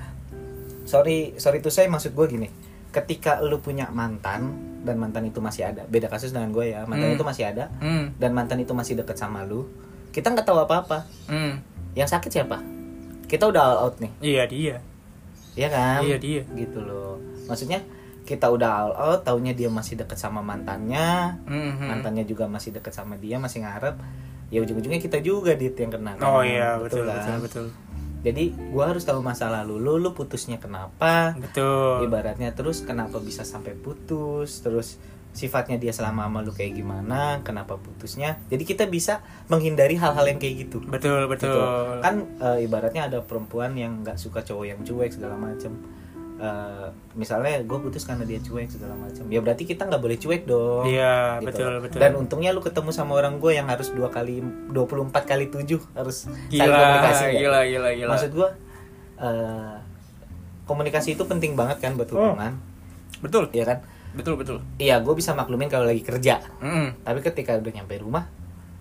Sorry 0.86 1.34
sorry 1.42 1.62
itu 1.66 1.74
saya 1.74 1.90
maksud 1.90 2.14
gue 2.14 2.26
gini. 2.30 2.50
Ketika 2.94 3.42
lu 3.42 3.58
punya 3.58 3.90
mantan 3.90 4.54
dan 4.86 5.02
mantan 5.02 5.26
itu 5.26 5.42
masih 5.42 5.74
ada. 5.74 5.86
Beda 5.90 6.10
kasus 6.10 6.30
dengan 6.30 6.54
gue 6.54 6.74
ya. 6.74 6.86
Mantan 6.86 7.14
Hmm. 7.14 7.18
itu 7.18 7.26
masih 7.26 7.44
ada 7.50 7.66
hmm. 7.82 8.22
dan 8.22 8.32
mantan 8.34 8.62
itu 8.62 8.74
masih 8.78 8.98
deket 8.98 9.18
sama 9.18 9.42
lu 9.46 9.66
kita 10.12 10.28
nggak 10.28 10.44
tahu 10.44 10.60
apa 10.60 10.76
apa 10.84 10.98
hmm. 11.32 11.54
Yang 11.96 12.10
sakit 12.16 12.32
siapa? 12.32 12.60
Kita 13.28 13.48
udah 13.48 13.62
all 13.64 13.80
out 13.88 13.96
nih. 14.00 14.12
Iya 14.20 14.44
dia. 14.48 14.76
Ya 15.56 15.68
kan? 15.68 16.04
Iya, 16.08 16.16
dia. 16.20 16.44
gitu 16.56 16.80
loh. 16.80 17.20
Maksudnya 17.48 17.84
kita 18.32 18.48
udah 18.48 18.72
all 18.72 18.94
out 18.96 19.20
taunya 19.28 19.52
dia 19.52 19.68
masih 19.68 20.00
deket 20.00 20.16
sama 20.16 20.40
mantannya. 20.40 21.40
Mhm. 21.44 21.92
mantannya 21.92 22.24
juga 22.24 22.48
masih 22.48 22.72
deket 22.72 22.96
sama 22.96 23.20
dia 23.20 23.36
masih 23.36 23.68
ngarep. 23.68 24.00
Ya 24.52 24.60
ujung-ujungnya 24.64 25.00
kita 25.04 25.20
juga 25.20 25.56
dit 25.56 25.76
yang 25.76 25.92
kena 25.92 26.20
kan? 26.20 26.28
oh 26.28 26.44
iya 26.44 26.76
betul 26.80 27.08
kan? 27.08 27.20
betul 27.20 27.40
betul. 27.44 27.66
Jadi 28.22 28.54
gua 28.70 28.94
harus 28.94 29.02
tahu 29.02 29.20
masa 29.20 29.50
lalu 29.50 29.82
lu 29.82 29.98
lu 29.98 30.12
putusnya 30.16 30.62
kenapa? 30.62 31.36
Betul. 31.36 32.06
Ibaratnya 32.08 32.56
terus 32.56 32.84
kenapa 32.86 33.18
bisa 33.20 33.44
sampai 33.44 33.74
putus? 33.74 34.62
Terus 34.62 35.02
sifatnya 35.32 35.80
dia 35.80 35.96
selama 35.96 36.28
sama 36.28 36.40
lu 36.44 36.52
kayak 36.52 36.76
gimana? 36.76 37.40
Kenapa 37.42 37.80
putusnya? 37.80 38.38
Jadi 38.52 38.64
kita 38.68 38.86
bisa 38.86 39.24
menghindari 39.48 39.96
hal-hal 39.96 40.28
yang 40.28 40.38
kayak 40.38 40.68
gitu. 40.68 40.84
Betul 40.84 41.26
gitu. 41.26 41.48
betul 41.48 42.04
kan 42.04 42.16
e, 42.38 42.68
ibaratnya 42.68 43.08
ada 43.08 43.24
perempuan 43.24 43.74
yang 43.74 44.04
nggak 44.04 44.20
suka 44.20 44.44
cowok 44.44 44.66
yang 44.68 44.80
cuek 44.84 45.16
segala 45.16 45.40
macem 45.40 45.72
E, 46.42 46.50
misalnya 47.14 47.62
gue 47.62 47.78
putus 47.78 48.02
karena 48.02 48.26
dia 48.26 48.42
cuek 48.42 48.66
segala 48.66 48.98
macam 48.98 49.30
ya 49.30 49.38
berarti 49.40 49.62
kita 49.62 49.86
nggak 49.86 50.02
boleh 50.02 50.18
cuek 50.18 50.50
dong 50.50 50.90
iya 50.90 51.38
gitu. 51.38 51.46
betul 51.54 51.74
betul 51.86 52.00
dan 52.02 52.18
untungnya 52.18 52.50
lu 52.50 52.66
ketemu 52.66 52.90
sama 52.90 53.14
orang 53.14 53.38
gue 53.38 53.54
yang 53.54 53.70
harus 53.70 53.94
dua 53.94 54.10
kali 54.10 54.42
24 54.74 55.14
kali 55.22 55.54
7 55.54 55.62
harus 55.94 56.26
saling 56.26 56.50
gila 56.50 56.74
komunikasi 56.74 57.24
ya. 57.24 57.40
gila 57.46 57.60
gila 57.70 57.90
gila 57.94 58.10
maksud 58.10 58.32
gue 58.34 58.50
eh, 59.22 59.76
komunikasi 60.66 61.14
itu 61.14 61.24
penting 61.30 61.54
banget 61.54 61.78
kan 61.78 61.94
buat 61.94 62.10
Oh. 62.10 62.34
hubungan 62.34 62.58
betul 63.22 63.46
Iya 63.54 63.66
kan 63.70 63.78
betul 64.12 64.34
betul 64.36 64.58
iya 64.76 64.98
gue 64.98 65.14
bisa 65.14 65.32
maklumin 65.32 65.70
kalau 65.70 65.86
lagi 65.86 66.02
kerja 66.02 66.42
Mm-mm. 66.58 67.06
tapi 67.06 67.22
ketika 67.22 67.56
udah 67.56 67.70
nyampe 67.72 68.02
rumah 68.02 68.26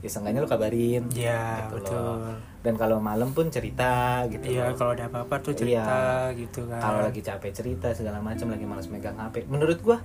ya 0.00 0.08
seenggaknya 0.08 0.40
lu 0.40 0.48
kabarin. 0.48 1.04
Iya, 1.12 1.68
gitu 1.68 1.76
betul. 1.80 2.00
loh. 2.00 2.36
dan 2.60 2.76
kalau 2.76 3.00
malam 3.00 3.32
pun 3.32 3.48
cerita 3.48 4.20
gitu 4.28 4.52
iya 4.52 4.68
loh. 4.68 4.76
kalau 4.76 4.92
ada 4.92 5.08
apa-apa 5.08 5.40
tuh 5.40 5.56
cerita 5.56 6.28
gitu 6.36 6.68
kan. 6.68 6.80
Kalau 6.80 7.00
lagi 7.08 7.20
capek 7.24 7.52
cerita 7.56 7.88
segala 7.96 8.20
macam 8.20 8.52
lagi 8.52 8.68
malas 8.68 8.88
megang 8.92 9.16
HP 9.16 9.48
menurut 9.48 9.80
gua 9.80 9.96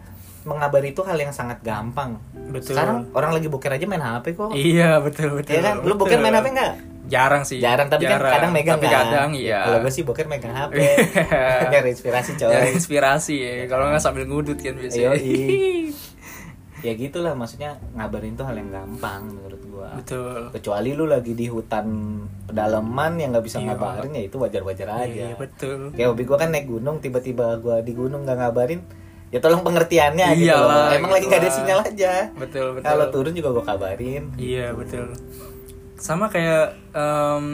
mengabari 0.47 0.95
itu 0.95 1.03
hal 1.03 1.19
yang 1.19 1.35
sangat 1.35 1.59
gampang. 1.65 2.15
Betul. 2.53 2.77
sekarang 2.77 3.11
orang 3.11 3.35
lagi 3.35 3.51
boker 3.51 3.75
aja 3.75 3.83
main 3.89 3.99
HP 3.99 4.39
kok. 4.39 4.55
Iya 4.55 5.03
betul 5.03 5.35
betul. 5.35 5.57
Ya 5.57 5.61
kan? 5.67 5.75
Lu 5.83 5.99
boker 5.99 6.21
main 6.21 6.31
HP 6.31 6.47
nggak? 6.55 6.73
Jarang 7.05 7.43
sih. 7.43 7.59
Jarang 7.59 7.91
tapi 7.91 8.07
kan 8.07 8.17
kadang 8.21 8.51
megang 8.55 8.79
tapi 8.79 8.87
kan. 8.87 9.03
kadang 9.09 9.29
iya. 9.35 9.67
Kalau 9.67 9.77
gue 9.83 9.91
sih 9.91 10.03
boker 10.07 10.25
megang 10.31 10.55
HP 10.55 10.79
nyari 11.75 11.89
inspirasi 11.91 12.31
coy. 12.39 12.55
Nyari 12.55 12.69
inspirasi 12.71 13.35
ya 13.35 13.53
kalau 13.67 13.91
nggak 13.91 13.99
sambil 13.99 14.23
ngudut 14.29 14.55
kan 14.61 14.79
biasanya. 14.79 15.17
ya 16.85 16.93
gitulah 16.93 17.33
maksudnya 17.33 17.73
ngabarin 17.91 18.33
tuh 18.33 18.45
hal 18.45 18.53
yang 18.53 18.69
gampang 18.69 19.25
menurut 19.27 19.61
gua 19.65 19.89
betul 19.97 20.53
kecuali 20.53 20.93
lu 20.93 21.05
lagi 21.05 21.33
di 21.33 21.49
hutan 21.49 21.87
pedalaman 22.45 23.17
yang 23.17 23.33
nggak 23.33 23.41
bisa 23.43 23.57
Iya. 23.57 23.73
ngabarin 23.73 24.11
ya 24.11 24.23
itu 24.23 24.37
wajar-wajar 24.37 24.87
aja 24.95 25.09
iya 25.25 25.33
betul 25.33 25.89
kayak 25.91 26.07
hobi 26.07 26.23
gua 26.23 26.37
kan 26.37 26.49
naik 26.49 26.69
gunung 26.69 27.01
tiba-tiba 27.01 27.57
gua 27.57 27.81
di 27.81 27.91
gunung 27.91 28.21
nggak 28.21 28.37
ngabarin 28.37 28.85
ya 29.27 29.41
tolong 29.41 29.65
pengertiannya 29.65 30.37
gitu 30.37 30.47
Iyalah, 30.47 30.85
loh. 30.85 30.95
emang 30.95 31.11
lagi 31.11 31.25
nggak 31.25 31.41
ada 31.41 31.43
iyalah. 31.43 31.57
sinyal 31.57 31.79
aja 31.83 32.13
betul 32.37 32.67
betul 32.71 32.85
kalau 32.85 33.05
turun 33.09 33.33
juga 33.33 33.49
gua 33.51 33.65
kabarin 33.65 34.23
Iya 34.37 34.67
betul. 34.71 35.09
Sama 35.95 36.27
kayak 36.27 36.77
em, 36.91 37.47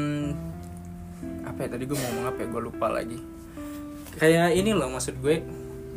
apa 1.42 1.60
ya 1.62 1.70
tadi 1.70 1.84
gue 1.86 1.94
mau 1.94 2.04
ngomong 2.04 2.26
apa 2.28 2.40
ya 2.42 2.48
gue 2.48 2.62
lupa 2.64 2.88
lagi. 2.90 3.20
Kayak 4.14 4.52
ini 4.52 4.74
loh 4.74 4.90
maksud 4.90 5.16
gue. 5.16 5.40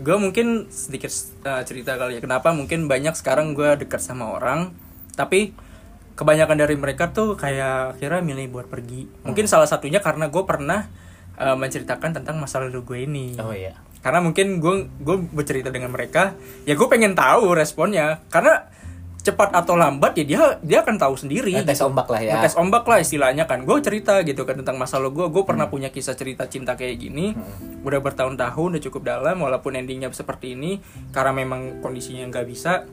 Gue 0.01 0.17
mungkin 0.19 0.67
sedikit 0.73 1.11
eh, 1.45 1.63
cerita 1.63 1.95
kali 1.95 2.19
ya. 2.19 2.21
Kenapa 2.23 2.51
mungkin 2.51 2.91
banyak 2.91 3.15
sekarang 3.15 3.55
gue 3.55 3.79
dekat 3.79 4.03
sama 4.03 4.35
orang, 4.35 4.75
tapi 5.15 5.55
kebanyakan 6.15 6.57
dari 6.59 6.75
mereka 6.79 7.11
tuh 7.11 7.35
kayak 7.35 7.99
kira 7.99 8.23
milih 8.23 8.51
buat 8.51 8.67
pergi. 8.67 9.07
Mungkin 9.27 9.47
salah 9.47 9.67
satunya 9.67 10.03
karena 10.03 10.31
gue 10.31 10.43
pernah 10.43 10.87
eh, 11.39 11.57
menceritakan 11.59 12.23
tentang 12.23 12.39
masa 12.39 12.63
lalu 12.63 12.81
gue 12.87 12.99
ini 13.07 13.35
oh 13.43 13.55
iya 13.55 13.75
karena 14.05 14.21
mungkin 14.21 14.61
gue 14.61 14.85
gue 15.01 15.17
bercerita 15.33 15.73
dengan 15.73 15.89
mereka 15.89 16.37
ya 16.69 16.77
gue 16.77 16.89
pengen 16.93 17.17
tahu 17.17 17.57
responnya 17.57 18.21
karena 18.29 18.69
cepat 19.25 19.57
atau 19.57 19.73
lambat 19.73 20.13
ya 20.21 20.25
dia 20.29 20.41
dia 20.61 20.79
akan 20.85 21.01
tahu 21.01 21.17
sendiri. 21.17 21.57
Ngetes 21.57 21.81
gitu. 21.81 21.89
ombak 21.89 22.13
lah 22.13 22.21
ya. 22.21 22.33
Ngetes 22.37 22.55
ombak 22.61 22.85
lah 22.85 23.01
istilahnya 23.01 23.49
kan. 23.49 23.65
Gue 23.65 23.81
cerita 23.81 24.21
gitu 24.21 24.45
kan 24.45 24.61
tentang 24.61 24.77
masa 24.77 25.01
lalu 25.01 25.25
gue 25.25 25.27
gue 25.33 25.43
pernah 25.49 25.67
punya 25.73 25.89
kisah 25.89 26.13
cerita 26.13 26.45
cinta 26.45 26.77
kayak 26.77 27.01
gini. 27.01 27.33
Udah 27.81 28.05
bertahun-tahun 28.05 28.77
udah 28.77 28.83
cukup 28.85 29.03
dalam 29.09 29.41
walaupun 29.41 29.81
endingnya 29.81 30.13
seperti 30.13 30.53
ini 30.53 30.85
karena 31.11 31.33
memang 31.33 31.81
kondisinya 31.81 32.29
nggak 32.29 32.47
bisa. 32.47 32.85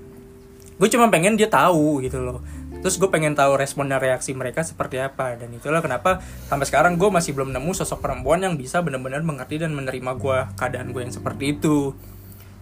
Gue 0.80 0.88
cuma 0.88 1.12
pengen 1.12 1.36
dia 1.36 1.52
tahu 1.52 2.00
gitu 2.00 2.24
loh. 2.24 2.40
Terus 2.80 2.96
gue 2.98 3.12
pengen 3.12 3.36
tahu 3.36 3.60
respon 3.60 3.92
dan 3.92 4.00
reaksi 4.00 4.32
mereka 4.32 4.64
seperti 4.64 5.04
apa. 5.04 5.36
Dan 5.36 5.52
itulah 5.52 5.84
kenapa 5.84 6.24
sampai 6.48 6.64
sekarang 6.64 6.96
gue 6.96 7.12
masih 7.12 7.36
belum 7.36 7.52
nemu 7.52 7.76
sosok 7.76 8.00
perempuan 8.00 8.40
yang 8.40 8.56
bisa 8.56 8.80
benar-benar 8.80 9.20
mengerti 9.22 9.60
dan 9.60 9.76
menerima 9.76 10.16
gue 10.16 10.38
keadaan 10.56 10.96
gue 10.96 11.02
yang 11.04 11.14
seperti 11.14 11.60
itu. 11.60 11.92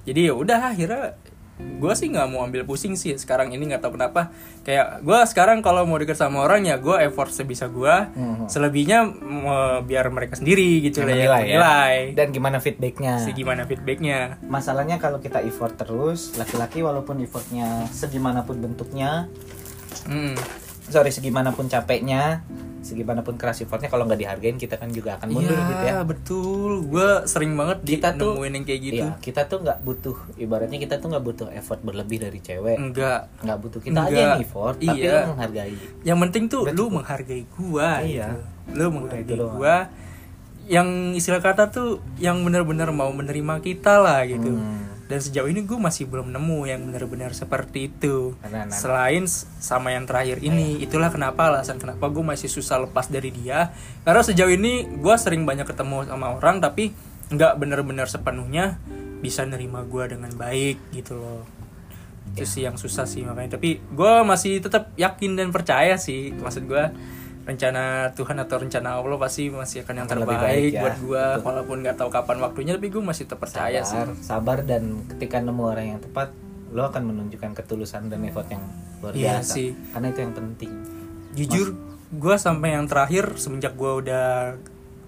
Jadi 0.09 0.25
ya 0.25 0.33
udah 0.33 0.73
akhirnya 0.73 1.15
gue 1.59 1.93
sih 1.93 2.07
nggak 2.07 2.27
mau 2.27 2.41
ambil 2.41 2.63
pusing 2.63 2.95
sih 2.95 3.15
sekarang 3.15 3.51
ini 3.51 3.67
nggak 3.67 3.79
tahu 3.79 3.93
kenapa 3.93 4.31
kayak 4.61 4.99
gue 4.99 5.19
sekarang 5.25 5.59
kalau 5.59 5.83
mau 5.83 5.95
deket 5.95 6.15
sama 6.15 6.39
orang 6.41 6.63
ya 6.63 6.75
gue 6.75 6.95
effort 7.01 7.29
sebisa 7.29 7.67
gue 7.67 7.95
Mhm. 8.09 8.47
selebihnya 8.47 8.99
biar 9.81 10.07
mereka 10.07 10.35
sendiri 10.35 10.79
gitu 10.81 11.03
lah 11.03 11.11
ya 11.11 11.19
ya. 11.19 11.27
menilai 11.29 11.95
dan 12.13 12.27
gimana 12.29 12.57
feedbacknya 12.57 13.19
si 13.19 13.31
gimana 13.31 13.63
feedbacknya 13.63 14.39
masalahnya 14.41 14.95
kalau 14.97 15.17
kita 15.17 15.39
effort 15.41 15.75
terus 15.75 16.35
laki-laki 16.35 16.79
walaupun 16.79 17.19
effortnya 17.19 17.87
segimanapun 17.89 18.59
bentuknya 18.59 19.27
Hmm. 20.05 20.35
sorry 20.85 21.09
segimanapun 21.09 21.65
capeknya 21.65 22.45
segimanapun 22.81 23.35
keras 23.35 23.59
effortnya 23.59 23.87
kalau 23.87 24.03
nggak 24.03 24.19
dihargain 24.19 24.55
kita 24.55 24.75
kan 24.75 24.89
juga 24.89 25.15
akan 25.15 25.29
mundur 25.29 25.51
Iya, 25.51 25.65
gitu 25.65 25.83
ya 25.85 25.97
betul 26.01 26.71
gue 26.83 27.09
sering 27.25 27.53
banget 27.53 27.77
di 27.81 27.91
Kita 27.93 28.09
tuh- 28.13 28.33
nemuin 28.33 28.53
yang 28.53 28.65
kayak 28.65 28.81
gitu 28.83 29.05
Iya, 29.05 29.19
kita 29.19 29.41
tuh 29.45 29.57
nggak 29.59 29.79
butuh 29.81 30.17
ibaratnya 30.35 30.77
kita 30.77 30.95
tuh 30.95 31.07
nggak 31.07 31.23
butuh 31.23 31.47
effort 31.51 31.79
berlebih 31.79 32.17
dari 32.19 32.39
cewek 32.39 32.75
enggak 32.75 33.27
nggak 33.39 33.57
butuh 33.57 33.79
kita 33.79 33.95
aja 33.95 34.05
Enggak. 34.05 34.19
yang 34.21 34.41
effort 34.41 34.75
tapi 34.77 34.97
Iya. 34.97 35.11
lo 35.15 35.29
menghargai 35.29 35.73
yang 36.03 36.17
penting 36.19 36.43
tuh 36.45 36.61
Udah 36.61 36.71
lu 36.71 36.77
cukup. 36.81 36.93
menghargai 36.95 37.43
gua 37.51 37.89
Iya. 37.99 38.27
gitu. 38.27 38.37
lu 38.71 38.85
menghargai 38.89 39.23
doang. 39.29 39.53
gua 39.53 39.75
yang 40.65 40.87
istilah 41.11 41.39
kata 41.39 41.63
tuh 41.67 41.89
yang 42.15 42.37
benar-benar 42.39 42.91
mau 42.91 43.09
menerima 43.09 43.57
kita 43.59 43.97
lah 43.97 44.21
gitu 44.23 44.53
Hmm. 44.53 44.88
Dan 45.09 45.17
sejauh 45.17 45.49
ini 45.49 45.61
gue 45.61 45.73
masih 45.75 46.05
belum 46.05 46.29
nemu 46.29 46.59
yang 46.63 46.85
benar-benar 46.85 47.33
seperti 47.33 47.89
itu. 47.89 48.37
Karena- 48.37 48.69
selain 48.69 49.25
s- 49.25 49.49
sama 49.57 49.89
yang 49.89 50.05
terakhir 50.05 50.37
ini 50.39 50.77
itulah 50.77 51.09
kenapa 51.09 51.49
alasan 51.49 51.75
kenapa 51.75 52.05
gue 52.07 52.21
masih 52.21 52.45
susah 52.45 52.77
lepas 52.79 53.09
dari 53.09 53.33
dia. 53.33 53.73
Karena 54.01 54.21
sejauh 54.21 54.47
ini 54.47 54.85
gue 54.85 55.15
sering 55.17 55.43
banyak 55.43 55.65
ketemu 55.65 56.05
sama 56.05 56.31
orang 56.31 56.61
tapi 56.61 56.93
nggak 57.27 57.57
benar-benar 57.57 58.05
sepenuhnya 58.05 58.77
bisa 59.19 59.41
nerima 59.43 59.81
gue 59.81 60.05
dengan 60.07 60.29
baik 60.29 60.93
gitu 60.93 61.17
loh. 61.17 61.41
Itu 62.29 62.45
Ya. 62.45 62.47
sih 62.47 62.61
yang 62.63 62.77
susah 62.77 63.03
sih 63.03 63.25
makanya. 63.25 63.57
Tapi 63.57 63.81
gue 63.81 64.13
masih 64.21 64.61
tetap 64.61 64.93
yakin 64.93 65.33
dan 65.33 65.49
percaya 65.49 65.97
sih 65.97 66.29
maksud 66.31 66.69
gue 66.69 66.85
rencana 67.49 67.83
Tuhan 68.11 68.37
atau 68.37 68.55
rencana 68.57 68.89
Allah 68.95 69.17
pasti 69.17 69.49
masih 69.49 69.81
akan 69.81 69.93
yang 69.95 70.05
Akan 70.05 70.17
terbaik 70.19 70.39
baik 70.39 70.71
ya. 70.71 70.81
buat 70.81 70.95
gue 70.99 71.23
Betul. 71.25 71.43
walaupun 71.43 71.77
nggak 71.81 71.97
tahu 71.97 72.09
kapan 72.09 72.37
waktunya 72.39 72.71
tapi 72.73 72.87
gue 72.87 73.01
masih 73.01 73.23
tetap 73.25 73.39
percaya 73.39 73.81
sih 73.81 73.97
sabar, 73.97 74.07
sabar 74.21 74.57
dan 74.61 74.83
ketika 75.07 75.37
nemu 75.39 75.63
orang 75.65 75.85
yang 75.87 75.99
tepat 75.99 76.29
lo 76.69 76.85
akan 76.85 77.01
menunjukkan 77.03 77.51
ketulusan 77.55 78.07
dan 78.07 78.21
effort 78.23 78.45
yang 78.47 78.61
luar 78.99 79.11
Iya 79.11 79.41
biasa 79.41 79.51
sih. 79.51 79.69
karena 79.89 80.07
itu 80.07 80.19
yang 80.19 80.33
penting 80.33 80.71
jujur 81.31 81.67
gue 82.11 82.35
sampai 82.37 82.69
yang 82.71 82.85
terakhir 82.85 83.33
semenjak 83.35 83.73
gue 83.73 83.91
udah 83.99 84.57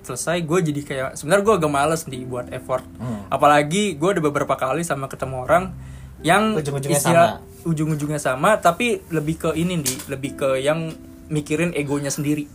selesai 0.02 0.42
gue 0.42 0.60
jadi 0.64 0.82
kayak 0.82 1.10
sebenarnya 1.14 1.44
gue 1.44 1.56
agak 1.56 1.72
males 1.72 2.02
nih 2.06 2.24
buat 2.24 2.50
effort 2.50 2.82
Hmm. 2.96 3.26
apalagi 3.28 3.94
gue 3.94 4.10
ada 4.10 4.20
beberapa 4.20 4.54
kali 4.56 4.82
sama 4.82 5.06
ketemu 5.06 5.46
orang 5.46 5.64
yang 6.22 6.54
Ujung-ujungnya 6.54 6.98
istilah- 7.00 7.38
ujung-ujungnya 7.62 8.18
sama 8.18 8.58
tapi 8.58 9.02
lebih 9.08 9.38
ke 9.38 9.50
ini 9.54 9.78
nih 9.78 9.98
lebih 10.08 10.32
ke 10.36 10.50
yang 10.58 10.90
mikirin 11.32 11.72
egonya 11.72 12.12
sendiri. 12.12 12.46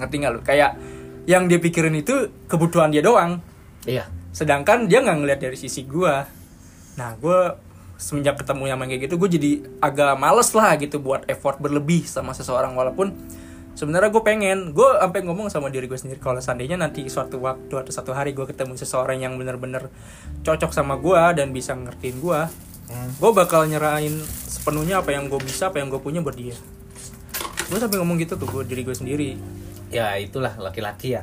Ngerti 0.00 0.14
nggak 0.16 0.32
lu? 0.32 0.40
Kayak 0.40 0.80
yang 1.28 1.46
dia 1.46 1.60
pikirin 1.60 1.92
itu 1.94 2.32
kebutuhan 2.48 2.88
dia 2.88 3.04
doang. 3.04 3.44
Iya. 3.84 4.08
Sedangkan 4.32 4.88
dia 4.88 5.04
nggak 5.04 5.16
ngeliat 5.20 5.40
dari 5.40 5.54
sisi 5.54 5.84
gua. 5.84 6.24
Nah 6.96 7.12
gue 7.20 7.38
semenjak 7.96 8.40
ketemu 8.40 8.64
yang 8.68 8.78
kayak 8.80 9.08
gitu 9.08 9.16
gue 9.16 9.30
jadi 9.40 9.50
agak 9.80 10.20
males 10.20 10.52
lah 10.52 10.76
gitu 10.76 11.00
buat 11.00 11.24
effort 11.28 11.60
berlebih 11.60 12.08
sama 12.08 12.32
seseorang. 12.32 12.72
Walaupun 12.72 13.12
sebenarnya 13.76 14.08
gue 14.08 14.22
pengen. 14.24 14.72
Gue 14.72 14.88
sampai 14.96 15.20
ngomong 15.24 15.52
sama 15.52 15.68
diri 15.68 15.88
gue 15.88 15.96
sendiri 16.00 16.20
kalau 16.20 16.40
seandainya 16.40 16.80
nanti 16.80 17.04
suatu 17.12 17.40
waktu 17.40 17.72
atau 17.76 17.92
satu 17.92 18.16
hari 18.16 18.32
gue 18.32 18.48
ketemu 18.48 18.76
seseorang 18.80 19.20
yang 19.20 19.36
bener-bener 19.36 19.92
cocok 20.44 20.72
sama 20.72 20.96
gue 20.96 21.20
dan 21.36 21.52
bisa 21.52 21.76
ngertiin 21.76 22.18
gue 22.24 22.40
Hmm. 22.86 23.10
gue 23.18 23.30
bakal 23.34 23.66
nyerahin 23.66 24.14
sepenuhnya 24.46 25.02
apa 25.02 25.10
yang 25.10 25.26
gue 25.26 25.42
bisa 25.42 25.74
apa 25.74 25.82
yang 25.82 25.90
gue 25.90 25.98
punya 25.98 26.22
buat 26.22 26.38
dia 26.38 26.54
gue 27.66 27.78
sampai 27.78 27.96
ngomong 27.98 28.16
gitu 28.18 28.34
tuh 28.34 28.46
gue 28.46 28.62
diri 28.64 28.82
gue 28.82 28.94
sendiri 28.94 29.30
ya 29.88 30.14
itulah 30.16 30.54
laki-laki 30.56 31.14
ya 31.14 31.22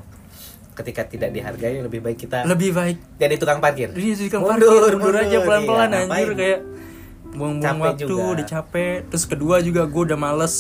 ketika 0.74 1.06
tidak 1.06 1.30
dihargai 1.30 1.80
lebih 1.80 2.00
baik 2.00 2.18
kita 2.20 2.44
lebih 2.44 2.72
baik 2.72 2.98
jadi 3.16 3.36
tukang 3.36 3.60
parkir 3.60 3.89
Jadi 3.89 4.10
sih 4.16 4.28
kan 4.28 4.41
Mundur, 4.41 4.89
parkir, 4.89 4.94
mundur 4.96 5.16
aja 5.16 5.38
pelan-pelan 5.39 5.88
Iya, 5.88 5.98
anjir 6.00 6.10
ngapain? 6.10 6.36
kayak 6.36 6.60
buang-buang 7.34 7.80
waktu, 7.80 8.06
juga. 8.06 8.30
udah 8.32 8.46
capek. 8.48 8.98
Terus 9.08 9.26
kedua 9.26 9.56
juga 9.60 9.82
gue 9.84 10.02
udah 10.06 10.14
males 10.16 10.56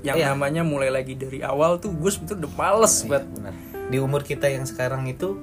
yang 0.00 0.14
Iya. 0.14 0.26
namanya 0.28 0.62
mulai 0.62 0.90
lagi 0.90 1.14
dari 1.14 1.38
awal 1.40 1.78
tuh 1.78 1.90
gue 1.90 2.06
sebetulnya 2.08 2.42
udah 2.42 2.52
males 2.54 2.94
Iya, 2.96 3.06
banget. 3.08 3.24
benar. 3.32 3.54
di 3.86 3.96
umur 3.96 4.20
kita 4.20 4.46
yang 4.46 4.62
sekarang 4.62 5.06
itu 5.06 5.38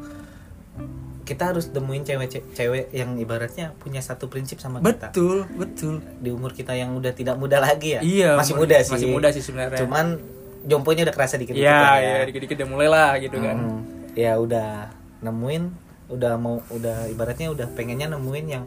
kita 1.26 1.44
harus 1.48 1.68
temuin 1.68 2.02
cewek-cewek 2.02 2.90
yang 2.92 3.18
ibaratnya 3.18 3.74
punya 3.76 4.00
satu 4.00 4.26
prinsip 4.26 4.58
sama 4.58 4.78
kita 4.78 5.10
Betul, 5.10 5.50
betul. 5.52 5.96
di 6.16 6.30
umur 6.30 6.54
kita 6.54 6.72
yang 6.72 6.94
udah 6.94 7.12
tidak 7.12 7.36
muda 7.36 7.58
lagi 7.58 7.98
ya 7.98 8.02
Iya, 8.02 8.30
masih 8.38 8.54
umur- 8.54 8.70
muda 8.70 8.78
sih 8.80 8.94
masih 8.94 9.10
muda 9.10 9.28
sih 9.30 9.42
sebenarnya. 9.42 9.80
cuman 9.82 10.06
jomponya 10.64 11.02
udah 11.04 11.14
kerasa 11.14 11.36
dikit-dikit 11.36 11.66
Iya, 11.66 11.90
ya 11.98 12.16
dikit-dikit 12.24 12.56
udah 12.56 12.70
mulai 12.70 12.88
lah 12.88 13.12
gitu 13.18 13.38
kan. 13.38 13.58
Ya 14.14 14.34
udah 14.36 14.94
nemuin 15.20 15.64
udah 16.06 16.34
mau 16.38 16.62
udah 16.70 17.10
ibaratnya 17.10 17.50
udah 17.50 17.66
pengennya 17.72 18.06
nemuin 18.08 18.46
yang 18.48 18.64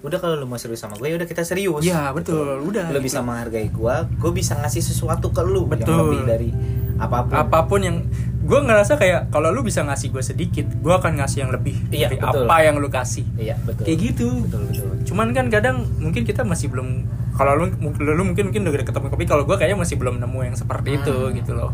udah 0.00 0.20
kalau 0.20 0.36
lu 0.36 0.44
mau 0.44 0.60
serius 0.60 0.78
sama 0.78 0.94
gue 0.94 1.08
ya 1.08 1.16
udah 1.16 1.24
kita 1.24 1.40
serius 1.40 1.80
Iya, 1.80 2.12
betul. 2.12 2.60
Udah. 2.62 2.88
lu 2.88 3.00
gitu. 3.00 3.08
bisa 3.08 3.20
menghargai 3.20 3.68
gue 3.68 3.94
gue 4.14 4.30
bisa 4.30 4.52
ngasih 4.54 4.84
sesuatu 4.84 5.32
ke 5.32 5.40
lu 5.40 5.64
yang 5.64 5.80
Betul. 5.80 5.96
lebih 5.98 6.20
dari 6.22 6.50
apa 6.96 7.18
pun 7.22 7.34
apa 7.34 7.58
pun 7.64 7.80
yang 7.80 7.96
gue 8.40 8.60
ngerasa 8.60 8.94
kayak 8.94 9.28
kalau 9.28 9.48
lu 9.48 9.60
bisa 9.60 9.80
ngasih 9.80 10.10
gue 10.10 10.20
sedikit, 10.20 10.68
gue 10.68 10.92
akan 10.92 11.16
ngasih 11.16 11.42
yang 11.42 11.50
lebih 11.50 11.80
Iya, 11.88 12.06
dari 12.06 12.20
betul. 12.20 12.44
apa 12.44 12.56
yang 12.60 12.76
lu 12.76 12.88
kasih. 12.88 13.24
iya 13.34 13.56
betul 13.58 13.82
Kayak 13.82 13.98
gitu. 14.04 14.28
betul 14.42 14.60
betul 14.68 14.88
cuman 15.04 15.26
kan 15.30 15.46
kadang 15.48 15.76
mungkin 15.96 16.22
kita 16.22 16.42
masih 16.42 16.68
belum 16.68 17.08
kalau 17.32 17.56
lu 17.56 17.72
lu 17.96 18.12
lu 18.12 18.22
mungkin 18.22 18.48
mungkin 18.48 18.62
udah 18.62 18.84
ketemu 18.84 19.06
tapi 19.08 19.24
kalau 19.24 19.42
gue 19.42 19.56
kayaknya 19.56 19.78
masih 19.78 19.96
belum 19.96 20.18
nemu 20.18 20.38
yang 20.44 20.54
seperti 20.54 20.98
itu 20.98 21.14
Hmm. 21.14 21.32
gitu 21.34 21.52
loh 21.52 21.72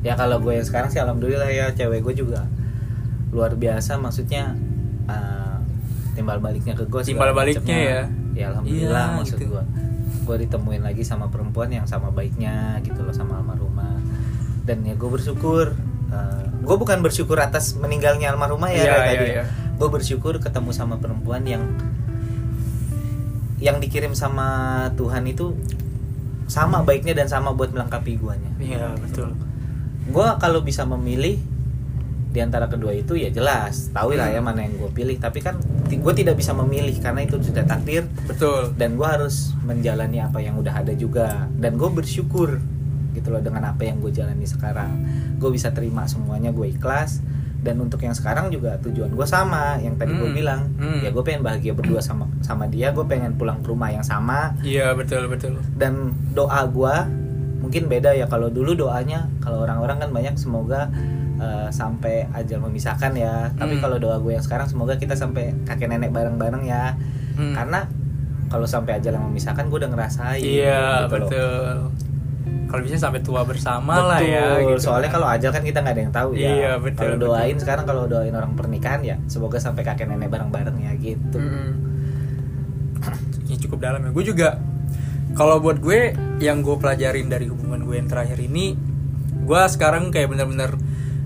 ya 0.00 0.14
kalau 0.14 0.38
gue 0.38 0.52
yang 0.54 0.64
sekarang 0.64 0.88
sih 0.88 0.98
alhamdulillah 0.98 1.46
ya 1.46 1.70
cewek 1.70 2.00
gue 2.02 2.14
juga 2.16 2.48
luar 3.28 3.52
biasa 3.52 3.94
maksudnya 3.96 4.56
eh, 5.06 5.56
timbal 6.14 6.40
baliknya 6.40 6.72
ke 6.72 6.82
gue 6.84 7.04
Timbal 7.04 7.30
baliknya 7.30 7.76
ya. 7.76 8.00
ya 8.32 8.44
alhamdulillah 8.50 9.06
Iya, 9.06 9.18
maksud 9.18 9.38
gitu. 9.38 9.52
gue 9.52 9.62
gue 10.24 10.36
ditemuin 10.40 10.82
lagi 10.82 11.02
sama 11.02 11.28
perempuan 11.28 11.68
yang 11.68 11.84
sama 11.84 12.08
baiknya 12.08 12.80
gitu 12.80 13.00
loh 13.00 13.12
sama 13.12 13.36
almarhumah 13.38 13.67
dan 14.68 14.84
ya 14.84 14.92
gue 14.92 15.08
bersyukur 15.08 15.72
eh, 16.12 16.44
gue 16.60 16.76
bukan 16.76 17.00
bersyukur 17.00 17.40
atas 17.40 17.72
meninggalnya 17.80 18.28
almarhumah 18.28 18.68
ya 18.68 18.84
iya, 18.84 18.96
tadi. 19.00 19.26
iya. 19.32 19.44
gue 19.80 19.88
bersyukur 19.88 20.36
ketemu 20.36 20.76
sama 20.76 21.00
perempuan 21.00 21.48
yang 21.48 21.64
yang 23.58 23.82
dikirim 23.82 24.14
sama 24.14 24.86
Tuhan 24.94 25.26
itu 25.26 25.56
sama 26.48 26.80
baiknya 26.82 27.12
dan 27.12 27.28
sama 27.28 27.52
buat 27.52 27.70
melengkapi 27.74 28.16
guanya. 28.16 28.50
Iya 28.56 28.96
betul. 28.96 29.36
Gue 30.08 30.28
kalau 30.40 30.64
bisa 30.64 30.88
memilih 30.88 31.36
di 32.28 32.40
antara 32.40 32.70
kedua 32.70 32.96
itu 32.96 33.18
ya 33.18 33.28
jelas. 33.28 33.92
Tahu 33.92 34.16
lah 34.16 34.32
ya 34.32 34.40
mana 34.40 34.64
yang 34.64 34.78
gue 34.80 34.90
pilih. 34.94 35.18
Tapi 35.20 35.44
kan 35.44 35.60
gue 35.90 36.14
tidak 36.16 36.40
bisa 36.40 36.56
memilih 36.56 36.96
karena 37.02 37.26
itu 37.26 37.36
sudah 37.42 37.68
takdir. 37.68 38.08
Betul. 38.24 38.72
Dan 38.80 38.96
gue 38.96 39.04
harus 39.04 39.52
menjalani 39.60 40.24
apa 40.24 40.40
yang 40.40 40.56
udah 40.56 40.80
ada 40.80 40.96
juga. 40.96 41.50
Dan 41.52 41.76
gue 41.76 41.90
bersyukur 41.92 42.62
gitu 43.18 43.28
loh 43.28 43.38
dengan 43.38 43.66
apa 43.66 43.82
yang 43.82 43.98
gue 43.98 44.08
jalani 44.08 44.44
sekarang 44.44 45.02
gue 45.36 45.50
bisa 45.50 45.68
terima 45.70 46.04
semuanya 46.04 46.48
gue 46.48 46.66
ikhlas 46.68 47.20
dan 47.58 47.74
untuk 47.76 47.98
yang 47.98 48.14
sekarang 48.14 48.48
juga 48.48 48.78
tujuan 48.78 49.10
gue 49.10 49.26
sama 49.26 49.76
yang 49.78 49.94
tadi 49.94 50.14
gue 50.14 50.24
Hmm. 50.24 50.36
bilang 50.36 50.60
Hmm. 50.74 51.02
ya 51.02 51.10
gue 51.10 51.20
pengen 51.20 51.42
bahagia 51.42 51.72
berdua 51.72 51.98
sama 51.98 52.30
sama 52.40 52.64
dia 52.64 52.90
gue 52.90 53.02
pengen 53.04 53.34
pulang 53.34 53.58
ke 53.58 53.66
rumah 53.66 53.90
yang 53.90 54.02
sama 54.02 54.54
iya 54.62 54.94
betul 54.94 55.26
betul 55.26 55.58
dan 55.74 56.14
doa 56.32 56.62
gua 56.64 57.10
mungkin 57.58 57.86
beda 57.86 58.14
ya 58.14 58.24
kalau 58.24 58.46
dulu 58.48 58.78
doanya 58.78 59.26
kalau 59.38 59.60
orang-orang 59.60 59.98
kan 59.98 60.10
banyak 60.10 60.34
semoga 60.34 60.86
eh, 61.36 61.68
sampai 61.68 62.26
ajal 62.32 62.58
memisahkan 62.60 63.10
ya 63.12 63.50
tapi 63.52 63.74
Hmm. 63.74 63.82
kalau 63.82 63.96
doa 63.96 64.18
gue 64.18 64.32
yang 64.32 64.40
sekarang 64.40 64.66
semoga 64.66 64.94
kita 64.94 65.14
sampai 65.14 65.54
kakek 65.64 65.86
nenek 65.88 66.10
bareng-bareng 66.10 66.62
ya 66.62 66.94
Hmm. 67.34 67.54
karena 67.54 67.86
kalau 68.48 68.64
sampai 68.64 68.96
ajal 68.96 69.12
yang 69.12 69.22
memisahkan 69.24 69.66
gue 69.66 69.76
udah 69.76 69.90
ngerasain 69.92 70.40
iya 70.40 71.04
gitu 71.04 71.18
loh. 71.20 71.90
Betul 72.68 72.72
kalau 72.76 72.82
bisa 72.84 73.00
sampai 73.00 73.24
tua 73.24 73.40
bersama 73.48 74.04
lah 74.04 74.20
ya 74.20 74.60
Betul, 74.60 74.76
gitu 74.76 74.92
soalnya 74.92 75.08
kan. 75.08 75.16
kalau 75.16 75.28
ajal 75.32 75.50
kan 75.56 75.62
kita 75.64 75.78
nggak 75.80 75.94
ada 75.96 76.02
yang 76.04 76.12
tahu 76.12 76.28
ya. 76.36 76.48
Iya, 76.52 76.72
betul, 76.76 77.00
Kalau 77.00 77.16
betul. 77.16 77.28
doain 77.32 77.56
sekarang 77.56 77.84
kalau 77.88 78.04
doain 78.04 78.34
orang 78.36 78.52
pernikahan 78.52 79.00
ya, 79.00 79.16
semoga 79.24 79.56
sampai 79.56 79.80
kakek 79.80 80.04
nenek 80.04 80.28
bareng-bareng 80.28 80.76
ya 80.84 80.92
gitu. 81.00 81.40
Mm-mm. 81.40 81.70
ya 83.48 83.56
cukup 83.56 83.78
dalam 83.80 84.04
ya 84.04 84.10
gue 84.12 84.24
juga 84.28 84.60
kalau 85.32 85.56
buat 85.62 85.80
gue 85.80 86.12
yang 86.44 86.60
gue 86.60 86.76
pelajarin 86.76 87.32
dari 87.32 87.48
hubungan 87.48 87.80
gue 87.80 87.96
yang 87.96 88.08
terakhir 88.10 88.36
ini 88.36 88.76
gue 89.48 89.62
sekarang 89.72 90.12
kayak 90.12 90.28
bener-bener 90.28 90.76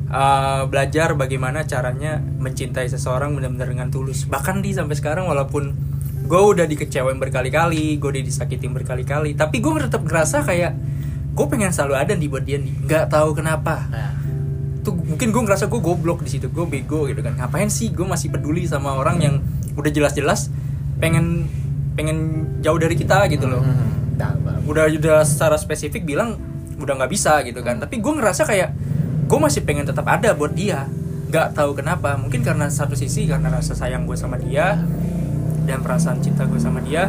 uh, 0.07 0.63
belajar 0.71 1.19
bagaimana 1.19 1.67
caranya 1.67 2.23
mencintai 2.23 2.87
seseorang 2.87 3.35
bener-bener 3.35 3.67
dengan 3.75 3.91
tulus 3.91 4.29
bahkan 4.31 4.63
di 4.63 4.71
sampai 4.71 4.95
sekarang 4.95 5.27
walaupun 5.27 5.75
gue 6.23 6.41
udah 6.41 6.71
dikecewain 6.71 7.19
berkali-kali 7.19 7.99
gue 7.99 8.09
udah 8.09 8.23
disakitin 8.23 8.71
berkali-kali 8.71 9.35
tapi 9.35 9.59
gue 9.59 9.73
tetap 9.83 10.07
ngerasa 10.07 10.47
kayak 10.47 10.73
gue 11.33 11.47
pengen 11.49 11.73
selalu 11.73 11.95
ada 11.97 12.13
di 12.13 12.29
buat 12.29 12.45
dia 12.45 12.61
nih. 12.61 12.75
Nggak 12.85 13.05
tahu 13.09 13.33
kenapa. 13.33 13.89
Nah, 13.89 14.13
tuh 14.85 14.93
mungkin 14.93 15.33
gue 15.33 15.43
ngerasa 15.49 15.67
gue 15.67 15.81
goblok 15.81 16.21
di 16.21 16.31
situ. 16.37 16.53
Gue 16.53 16.69
bego 16.69 17.09
gitu 17.09 17.25
kan. 17.25 17.33
Ngapain 17.37 17.73
sih 17.73 17.89
gue 17.89 18.05
masih 18.05 18.29
peduli 18.29 18.69
sama 18.69 18.93
orang 18.97 19.17
yang 19.21 19.35
udah 19.73 19.89
jelas-jelas 19.89 20.53
pengen 21.01 21.49
pengen 21.97 22.49
jauh 22.61 22.77
dari 22.77 22.95
kita 22.95 23.27
gitu 23.33 23.49
loh. 23.49 23.65
Hmm, 23.65 24.21
Bang. 24.21 24.63
udah 24.69 24.87
udah 24.93 25.25
secara 25.25 25.57
spesifik 25.57 26.05
bilang 26.05 26.37
udah 26.77 26.95
nggak 27.01 27.11
bisa 27.11 27.41
gitu 27.49 27.65
kan. 27.65 27.81
Tapi 27.81 27.99
gue 27.99 28.13
ngerasa 28.13 28.45
kayak 28.45 28.71
gue 29.25 29.39
masih 29.41 29.65
pengen 29.65 29.89
tetap 29.89 30.05
ada 30.05 30.37
buat 30.37 30.53
dia. 30.53 30.85
Nggak 31.33 31.57
tahu 31.57 31.81
kenapa. 31.81 32.21
Mungkin 32.21 32.45
karena 32.45 32.69
satu 32.69 32.93
sisi 32.93 33.25
karena 33.25 33.49
rasa 33.49 33.73
sayang 33.73 34.05
gue 34.05 34.21
sama 34.21 34.37
dia 34.37 34.77
dan 35.65 35.81
perasaan 35.81 36.21
cinta 36.21 36.45
gue 36.45 36.61
sama 36.61 36.85
dia. 36.85 37.09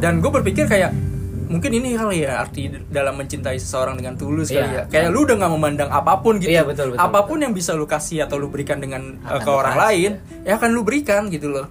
Dan 0.00 0.24
gue 0.24 0.30
berpikir 0.32 0.64
kayak 0.64 0.94
mungkin 1.48 1.70
ini 1.74 1.96
kali 1.96 2.22
ya 2.22 2.44
arti 2.44 2.68
dalam 2.88 3.16
mencintai 3.16 3.56
seseorang 3.56 3.96
dengan 3.96 4.14
tulus 4.14 4.52
kali 4.52 4.62
Iya. 4.62 4.68
ya. 4.68 4.82
Kayak 4.86 5.08
lu 5.10 5.24
udah 5.24 5.36
nggak 5.40 5.52
memandang 5.56 5.90
apa 5.90 6.12
pun 6.20 6.36
gitu. 6.38 6.52
Iya, 6.52 6.62
betul, 6.68 6.94
betul, 6.94 7.02
apa 7.02 7.20
pun 7.24 7.40
yang 7.40 7.56
bisa 7.56 7.72
lu 7.72 7.88
kasih 7.88 8.28
atau 8.28 8.36
lu 8.36 8.52
berikan 8.52 8.78
dengan 8.78 9.16
uh, 9.24 9.40
Akan 9.40 9.44
ke 9.44 9.50
orang 9.50 9.74
kasih, 9.74 9.84
lain 9.84 10.12
ya 10.44 10.52
akan 10.60 10.68
lu 10.70 10.80
berikan 10.84 11.22
gitu 11.32 11.48
loh. 11.48 11.66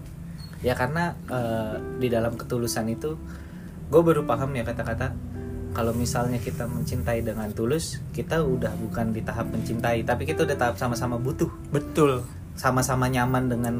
Ya 0.66 0.74
karena 0.74 1.14
eh, 1.30 1.78
di 2.02 2.10
dalam 2.10 2.34
ketulusan 2.34 2.90
itu 2.90 3.14
gue 3.88 4.02
baru 4.02 4.26
paham 4.26 4.52
ya 4.52 4.66
kata-kata 4.66 5.14
kalau 5.72 5.94
misalnya 5.94 6.42
kita 6.42 6.66
mencintai 6.66 7.22
dengan 7.22 7.48
tulus 7.54 8.02
kita 8.10 8.42
udah 8.42 8.74
bukan 8.76 9.14
di 9.14 9.22
tahap 9.22 9.54
mencintai 9.54 10.02
tapi 10.02 10.26
kita 10.26 10.44
udah 10.44 10.58
tahap 10.58 10.76
sama-sama 10.82 11.22
butuh. 11.22 11.48
Betul. 11.70 12.26
Sama-sama 12.58 13.06
nyaman 13.06 13.48
dengan 13.48 13.76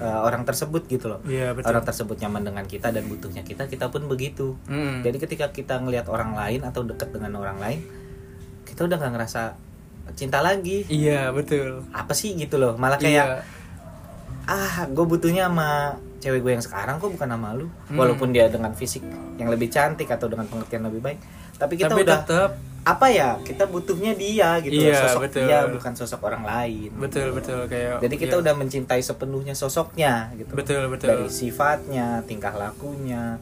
eh, 0.00 0.20
orang 0.24 0.42
tersebut 0.42 0.86
gitu 0.90 1.06
loh. 1.10 1.20
Iya 1.26 1.54
betul. 1.54 1.70
Orang 1.74 1.84
tersebut 1.84 2.16
nyaman 2.18 2.42
dengan 2.42 2.64
kita 2.66 2.90
dan 2.90 3.04
butuhnya 3.06 3.42
kita 3.46 3.68
kita 3.70 3.90
pun 3.90 4.06
begitu. 4.10 4.58
Mm. 4.66 5.06
jadi 5.06 5.16
ketika 5.20 5.46
kita 5.54 5.78
ngelihat 5.82 6.10
orang 6.10 6.34
lain 6.34 6.66
atau 6.66 6.82
deket 6.82 7.14
dengan 7.14 7.38
orang 7.38 7.58
lain 7.60 7.80
kita 8.64 8.90
udah 8.90 8.96
nggak 8.98 9.12
ngerasa 9.14 9.42
cinta 10.18 10.44
lagi. 10.44 10.84
Iya 10.90 11.30
betul. 11.30 11.86
Apa 11.94 12.12
sih 12.12 12.34
gitu 12.36 12.58
loh. 12.60 12.76
Malah 12.76 12.98
kayak 13.00 13.46
ah 14.44 14.84
gue 14.84 15.04
butuhnya 15.08 15.48
sama 15.48 15.96
cewek 16.20 16.40
gue 16.44 16.52
yang 16.56 16.64
sekarang 16.64 17.00
kok 17.00 17.08
bukan 17.12 17.28
sama 17.28 17.56
lu? 17.56 17.68
Hmm. 17.88 17.96
walaupun 17.96 18.28
dia 18.32 18.48
dengan 18.52 18.76
fisik 18.76 19.00
yang 19.40 19.48
lebih 19.48 19.72
cantik 19.72 20.08
atau 20.08 20.28
dengan 20.28 20.44
pengertian 20.50 20.84
lebih 20.84 21.00
baik. 21.00 21.18
Tapi 21.56 21.74
kita 21.80 21.94
tapi 21.94 22.02
udah 22.04 22.18
tetap 22.24 22.50
apa 22.84 23.08
ya 23.08 23.40
kita 23.40 23.64
butuhnya 23.64 24.12
dia 24.12 24.60
gitu 24.60 24.76
Iya, 24.76 25.08
sosok 25.08 25.24
betul. 25.24 25.48
dia 25.48 25.64
bukan 25.72 25.92
sosok 25.96 26.20
orang 26.28 26.44
lain. 26.44 26.92
Betul 27.00 27.32
betul 27.32 27.64
kayak 27.64 28.04
jadi 28.04 28.14
kita 28.20 28.36
iya. 28.36 28.42
udah 28.44 28.54
mencintai 28.60 29.00
sepenuhnya 29.00 29.56
sosoknya 29.56 30.28
gitu. 30.36 30.52
Betul 30.52 30.92
betul. 30.92 31.08
Dari 31.08 31.26
sifatnya 31.32 32.20
tingkah 32.28 32.52
lakunya 32.52 33.40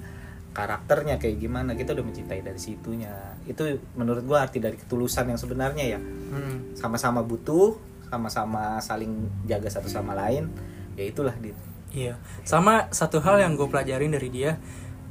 karakternya 0.54 1.18
kayak 1.18 1.42
gimana 1.42 1.74
kita 1.74 1.90
udah 1.90 2.06
mencintai 2.06 2.38
dari 2.46 2.60
situnya. 2.62 3.34
Itu 3.42 3.82
menurut 3.98 4.22
gua 4.22 4.46
arti 4.46 4.62
dari 4.62 4.78
ketulusan 4.78 5.34
yang 5.34 5.40
sebenarnya 5.42 5.98
ya. 5.98 6.00
Hmm. 6.32 6.72
sama-sama 6.72 7.20
butuh 7.20 7.76
sama-sama 8.08 8.80
saling 8.80 9.28
jaga 9.44 9.68
satu 9.68 9.88
sama 9.90 10.16
lain 10.16 10.48
ya 10.94 11.04
itulah 11.08 11.34
dit. 11.42 11.56
Iya, 11.92 12.16
sama 12.48 12.88
satu 12.88 13.20
hal 13.20 13.44
yang 13.44 13.52
gue 13.52 13.68
pelajarin 13.68 14.16
dari 14.16 14.32
dia 14.32 14.56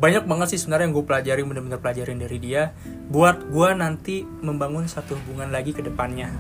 banyak 0.02 0.26
banget 0.26 0.58
sih 0.58 0.60
sebenarnya 0.60 0.90
yang 0.90 0.96
gue 0.98 1.06
pelajarin 1.06 1.46
bener-bener 1.46 1.78
pelajarin 1.78 2.18
dari 2.18 2.42
dia. 2.42 2.74
Buat 3.08 3.46
gue 3.48 3.70
nanti 3.78 4.26
membangun 4.26 4.90
satu 4.90 5.14
hubungan 5.14 5.54
lagi 5.54 5.72
ke 5.72 5.86
depannya. 5.86 6.34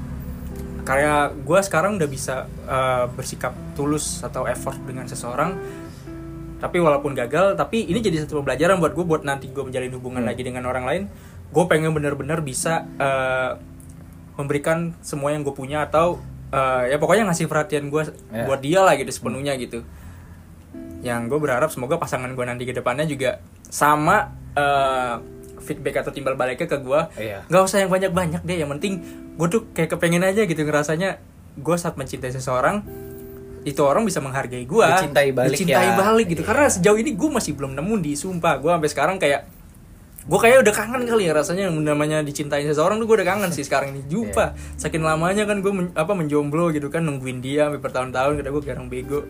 Kayak 0.82 1.38
gue 1.45 1.59
sekarang 1.62 2.01
udah 2.01 2.09
bisa 2.09 2.49
uh, 2.66 3.05
bersikap 3.14 3.53
tulus 3.78 4.26
atau 4.26 4.49
effort 4.49 4.82
dengan 4.82 5.05
seseorang. 5.05 5.53
Tapi 6.57 6.78
walaupun 6.78 7.14
gagal 7.14 7.53
tapi 7.53 7.86
ini 7.86 8.01
jadi 8.01 8.26
satu 8.26 8.41
pembelajaran 8.41 8.82
buat 8.82 8.93
gue 8.93 9.05
buat 9.05 9.22
nanti 9.22 9.49
gue 9.49 9.62
menjalin 9.62 9.93
hubungan 9.93 10.26
Hmm. 10.26 10.30
lagi 10.34 10.41
dengan 10.41 10.66
orang 10.66 10.86
lain. 10.86 11.03
Gue 11.53 11.70
pengen 11.70 11.93
bener-bener 11.93 12.41
bisa 12.41 12.89
uh, 12.97 13.62
memberikan 14.38 14.97
semua 15.05 15.34
yang 15.34 15.45
gue 15.45 15.53
punya 15.53 15.86
atau 15.86 16.18
uh, 16.49 16.84
ya 16.89 16.97
pokoknya 16.97 17.30
ngasih 17.30 17.45
perhatian 17.45 17.93
gue 17.93 18.09
Ya. 18.34 18.49
buat 18.49 18.57
dia 18.57 18.82
lah 18.82 18.97
gitu 18.97 19.14
sepenuhnya 19.14 19.53
gitu. 19.57 19.86
Yang 21.01 21.22
gue 21.30 21.39
berharap 21.41 21.70
semoga 21.70 21.97
pasangan 21.97 22.30
gue 22.34 22.45
nanti 22.45 22.66
ke 22.66 22.74
depannya 22.74 23.05
juga 23.05 23.41
sama 23.72 24.30
uh, 24.53 25.24
feedback 25.57 25.95
atau 25.97 26.11
timbal 26.11 26.36
baliknya 26.36 26.65
ke 26.65 26.76
gue 26.76 27.01
Iya. 27.17 27.47
nggak 27.47 27.61
usah 27.61 27.78
yang 27.80 27.89
banyak-banyak 27.89 28.41
deh 28.41 28.57
yang 28.57 28.69
penting 28.69 28.99
gue 29.32 29.47
tuh 29.47 29.61
kayak 29.72 29.89
kepengen 29.89 30.22
aja 30.22 30.43
gitu 30.43 30.59
ngerasanya 30.59 31.24
gue 31.53 31.76
saat 31.76 31.95
mencintai 31.95 32.30
seseorang 32.30 32.84
itu 33.61 33.78
orang 33.80 34.03
bisa 34.03 34.17
menghargai 34.17 34.65
gue 34.65 34.86
Dicintai 34.91 35.30
balik 35.32 35.53
dicintai 35.53 35.88
ya. 35.88 35.95
balik 35.95 36.28
gitu 36.28 36.41
Iya. 36.41 36.49
karena 36.49 36.65
sejauh 36.67 36.97
ini 36.97 37.13
gue 37.13 37.30
masih 37.32 37.53
belum 37.53 37.72
nemu 37.74 37.93
di 37.99 38.11
sumpah 38.13 38.57
gue 38.57 38.67
sampai 38.69 38.89
sekarang 38.89 39.17
kayak 39.17 39.41
gue 40.22 40.39
kayak 40.39 40.61
udah 40.61 40.74
kangen 40.76 41.01
kali 41.03 41.24
ya 41.24 41.34
rasanya 41.34 41.65
yang 41.65 41.78
namanya 41.80 42.22
dicintai 42.22 42.61
seseorang 42.63 42.97
tuh 42.97 43.07
gue 43.07 43.15
udah 43.17 43.28
kangen 43.28 43.49
sih 43.49 43.61
sekarang 43.61 43.89
ini 43.91 44.01
jumpa 44.03 44.51
Iya. 44.51 44.78
saking 44.78 45.01
lamanya 45.01 45.45
kan 45.45 45.61
gue 45.61 45.72
men- 45.72 45.93
apa 45.93 46.11
menjomblo 46.11 46.69
gitu 46.69 46.89
kan 46.89 47.01
nungguin 47.01 47.39
dia 47.39 47.65
sampai 47.65 47.80
bertahun-tahun 47.80 48.34
kata 48.36 48.49
gue 48.49 48.63
garang 48.63 48.86
bego 48.86 49.26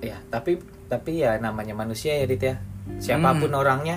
ya 0.00 0.18
tapi 0.26 0.58
tapi 0.86 1.18
ya 1.18 1.36
namanya 1.36 1.74
manusia 1.74 2.14
ya 2.14 2.24
dit 2.24 2.40
ya 2.40 2.58
siapa 2.98 3.34
pun 3.36 3.50
Hmm. 3.50 3.60
orangnya 3.60 3.96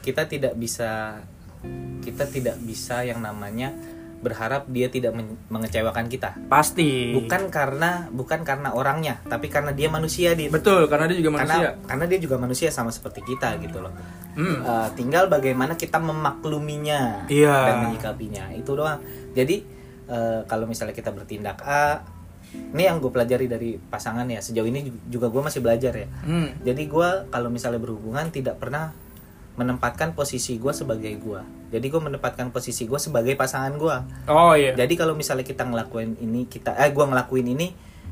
kita 0.00 0.26
tidak 0.26 0.54
bisa 0.54 1.20
kita 2.00 2.24
tidak 2.24 2.56
bisa 2.58 3.04
yang 3.04 3.20
namanya 3.20 3.72
berharap 4.20 4.68
dia 4.68 4.88
tidak 4.88 5.16
men- 5.16 5.40
mengecewakan 5.48 6.04
kita. 6.04 6.36
Pasti. 6.48 7.16
Bukan 7.16 7.48
karena 7.48 8.04
bukan 8.12 8.44
karena 8.44 8.68
orangnya 8.72 9.16
tapi 9.24 9.48
karena 9.48 9.72
dia 9.72 9.88
manusia 9.88 10.36
dit. 10.36 10.52
Betul 10.52 10.88
karena 10.88 11.08
dia 11.08 11.16
juga 11.16 11.40
manusia. 11.40 11.56
karena 11.72 11.88
karena 11.88 12.04
dia 12.04 12.18
juga 12.20 12.36
manusia 12.36 12.68
sama 12.68 12.92
seperti 12.92 13.24
kita 13.24 13.56
gitu 13.60 13.80
loh. 13.80 13.92
Hmm. 14.36 14.60
Eh, 14.60 14.88
tinggal 14.92 15.28
bagaimana 15.28 15.72
kita 15.74 15.96
memakluminya 15.98 17.24
Iya. 17.28 17.56
dan 17.64 17.76
menyikapinya. 17.88 18.52
Itu 18.52 18.76
doang. 18.76 19.00
Jadi 19.32 19.64
eh, 20.06 20.40
kalau 20.44 20.68
misalnya 20.68 20.92
kita 20.92 21.12
bertindak 21.12 21.60
A 21.64 22.04
ini 22.54 22.82
yang 22.86 22.98
gue 22.98 23.10
pelajari 23.10 23.46
dari 23.46 23.70
pasangan 23.78 24.26
ya 24.26 24.42
sejauh 24.42 24.66
ini 24.66 24.90
juga 25.10 25.30
gue 25.30 25.42
masih 25.42 25.60
belajar 25.62 25.92
ya. 25.94 26.08
Hmm. 26.26 26.54
jadi 26.62 26.82
gue 26.86 27.08
kalau 27.30 27.48
misalnya 27.48 27.78
berhubungan 27.82 28.30
tidak 28.30 28.58
pernah 28.58 28.94
menempatkan 29.58 30.16
posisi 30.16 30.56
gue 30.56 30.72
sebagai 30.72 31.10
gue 31.20 31.40
jadi 31.70 31.86
gue 31.86 32.00
menempatkan 32.00 32.50
posisi 32.50 32.86
gue 32.88 32.98
sebagai 32.98 33.34
pasangan 33.38 33.74
gue 33.78 33.96
oh 34.30 34.54
iya. 34.58 34.74
Jadi 34.74 34.94
kalau 34.98 35.14
misalnya 35.14 35.46
kita 35.46 35.66
ngelakuin 35.66 36.18
ini 36.18 36.46
kita 36.50 36.74
eh 36.74 36.90
gue 36.90 37.04
ngelakuin 37.04 37.46
ini 37.54 37.70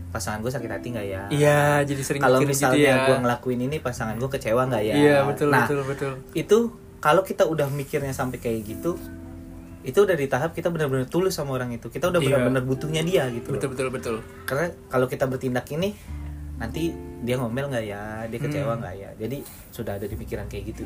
pasangan 0.08 0.40
gue 0.40 0.48
sakit 0.48 0.70
hati 0.72 0.86
nggak 0.94 1.06
ya? 1.08 1.22
Iya 1.28 1.60
jadi 1.84 2.02
sering 2.04 2.22
kalau 2.22 2.40
mikir 2.40 2.52
misalnya 2.54 2.78
gitu 2.78 2.88
ya. 2.88 3.06
gue 3.08 3.16
ngelakuin 3.24 3.60
ini 3.66 3.76
pasangan 3.82 4.16
gue 4.16 4.30
kecewa 4.30 4.62
nggak 4.68 4.84
ya? 4.84 4.94
Iya 4.94 5.16
betul 5.26 5.48
nah 5.50 5.66
betul 5.66 5.80
betul. 5.84 6.12
itu 6.32 6.58
kalau 6.98 7.22
kita 7.22 7.46
udah 7.46 7.70
mikirnya 7.70 8.14
sampai 8.14 8.38
kayak 8.42 8.66
gitu 8.66 8.98
itu 9.80 9.98
udah 9.98 10.12
di 10.12 10.26
tahap 10.26 10.50
kita 10.52 10.68
benar-benar 10.68 11.06
tulus 11.06 11.32
sama 11.32 11.52
orang 11.52 11.70
itu 11.72 11.86
kita 11.86 12.08
udah 12.08 12.18
Iya. 12.18 12.26
benar-benar 12.32 12.62
butuhnya 12.64 13.02
dia 13.02 13.24
gitu 13.28 13.50
betul 13.50 13.68
betul 13.70 13.88
betul 13.88 14.16
karena 14.42 14.70
kalau 14.86 15.06
kita 15.06 15.24
bertindak 15.24 15.66
ini 15.68 15.94
nanti 16.56 16.90
dia 17.18 17.34
ngomel 17.34 17.66
nggak 17.68 17.84
ya 17.84 18.02
dia 18.26 18.38
kecewa 18.40 18.74
Hmm. 18.74 18.80
nggak 18.80 18.94
ya 18.96 19.10
jadi 19.16 19.36
sudah 19.70 19.94
ada 19.94 20.04
di 20.04 20.14
pikiran 20.14 20.46
kayak 20.46 20.64
gitu 20.66 20.82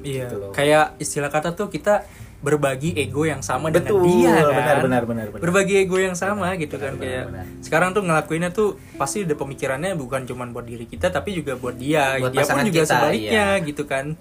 Iya, 0.00 0.24
Gitu 0.24 0.36
loh. 0.38 0.50
kayak 0.52 0.94
istilah 0.96 1.26
kata 1.26 1.50
tuh 1.52 1.66
kita 1.66 2.06
berbagi 2.36 2.94
ego 2.94 3.24
yang 3.24 3.42
sama 3.42 3.74
betul 3.74 3.98
dengan 3.98 4.06
dia 4.06 4.30
kan. 4.36 4.54
benar 4.54 4.76
benar 4.78 5.02
benar 5.04 5.26
benar 5.28 5.42
Berbagi 5.42 5.74
ego 5.80 5.98
yang 5.98 6.14
sama 6.14 6.54
gitu 6.54 6.76
kan 6.76 6.94
benar, 6.94 7.02
kayak 7.02 7.24
benar. 7.26 7.44
sekarang 7.58 7.90
tuh 7.90 8.02
ngelakuinnya 8.04 8.50
tuh 8.50 8.68
pasti 8.94 9.26
ada 9.26 9.34
pemikirannya 9.34 9.94
bukan 9.94 10.22
cuma 10.24 10.46
buat 10.46 10.62
diri 10.62 10.86
kita 10.86 11.10
tapi 11.10 11.34
juga 11.34 11.58
buat 11.58 11.74
dia. 11.74 12.22
Buat 12.22 12.30
dia 12.30 12.44
pun 12.44 12.62
juga 12.62 12.80
kita, 12.80 12.92
sebaliknya 12.92 13.46
iya. 13.52 13.64
gitu 13.64 13.82
kan. 13.84 14.14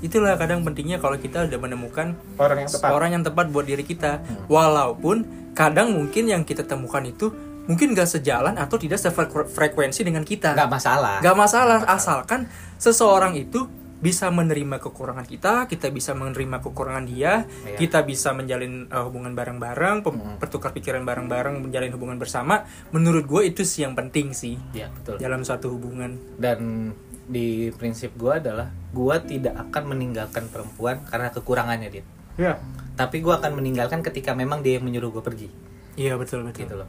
Itulah 0.00 0.34
kadang 0.34 0.60
pentingnya 0.60 0.96
kalau 0.96 1.14
kita 1.14 1.44
udah 1.44 1.58
menemukan 1.58 2.16
orang 2.36 2.64
yang 2.64 2.70
tepat 2.70 2.90
orang 2.90 3.10
yang 3.12 3.22
tepat 3.22 3.46
buat 3.48 3.64
diri 3.64 3.84
kita. 3.84 4.18
Hmm. 4.18 4.44
Walaupun 4.46 5.16
kadang 5.52 5.92
mungkin 5.92 6.24
yang 6.26 6.42
kita 6.42 6.64
temukan 6.64 7.02
itu 7.02 7.28
mungkin 7.64 7.92
gak 7.92 8.08
sejalan 8.08 8.56
atau 8.56 8.74
tidak 8.74 8.98
sefrekuensi 8.98 10.00
dengan 10.02 10.24
kita. 10.24 10.52
nggak 10.52 10.70
masalah 10.70 11.16
Gak 11.20 11.36
masalah, 11.36 11.78
asalkan 11.86 12.50
seseorang 12.76 13.36
itu 13.36 13.68
bisa 14.00 14.32
menerima 14.32 14.80
kekurangan 14.80 15.28
kita, 15.28 15.68
kita 15.68 15.92
bisa 15.92 16.16
menerima 16.16 16.64
kekurangan 16.64 17.04
dia, 17.04 17.44
Iya. 17.62 17.76
kita 17.76 18.00
bisa 18.02 18.32
menjalin 18.32 18.88
uh, 18.88 19.04
hubungan 19.04 19.36
bareng-bareng, 19.36 20.00
pem- 20.00 20.16
Mm. 20.16 20.36
bertukar 20.40 20.72
pikiran 20.72 21.04
bareng-bareng, 21.04 21.60
menjalin 21.60 21.92
hubungan 21.92 22.16
bersama. 22.16 22.64
Menurut 22.90 23.28
gue 23.28 23.42
itu 23.44 23.60
sih 23.60 23.84
yang 23.84 23.92
penting 23.92 24.32
sih 24.32 24.56
ya 24.72 24.88
betul 24.90 25.20
dalam 25.20 25.44
suatu 25.44 25.68
hubungan. 25.68 26.16
dan 26.40 26.90
di 27.30 27.70
prinsip 27.70 28.10
gua 28.18 28.42
adalah 28.42 28.66
gua 28.90 29.22
tidak 29.22 29.54
akan 29.54 29.94
meninggalkan 29.94 30.50
perempuan 30.50 31.06
karena 31.06 31.30
kekurangannya 31.30 31.88
dia 31.88 32.04
Iya. 32.34 32.58
tapi 32.94 33.22
gua 33.22 33.38
akan 33.38 33.54
meninggalkan 33.54 34.02
ketika 34.02 34.34
memang 34.34 34.60
dia 34.60 34.76
yang 34.76 34.84
menyuruh 34.84 35.14
gue 35.14 35.22
pergi 35.22 35.48
Iya 35.94 36.18
betul 36.18 36.42
betul. 36.42 36.66
gitu 36.66 36.74
loh 36.74 36.88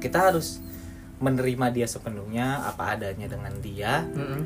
kita 0.00 0.32
harus 0.32 0.64
menerima 1.20 1.68
dia 1.70 1.84
sepenuhnya 1.84 2.64
apa 2.64 2.96
adanya 2.96 3.28
dengan 3.28 3.52
dia 3.60 4.02
Mm-mm. 4.08 4.40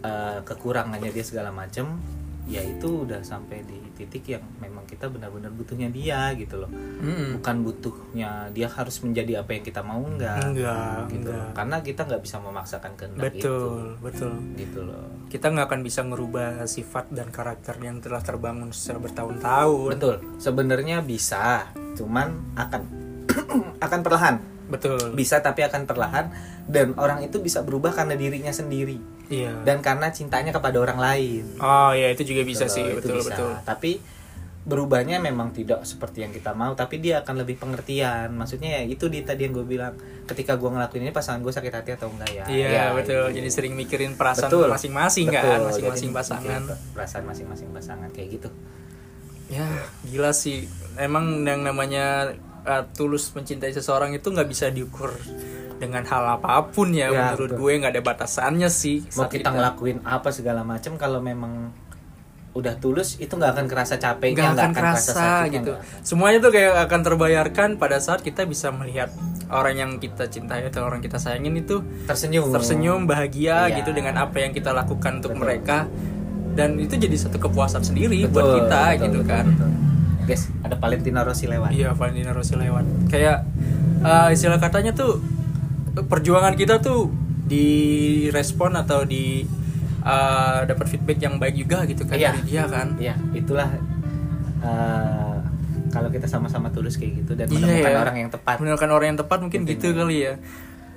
eh, 0.00 0.38
kekurangannya 0.42 1.12
dia 1.12 1.24
segala 1.24 1.52
macem 1.52 2.00
ya 2.46 2.62
itu 2.62 3.02
udah 3.02 3.20
sampai 3.20 3.66
di 3.66 3.74
titik 3.92 4.22
yang 4.30 4.44
memang 4.56 4.86
kita 4.86 5.10
benar-benar 5.10 5.50
butuhnya 5.50 5.90
dia 5.90 6.30
gitu 6.32 6.62
loh 6.62 6.70
Mm-mm. 6.70 7.42
bukan 7.42 7.56
butuhnya 7.60 8.30
dia 8.54 8.70
harus 8.70 9.02
menjadi 9.02 9.42
apa 9.42 9.50
yang 9.52 9.64
kita 9.64 9.82
mau 9.82 9.98
enggak 9.98 10.46
Enggak, 10.46 11.10
gitu 11.10 11.26
enggak. 11.26 11.48
karena 11.52 11.76
kita 11.82 12.00
nggak 12.06 12.22
bisa 12.22 12.36
memaksakan 12.38 12.92
kehendak 12.94 13.34
Betul 13.34 13.98
betul. 13.98 14.30
itu 14.30 14.62
gitu 14.62 14.80
loh 14.86 15.04
Kita 15.26 15.50
nggak 15.50 15.66
akan 15.66 15.80
bisa 15.82 16.00
merubah 16.00 16.62
sifat 16.64 17.10
dan 17.10 17.34
karakter 17.34 17.74
yang 17.82 17.98
telah 17.98 18.22
terbangun 18.22 18.70
secara 18.70 19.02
bertahun-tahun. 19.02 19.90
betul 19.90 20.16
sebenarnya 20.38 21.02
bisa 21.02 21.66
cuman 21.98 22.54
akan 22.54 22.82
akan 23.84 24.00
perlahan 24.00 24.36
Betul. 24.66 25.14
bisa 25.14 25.38
tapi 25.38 25.62
akan 25.62 25.86
perlahan 25.86 26.30
dan 26.66 26.92
orang 26.98 27.22
itu 27.22 27.38
bisa 27.38 27.62
berubah 27.62 27.94
karena 27.94 28.14
dirinya 28.14 28.50
sendiri 28.50 28.98
Iya. 29.26 29.62
dan 29.66 29.82
karena 29.82 30.10
cintanya 30.10 30.50
kepada 30.50 30.78
orang 30.78 30.98
lain 30.98 31.58
Oh 31.58 31.90
ya 31.90 32.10
itu 32.10 32.22
juga 32.22 32.42
bisa 32.42 32.66
Gitu 32.66 32.74
sih 32.78 32.84
itu 32.86 32.98
betul 32.98 33.16
bisa. 33.18 33.30
betul. 33.34 33.52
tapi 33.62 33.92
berubahnya 34.66 35.22
memang 35.22 35.54
tidak 35.54 35.86
seperti 35.86 36.26
yang 36.26 36.34
kita 36.34 36.50
mau 36.50 36.74
tapi 36.74 36.98
dia 36.98 37.22
akan 37.22 37.46
lebih 37.46 37.54
pengertian 37.54 38.34
maksudnya 38.34 38.82
ya 38.82 38.82
itu 38.82 39.06
di 39.06 39.22
tadi 39.22 39.46
yang 39.46 39.54
gue 39.54 39.62
bilang 39.62 39.94
ketika 40.26 40.58
gue 40.58 40.66
ngelakuin 40.66 41.06
ini 41.06 41.14
pasangan 41.14 41.38
gue 41.38 41.54
sakit 41.54 41.70
hati 41.70 41.90
atau 41.94 42.10
enggak 42.10 42.30
ya 42.34 42.44
iya 42.50 42.66
ya, 42.66 42.84
betul 42.90 43.30
gitu. 43.30 43.38
jadi 43.38 43.48
sering 43.54 43.78
mikirin 43.78 44.18
perasaan 44.18 44.50
Betul. 44.50 44.66
masing-masing 44.66 45.30
kan 45.30 45.42
Betul, 45.62 45.66
masing-masing 45.70 46.10
jadi 46.10 46.18
pasangan 46.18 46.60
perasaan 46.98 47.24
masing-masing 47.30 47.68
pasangan 47.70 48.08
kayak 48.10 48.42
gitu 48.42 48.48
ya 49.46 49.66
gila 50.02 50.34
sih 50.34 50.66
emang 50.98 51.46
yang 51.46 51.62
namanya 51.62 52.34
uh, 52.66 52.84
tulus 52.92 53.30
mencintai 53.30 53.70
seseorang 53.70 54.12
itu 54.12 54.26
nggak 54.26 54.44
bisa 54.44 54.68
diukur 54.68 55.14
dengan 55.76 56.02
hal 56.02 56.40
apa 56.40 56.72
pun 56.72 56.88
ya, 56.90 57.08
Ya, 57.08 57.30
menurut 57.30 57.52
betul. 57.52 57.60
gue 57.62 57.72
nggak 57.80 57.92
ada 57.92 58.02
batasannya 58.02 58.68
sih 58.68 59.04
mau 59.12 59.24
saat 59.24 59.30
kita 59.30 59.48
ngelakuin 59.52 60.00
apa 60.02 60.28
segala 60.32 60.64
macam 60.64 60.96
kalau 60.96 61.20
memang 61.20 61.70
udah 62.52 62.72
tulus 62.80 63.20
itu 63.20 63.28
nggak 63.28 63.52
akan 63.52 63.66
kerasa 63.68 64.00
capeknya 64.00 64.56
nggak 64.56 64.64
akan 64.64 64.72
kerasa 64.72 65.12
sakitnya, 65.12 65.52
gitu 65.60 65.72
akan. 65.76 66.00
semuanya 66.00 66.38
tuh 66.40 66.52
kayak 66.56 66.72
akan 66.88 67.00
terbayarkan 67.04 67.68
pada 67.76 68.00
saat 68.00 68.24
kita 68.24 68.48
bisa 68.48 68.72
melihat 68.72 69.12
orang 69.52 69.76
yang 69.76 69.90
kita 70.00 70.24
cintai 70.24 70.64
atau 70.64 70.88
orang 70.88 71.04
kita 71.04 71.20
sayangin 71.20 71.52
itu 71.52 71.84
tersenyum 72.08 72.48
tersenyum 72.48 73.04
bahagia 73.04 73.68
Iya. 73.68 73.76
gitu 73.84 73.92
dengan 73.92 74.16
apa 74.16 74.40
yang 74.40 74.56
kita 74.56 74.72
lakukan 74.72 75.20
untuk 75.20 75.36
Betul. 75.36 75.42
mereka 75.44 75.84
dan 76.56 76.80
itu 76.80 76.96
jadi 76.96 77.12
satu 77.20 77.36
kepuasan 77.36 77.84
sendiri 77.84 78.24
Betul, 78.24 78.32
buat 78.32 78.48
kita 78.64 78.80
betul, 78.88 79.04
gitu 79.04 79.18
betul, 79.20 79.28
kan 79.28 79.44
betul. 79.52 79.70
Guys 80.26 80.50
ada 80.60 80.74
Valentino 80.74 81.22
Rossi 81.22 81.46
lewat 81.46 81.70
iya 81.70 81.90
Valentino 81.90 82.30
Rossi 82.30 82.54
lewat 82.54 82.84
kayak 83.06 83.46
eh, 84.00 84.28
istilah 84.30 84.58
katanya 84.58 84.90
tuh 84.90 85.22
perjuangan 85.96 86.52
kita 86.52 86.78
tuh 86.78 87.08
direspon 87.46 88.74
atau 88.74 89.02
di 89.02 89.46
eh, 90.02 90.58
dapat 90.62 90.86
feedback 90.86 91.18
yang 91.18 91.34
baik 91.36 91.56
juga 91.56 91.82
gitu 91.84 92.02
kan 92.02 92.14
Iya. 92.14 92.30
dari 92.32 92.42
dia 92.44 92.64
kan 92.66 92.88
Iya, 92.96 93.14
itulah 93.32 93.68
eh, 94.60 95.36
kalau 95.88 96.08
kita 96.10 96.26
sama-sama 96.26 96.68
tulus 96.68 96.94
kayak 96.94 97.24
gitu 97.24 97.32
dan 97.32 97.46
Iya, 97.46 97.56
menemukan 97.56 97.90
ya. 97.90 97.98
orang 97.98 98.16
yang 98.18 98.30
tepat. 98.30 98.56
menemukan 98.58 98.90
orang 98.90 99.06
yang 99.08 99.18
tepat 99.18 99.38
mungkin 99.40 99.60
Mungkin 99.62 99.72
gitu 99.72 99.86
ya. 99.86 99.94
kali 99.96 100.16
ya 100.20 100.34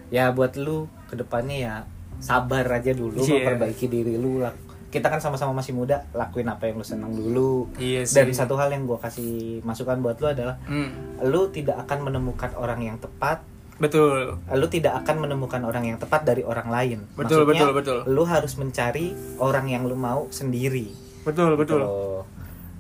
Ya 0.10 0.26
buat 0.30 0.58
lu 0.58 0.90
ke 1.06 1.16
depannya 1.16 1.58
ya 1.60 1.74
sabar 2.18 2.66
aja 2.68 2.92
dulu, 2.92 3.22
Iya. 3.22 3.46
memperbaiki 3.46 3.86
diri 3.88 4.18
lu. 4.18 4.42
lah. 4.42 4.52
Kita 4.90 5.06
kan 5.08 5.22
sama-sama 5.22 5.54
masih 5.62 5.78
muda, 5.78 6.02
lakuin 6.12 6.50
apa 6.50 6.66
yang 6.66 6.82
lu 6.82 6.86
senang 6.86 7.14
dulu. 7.14 7.70
Iya 7.78 8.06
sih. 8.10 8.18
Dan 8.18 8.34
satu 8.34 8.58
hal 8.58 8.74
yang 8.74 8.90
gua 8.90 8.98
kasih 8.98 9.62
masukan 9.62 10.02
buat 10.02 10.18
lu 10.18 10.28
adalah 10.34 10.58
Hmm, 10.66 10.90
lu 11.24 11.54
tidak 11.54 11.86
akan 11.86 12.10
menemukan 12.10 12.52
orang 12.58 12.82
yang 12.82 12.98
tepat 12.98 13.42
betul 13.80 14.36
lu 14.36 14.68
tidak 14.68 14.92
akan 15.08 15.24
menemukan 15.24 15.64
orang 15.64 15.88
yang 15.88 15.96
tepat 15.96 16.28
dari 16.28 16.44
orang 16.44 16.68
lain. 16.68 17.00
Betul, 17.16 17.48
Maksudnya, 17.48 17.72
betul, 17.72 17.72
betul. 17.72 17.98
Lu 18.12 18.28
harus 18.28 18.54
mencari 18.60 19.16
orang 19.40 19.72
yang 19.72 19.88
lu 19.88 19.96
mau 19.96 20.28
sendiri. 20.30 20.92
betul 21.24 21.56
betul 21.56 21.80
Gitu. 21.80 22.39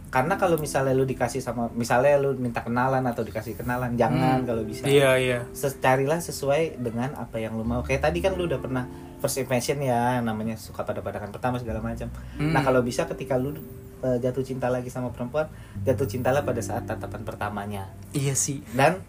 Karena 0.09 0.41
kalau 0.41 0.57
misalnya 0.57 0.97
lu 0.97 1.05
dikasih 1.05 1.37
sama 1.37 1.69
misalnya 1.71 2.17
lu 2.17 2.33
minta 2.33 2.65
kenalan 2.65 3.05
atau 3.05 3.21
dikasih 3.21 3.53
kenalan, 3.53 3.93
jangan 3.93 4.41
Hmm. 4.41 4.47
kalau 4.49 4.65
bisa. 4.65 4.89
iya 4.89 5.13
iya 5.15 5.39
Carilah 5.53 6.17
sesuai 6.17 6.81
dengan 6.81 7.13
apa 7.13 7.37
yang 7.37 7.53
lu 7.53 7.61
mau. 7.61 7.85
Kayak 7.85 8.09
tadi 8.09 8.17
kan 8.19 8.33
lu 8.33 8.49
udah 8.49 8.57
pernah 8.57 8.89
first 9.21 9.37
impression 9.37 9.77
ya, 9.77 10.17
namanya 10.19 10.57
suka 10.57 10.81
pada 10.81 11.05
pandangan 11.05 11.29
pertama 11.29 11.61
segala 11.61 11.77
macam. 11.79 12.09
Hmm. 12.35 12.51
Nah, 12.51 12.61
kalau 12.61 12.81
bisa 12.81 13.05
ketika 13.05 13.37
lu 13.37 13.53
uh, 14.01 14.17
jatuh 14.17 14.41
cinta 14.41 14.65
lagi 14.67 14.89
sama 14.89 15.13
perempuan, 15.13 15.45
jatuh 15.85 16.09
cintalah 16.09 16.41
pada 16.41 16.59
saat 16.59 16.89
tatapan 16.89 17.21
pertamanya. 17.21 17.83
iya 18.09 18.33
sih 18.33 18.65
Dan 18.71 19.03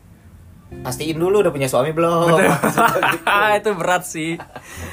pastiin 0.71 1.17
dulu 1.17 1.41
udah 1.41 1.51
punya 1.51 1.67
suami 1.67 1.91
belum. 1.91 2.29
Gitu. 2.37 2.45
itu 3.59 3.71
berat 3.75 4.05
sih. 4.05 4.37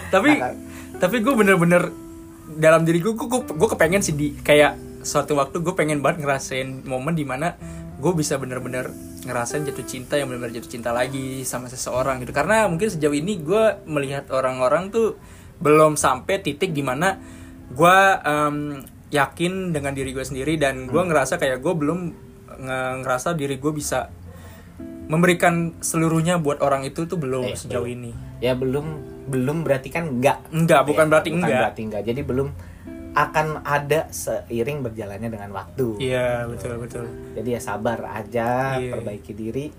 Tapi 0.08 0.39
Nah, 0.39 0.53
tapi 0.97 1.22
gue 1.22 1.34
bener-bener 1.36 1.91
dalam 2.58 2.82
diri 2.82 2.97
gue 2.97 3.14
gue 3.14 3.28
gue 3.43 3.70
kepengen 3.70 4.01
sih 4.01 4.16
di 4.16 4.34
kayak 4.34 4.87
suatu 5.08 5.34
waktu 5.34 5.58
gue 5.58 5.72
pengen 5.72 5.99
banget 5.99 6.22
ngerasain 6.22 6.84
momen 6.84 7.14
di 7.14 7.24
mana 7.24 7.55
gue 7.95 8.12
bisa 8.12 8.36
bener-bener 8.36 8.91
ngerasain 9.24 9.64
jatuh 9.64 9.82
cinta 9.84 10.14
yang 10.14 10.28
bener-bener 10.28 10.60
jatuh 10.60 10.70
cinta 10.70 10.91
lagi 10.91 11.41
sama 11.41 11.66
seseorang 11.66 12.20
gitu. 12.20 12.30
Karena 12.30 12.68
mungkin 12.68 12.88
sejauh 12.88 13.16
ini 13.16 13.39
gue 13.39 13.64
melihat 13.86 14.28
orang-orang 14.30 14.89
tuh 14.89 15.16
belum 15.58 15.95
sampai 15.95 16.38
titik 16.38 16.70
di 16.70 16.82
mana 16.82 17.18
gue 17.70 17.97
em, 18.22 18.84
yakin 19.08 19.72
dengan 19.72 19.91
diri 19.91 20.12
gue 20.12 20.22
sendiri 20.22 20.55
dan 20.55 20.86
gue 20.86 21.01
ngerasa 21.01 21.36
kayak 21.36 21.58
gue 21.58 21.74
belum 21.74 21.99
nge- 22.60 22.95
ngerasa 23.01 23.34
diri 23.34 23.55
gue 23.55 23.72
bisa 23.72 24.12
memberikan 25.08 25.72
seluruhnya 25.80 26.36
buat 26.38 26.60
orang 26.60 26.84
itu 26.84 27.08
tuh 27.08 27.16
belum 27.16 27.47
Eh, 27.47 27.55
sejauh 27.55 27.82
belum. 27.82 27.95
ini. 27.97 28.12
Ya 28.38 28.53
belum 28.53 28.86
belum 29.26 29.64
berarti 29.64 29.89
kan 29.89 30.08
enggak 30.10 30.39
Enggak, 30.49 30.86
bukan 30.86 31.03
Ya, 31.03 31.10
berarti 31.10 31.30
bukan 31.30 31.39
enggak. 31.41 31.60
berarti 31.60 31.82
enggak 31.84 32.03
jadi 32.05 32.22
belum 32.22 32.47
akan 33.20 33.47
ada 33.61 34.05
seiring 34.07 34.82
berjalannya 34.82 35.28
dengan 35.28 35.49
waktu 35.51 35.97
Iya 35.97 36.45
betul 36.45 36.78
betul. 36.78 37.05
jadi 37.34 37.57
ya 37.57 37.61
sabar 37.63 37.99
aja 38.05 38.78
Iya. 38.78 38.93
perbaiki 38.93 39.34
diri 39.34 39.74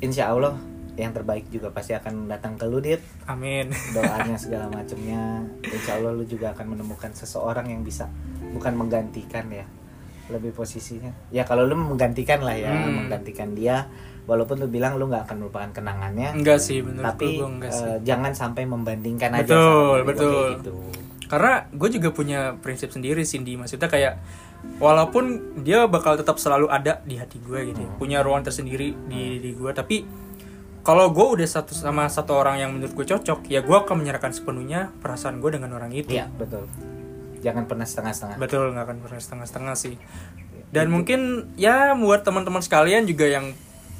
insya 0.00 0.28
Allah 0.28 0.58
yang 0.94 1.14
terbaik 1.14 1.46
juga 1.46 1.70
pasti 1.70 1.94
akan 1.94 2.26
datang 2.26 2.58
ke 2.58 2.66
lu 2.66 2.78
dit 2.78 2.98
Amin. 3.24 3.70
doanya 3.88 4.34
segala 4.42 4.66
macamnya 4.68 5.46
insya 5.62 5.94
Allah 5.94 6.10
lu 6.10 6.24
juga 6.24 6.50
akan 6.50 6.74
menemukan 6.74 7.12
seseorang 7.12 7.70
yang 7.70 7.82
bisa 7.82 8.10
bukan 8.50 8.74
menggantikan 8.74 9.46
ya 9.48 9.62
lebih 10.28 10.50
posisinya 10.50 11.14
ya 11.30 11.40
kalau 11.42 11.62
lu 11.62 11.72
menggantikan 11.74 12.40
lah 12.40 12.52
ya 12.52 12.74
Hmm. 12.74 13.06
menggantikan 13.06 13.54
dia 13.54 13.86
walaupun 14.26 14.58
lu 14.58 14.68
bilang 14.68 14.98
lu 14.98 15.06
nggak 15.06 15.24
akan 15.24 15.36
melupakan 15.40 15.70
kenangannya 15.72 16.34
Enggak 16.34 16.58
sih 16.58 16.82
menurut 16.82 17.06
tapi 17.06 17.38
gue 17.38 17.48
enggak 17.48 17.70
sih. 17.70 17.86
eh, 17.86 17.98
jangan 18.02 18.32
sampai 18.34 18.62
membandingkan 18.64 19.30
aja 19.32 19.46
Betul, 19.46 19.94
gua 19.94 20.04
betul. 20.04 20.28
kayak 20.28 20.52
gitu. 20.60 20.74
Karena 21.28 21.68
gue 21.68 21.88
juga 21.92 22.08
punya 22.10 22.56
prinsip 22.58 22.88
sendiri 22.88 23.20
Cindy 23.22 23.54
maksudnya 23.60 23.86
kayak 23.86 24.16
walaupun 24.80 25.54
dia 25.62 25.86
bakal 25.86 26.18
tetap 26.18 26.40
selalu 26.40 26.66
ada 26.72 27.04
di 27.04 27.20
hati 27.20 27.38
gue 27.38 27.70
gitu, 27.70 27.80
ya, 27.84 27.88
Hmm. 27.92 28.00
punya 28.00 28.18
ruang 28.24 28.42
tersendiri 28.42 28.96
di 29.06 29.38
diri 29.38 29.52
gue 29.54 29.70
tapi 29.70 30.02
kalau 30.82 31.12
gue 31.12 31.26
udah 31.36 31.44
satu 31.44 31.76
sama 31.76 32.08
satu 32.08 32.32
orang 32.32 32.64
yang 32.64 32.70
menurut 32.72 32.96
gue 32.96 33.06
cocok, 33.12 33.44
ya 33.52 33.60
gue 33.60 33.76
akan 33.76 34.00
menyerahkan 34.00 34.32
sepenuhnya 34.32 34.88
perasaan 35.04 35.36
gue 35.36 35.52
dengan 35.52 35.76
orang 35.76 35.92
itu. 35.92 36.16
Iya, 36.16 36.32
betul. 36.32 36.64
Jangan 37.44 37.68
pernah 37.68 37.84
setengah-setengah. 37.84 38.36
Betul, 38.40 38.72
nggak 38.72 38.84
akan 38.88 38.98
pernah 39.04 39.20
setengah-setengah 39.20 39.74
sih. 39.76 40.00
Dan 40.72 40.88
mungkin 40.88 41.52
ya 41.60 41.92
buat 41.92 42.24
teman-teman 42.24 42.64
sekalian 42.64 43.04
juga 43.04 43.28
yang 43.28 43.52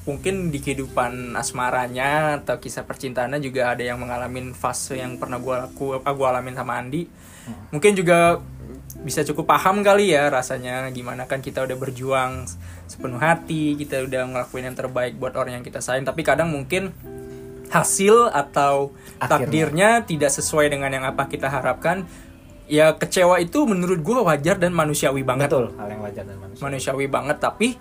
mungkin 0.08 0.48
di 0.48 0.64
kehidupan 0.64 1.36
asmaranya 1.36 2.40
atau 2.40 2.56
kisah 2.56 2.88
percintaannya 2.88 3.44
juga 3.44 3.76
ada 3.76 3.84
yang 3.84 4.00
mengalami 4.00 4.56
fase 4.56 4.96
yang 4.96 5.20
pernah 5.20 5.36
gua 5.36 5.68
laku 5.68 5.92
apa 5.92 6.08
gua 6.16 6.32
alamin 6.32 6.56
sama 6.56 6.80
Andi. 6.80 7.04
Mungkin 7.68 7.92
juga 7.92 8.40
bisa 9.04 9.22
cukup 9.22 9.46
paham 9.46 9.84
kali 9.84 10.10
ya 10.16 10.32
rasanya 10.32 10.88
gimana 10.90 11.28
kan 11.28 11.38
kita 11.44 11.62
udah 11.62 11.76
berjuang 11.76 12.48
sepenuh 12.88 13.20
hati, 13.20 13.76
kita 13.76 14.02
udah 14.08 14.26
ngelakuin 14.32 14.72
yang 14.72 14.76
terbaik 14.76 15.14
buat 15.20 15.36
orang 15.36 15.60
yang 15.60 15.64
kita 15.64 15.84
sayang, 15.84 16.08
tapi 16.08 16.24
kadang 16.24 16.48
mungkin 16.48 16.90
hasil 17.68 18.32
atau 18.32 18.96
Akhirnya. 19.20 19.28
takdirnya 19.28 19.90
tidak 20.08 20.32
sesuai 20.32 20.72
dengan 20.72 20.88
yang 20.88 21.04
apa 21.04 21.28
kita 21.28 21.52
harapkan 21.52 22.08
ya 22.64 22.96
kecewa 22.96 23.40
itu 23.40 23.64
menurut 23.68 24.00
gue 24.00 24.18
wajar 24.24 24.56
dan 24.56 24.72
manusiawi 24.72 25.20
banget 25.24 25.52
Betul, 25.52 25.76
hal 25.76 25.88
yang 25.88 26.02
wajar 26.04 26.24
dan 26.24 26.36
manusia. 26.40 26.62
manusiawi 26.64 27.06
banget 27.08 27.36
tapi 27.40 27.76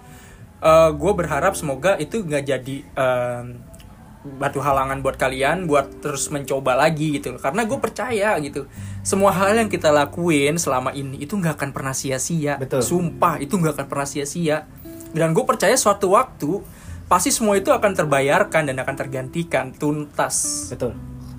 gue 0.94 1.12
berharap 1.14 1.54
semoga 1.54 1.96
itu 2.02 2.26
nggak 2.26 2.44
jadi 2.44 2.78
em, 2.98 3.62
batu 4.28 4.60
halangan 4.60 5.00
buat 5.00 5.16
kalian 5.16 5.70
buat 5.72 6.04
terus 6.04 6.28
mencoba 6.28 6.76
lagi 6.76 7.16
gitu 7.22 7.38
loh. 7.38 7.42
karena 7.42 7.64
gue 7.64 7.80
percaya 7.80 8.36
gitu 8.44 8.68
semua 9.06 9.32
hal 9.32 9.56
yang 9.56 9.72
kita 9.72 9.88
lakuin 9.88 10.60
selama 10.60 10.92
ini 10.92 11.24
itu 11.24 11.38
nggak 11.38 11.56
akan 11.56 11.70
pernah 11.72 11.96
sia-sia 11.96 12.60
Betul. 12.60 12.84
sumpah 12.84 13.40
itu 13.40 13.56
nggak 13.56 13.80
akan 13.80 13.88
pernah 13.88 14.08
sia-sia 14.10 14.68
dan 15.16 15.32
gue 15.32 15.46
percaya 15.48 15.78
suatu 15.80 16.12
waktu 16.12 16.60
pasti 17.08 17.32
semua 17.32 17.56
itu 17.56 17.72
akan 17.72 17.96
terbayarkan 17.96 18.68
dan 18.68 18.76
akan 18.84 18.96
tergantikan 19.00 19.72
tuntas 19.72 20.68
Betul. 20.74 20.92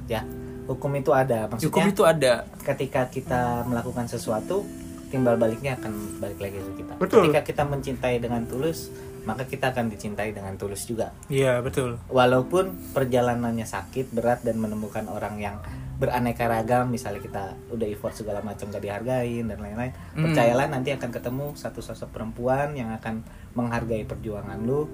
Ya, 0.09 0.25
hukum 0.65 0.89
itu 0.97 1.13
ada. 1.13 1.53
Maksudnya 1.53 1.69
hukum 1.69 1.85
itu 1.85 2.03
ada 2.09 2.49
ketika 2.65 3.13
kita 3.13 3.69
melakukan 3.69 4.09
sesuatu, 4.09 4.65
timbal 5.09 5.35
baliknya 5.35 5.75
akan 5.75 5.93
balik 6.19 6.39
lagi 6.39 6.59
ke 6.59 6.73
kita. 6.79 6.93
Betul. 6.97 7.21
Ketika 7.25 7.41
kita 7.43 7.63
mencintai 7.65 8.17
dengan 8.19 8.45
tulus, 8.45 8.93
maka 9.25 9.45
kita 9.45 9.71
akan 9.71 9.89
dicintai 9.89 10.31
dengan 10.31 10.55
tulus 10.55 10.85
juga. 10.85 11.13
iya 11.29 11.61
betul 11.61 12.01
Walaupun 12.09 12.93
perjalanannya 12.93 13.65
sakit, 13.65 14.09
berat 14.11 14.41
dan 14.41 14.57
menemukan 14.57 15.05
orang 15.05 15.37
yang 15.37 15.57
beraneka 15.99 16.47
ragam, 16.47 16.89
misalnya 16.89 17.19
kita 17.19 17.43
udah 17.69 17.87
effort 17.87 18.15
segala 18.15 18.39
macam 18.39 18.69
gak 18.69 18.79
dihargain 18.79 19.45
dan 19.45 19.59
lain-lain, 19.59 19.93
Hmm. 20.15 20.25
percayalah 20.25 20.67
nanti 20.67 20.91
akan 20.91 21.11
ketemu 21.11 21.47
satu 21.55 21.81
sosok 21.81 22.09
perempuan 22.11 22.73
yang 22.73 22.89
akan 22.93 23.21
menghargai 23.53 24.05
perjuangan 24.05 24.61
lu 24.61 24.87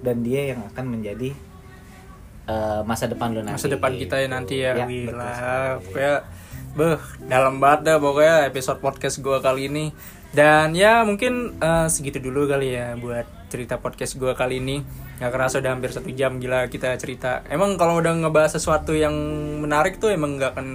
dan 0.00 0.20
dia 0.20 0.50
yang 0.50 0.62
akan 0.64 0.86
menjadi 0.88 1.34
eh, 2.44 2.82
masa 2.82 3.06
depan 3.06 3.30
lu 3.30 3.40
nanti. 3.40 3.54
masa 3.54 3.68
depan 3.68 3.92
kita 3.92 4.16
ya 4.16 4.28
nanti 4.28 4.54
ya, 4.58 4.72
Ya, 4.74 4.84
gila 4.84 5.30
sekali. 5.30 5.84
pokoknya 5.84 6.14
beh 6.72 7.00
dalam 7.28 7.60
banget 7.60 7.80
dah 7.84 7.96
pokoknya 8.00 8.48
episode 8.48 8.80
podcast 8.80 9.20
gue 9.20 9.38
kali 9.40 9.68
ini. 9.68 9.92
Dan 10.32 10.72
ya 10.72 11.04
mungkin 11.04 11.60
eh, 11.60 11.86
segitu 11.92 12.16
dulu 12.16 12.48
kali 12.48 12.72
ya 12.72 12.96
buat 12.96 13.28
cerita 13.52 13.76
podcast 13.76 14.16
gue 14.16 14.32
kali 14.32 14.64
ini. 14.64 14.80
Nggak 15.20 15.32
kerasa 15.32 15.60
udah 15.60 15.70
hampir 15.76 15.92
satu 15.92 16.08
jam 16.16 16.40
gila 16.40 16.72
kita 16.72 16.96
cerita. 16.96 17.44
Emang 17.52 17.76
kalau 17.76 18.00
udah 18.00 18.16
ngebahas 18.16 18.56
sesuatu 18.56 18.96
yang 18.96 19.12
menarik 19.60 20.00
tuh 20.00 20.08
emang 20.08 20.40
nggak 20.40 20.56
akan 20.56 20.68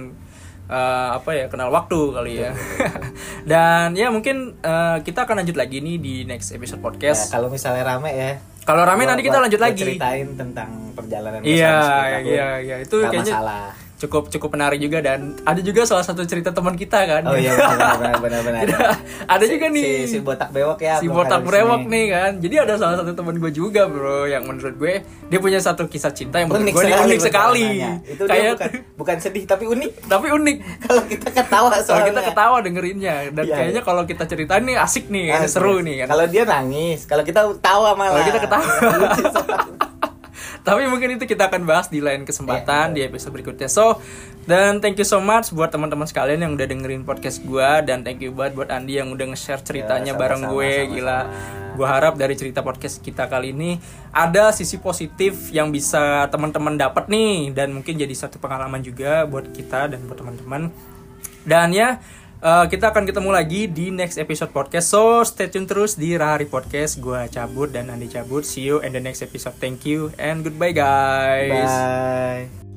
uh, 0.70 1.18
apa 1.18 1.30
ya 1.34 1.46
kenal 1.50 1.74
waktu 1.74 1.98
kali 2.14 2.32
ya. 2.46 2.54
Dan 3.50 3.98
ya 3.98 4.14
mungkin 4.14 4.62
uh, 4.62 5.02
kita 5.02 5.26
akan 5.26 5.42
lanjut 5.42 5.58
lagi 5.58 5.82
nih 5.82 5.98
di 5.98 6.14
next 6.22 6.54
episode 6.54 6.78
podcast. 6.78 7.28
Ya, 7.28 7.34
kalau 7.34 7.50
misalnya 7.50 7.82
rame 7.82 8.14
ya. 8.14 8.32
Kalau 8.62 8.86
rame 8.86 9.08
nanti 9.08 9.26
kita 9.26 9.42
lanjut 9.42 9.58
lagi. 9.58 9.80
ceritain 9.80 10.28
tentang 10.36 10.92
perjalanan 10.92 11.40
iya 11.40 12.20
iya 12.20 12.48
iya 12.60 12.76
itu 12.84 13.00
Gak 13.00 13.14
kayaknya 13.14 13.32
masalah 13.40 13.87
cukup 13.98 14.30
cukup 14.30 14.54
menarik 14.54 14.78
juga 14.78 15.02
dan 15.02 15.34
ada 15.42 15.58
juga 15.58 15.82
salah 15.82 16.06
satu 16.06 16.22
cerita 16.22 16.54
teman 16.54 16.78
kita 16.78 17.02
kan. 17.02 17.22
Oh 17.26 17.34
iya 17.34 17.50
benar 17.50 17.98
benar 17.98 18.16
benar, 18.22 18.40
benar. 18.46 18.66
ada 19.34 19.44
juga 19.44 19.66
nih. 19.74 20.06
si, 20.06 20.14
si 20.14 20.18
botak 20.22 20.54
bewok 20.54 20.78
ya 20.78 21.02
si 21.02 21.10
botak 21.10 21.42
bewok 21.42 21.82
nih 21.90 22.04
kan. 22.14 22.32
Jadi 22.38 22.54
ada 22.62 22.74
salah 22.78 22.96
satu 23.02 23.10
teman 23.18 23.34
gue 23.42 23.50
juga 23.50 23.90
bro 23.90 24.30
yang 24.30 24.46
menurut 24.46 24.78
gue 24.78 25.02
dia 25.02 25.38
punya 25.42 25.58
satu 25.58 25.90
kisah 25.90 26.14
cinta 26.14 26.38
yang 26.38 26.46
unik 26.46 26.72
gue 26.72 26.82
sekali, 26.86 27.02
unik 27.10 27.20
sekali. 27.20 27.66
itu 28.06 28.22
kayak 28.24 28.54
bukan, 28.54 28.70
bukan 28.94 29.16
sedih 29.18 29.44
tapi 29.50 29.64
unik. 29.66 29.92
Tapi 30.06 30.26
unik. 30.30 30.56
Kalau 30.88 31.02
kita 31.04 31.28
ketawa 31.34 31.68
kalau 31.82 32.02
kita 32.06 32.22
ketawa 32.32 32.56
dengerinnya. 32.62 33.14
Dan 33.34 33.44
iya, 33.44 33.56
kayaknya 33.60 33.82
iya. 33.82 33.86
kalau 33.86 34.02
kita 34.06 34.24
ceritain 34.24 34.64
nih 34.64 34.76
asik 34.78 35.10
nih 35.10 35.34
asik. 35.34 35.58
seru 35.58 35.82
nih 35.82 36.04
kan. 36.04 36.16
Kalau 36.16 36.24
dia 36.30 36.42
nangis 36.46 37.04
kalau 37.04 37.26
kita 37.26 37.40
tawa 37.58 37.98
malah. 37.98 38.22
Kalau 38.22 38.26
kita 38.30 38.40
ketawa 38.46 38.68
tapi 40.68 40.84
mungkin 40.84 41.16
itu 41.16 41.24
kita 41.24 41.48
akan 41.48 41.64
bahas 41.64 41.88
di 41.88 42.04
lain 42.04 42.28
kesempatan 42.28 42.92
yeah, 42.92 42.96
di 42.96 43.00
episode 43.08 43.32
berikutnya. 43.32 43.72
So 43.72 43.96
dan 44.44 44.84
thank 44.84 45.00
you 45.00 45.08
so 45.08 45.20
much 45.20 45.48
buat 45.52 45.72
teman-teman 45.72 46.04
sekalian 46.04 46.44
yang 46.44 46.52
udah 46.52 46.68
dengerin 46.68 47.08
podcast 47.08 47.40
gue 47.40 47.70
dan 47.88 48.04
thank 48.04 48.20
you 48.20 48.36
buat 48.36 48.52
buat 48.52 48.68
Andi 48.68 49.00
yang 49.00 49.08
udah 49.08 49.32
nge-share 49.32 49.64
ceritanya 49.64 50.12
yeah, 50.12 50.20
bareng 50.20 50.44
gue. 50.52 50.72
sama, 50.84 50.92
gila. 50.92 51.20
Gue 51.78 51.86
harap 51.88 52.14
dari 52.20 52.34
cerita 52.36 52.60
podcast 52.60 53.00
kita 53.00 53.24
kali 53.32 53.56
ini 53.56 53.80
ada 54.12 54.52
sisi 54.52 54.76
positif 54.76 55.48
yang 55.48 55.72
bisa 55.72 56.28
teman-teman 56.28 56.76
dapat 56.76 57.08
nih 57.08 57.56
dan 57.56 57.72
mungkin 57.72 57.96
jadi 57.96 58.12
satu 58.12 58.36
pengalaman 58.36 58.84
juga 58.84 59.24
buat 59.24 59.48
kita 59.48 59.96
dan 59.96 60.04
buat 60.04 60.20
teman-teman. 60.20 60.68
Dan 61.48 61.72
ya 61.72 61.96
Uh, 62.38 62.70
kita 62.70 62.94
akan 62.94 63.02
ketemu 63.02 63.30
lagi 63.34 63.66
di 63.66 63.90
next 63.90 64.14
episode 64.14 64.54
podcast. 64.54 64.94
So 64.94 65.26
stay 65.26 65.50
tune 65.50 65.66
terus 65.66 65.98
di 65.98 66.14
Rahari 66.14 66.46
Podcast. 66.46 67.02
Gua 67.02 67.26
cabut 67.26 67.74
dan 67.74 67.90
Andi 67.90 68.06
cabut. 68.06 68.46
See 68.46 68.62
you 68.62 68.78
in 68.78 68.94
the 68.94 69.02
next 69.02 69.26
episode. 69.26 69.58
Thank 69.58 69.82
you 69.82 70.14
and 70.22 70.46
goodbye 70.46 70.74
guys. 70.74 71.50
Bye. 71.50 72.67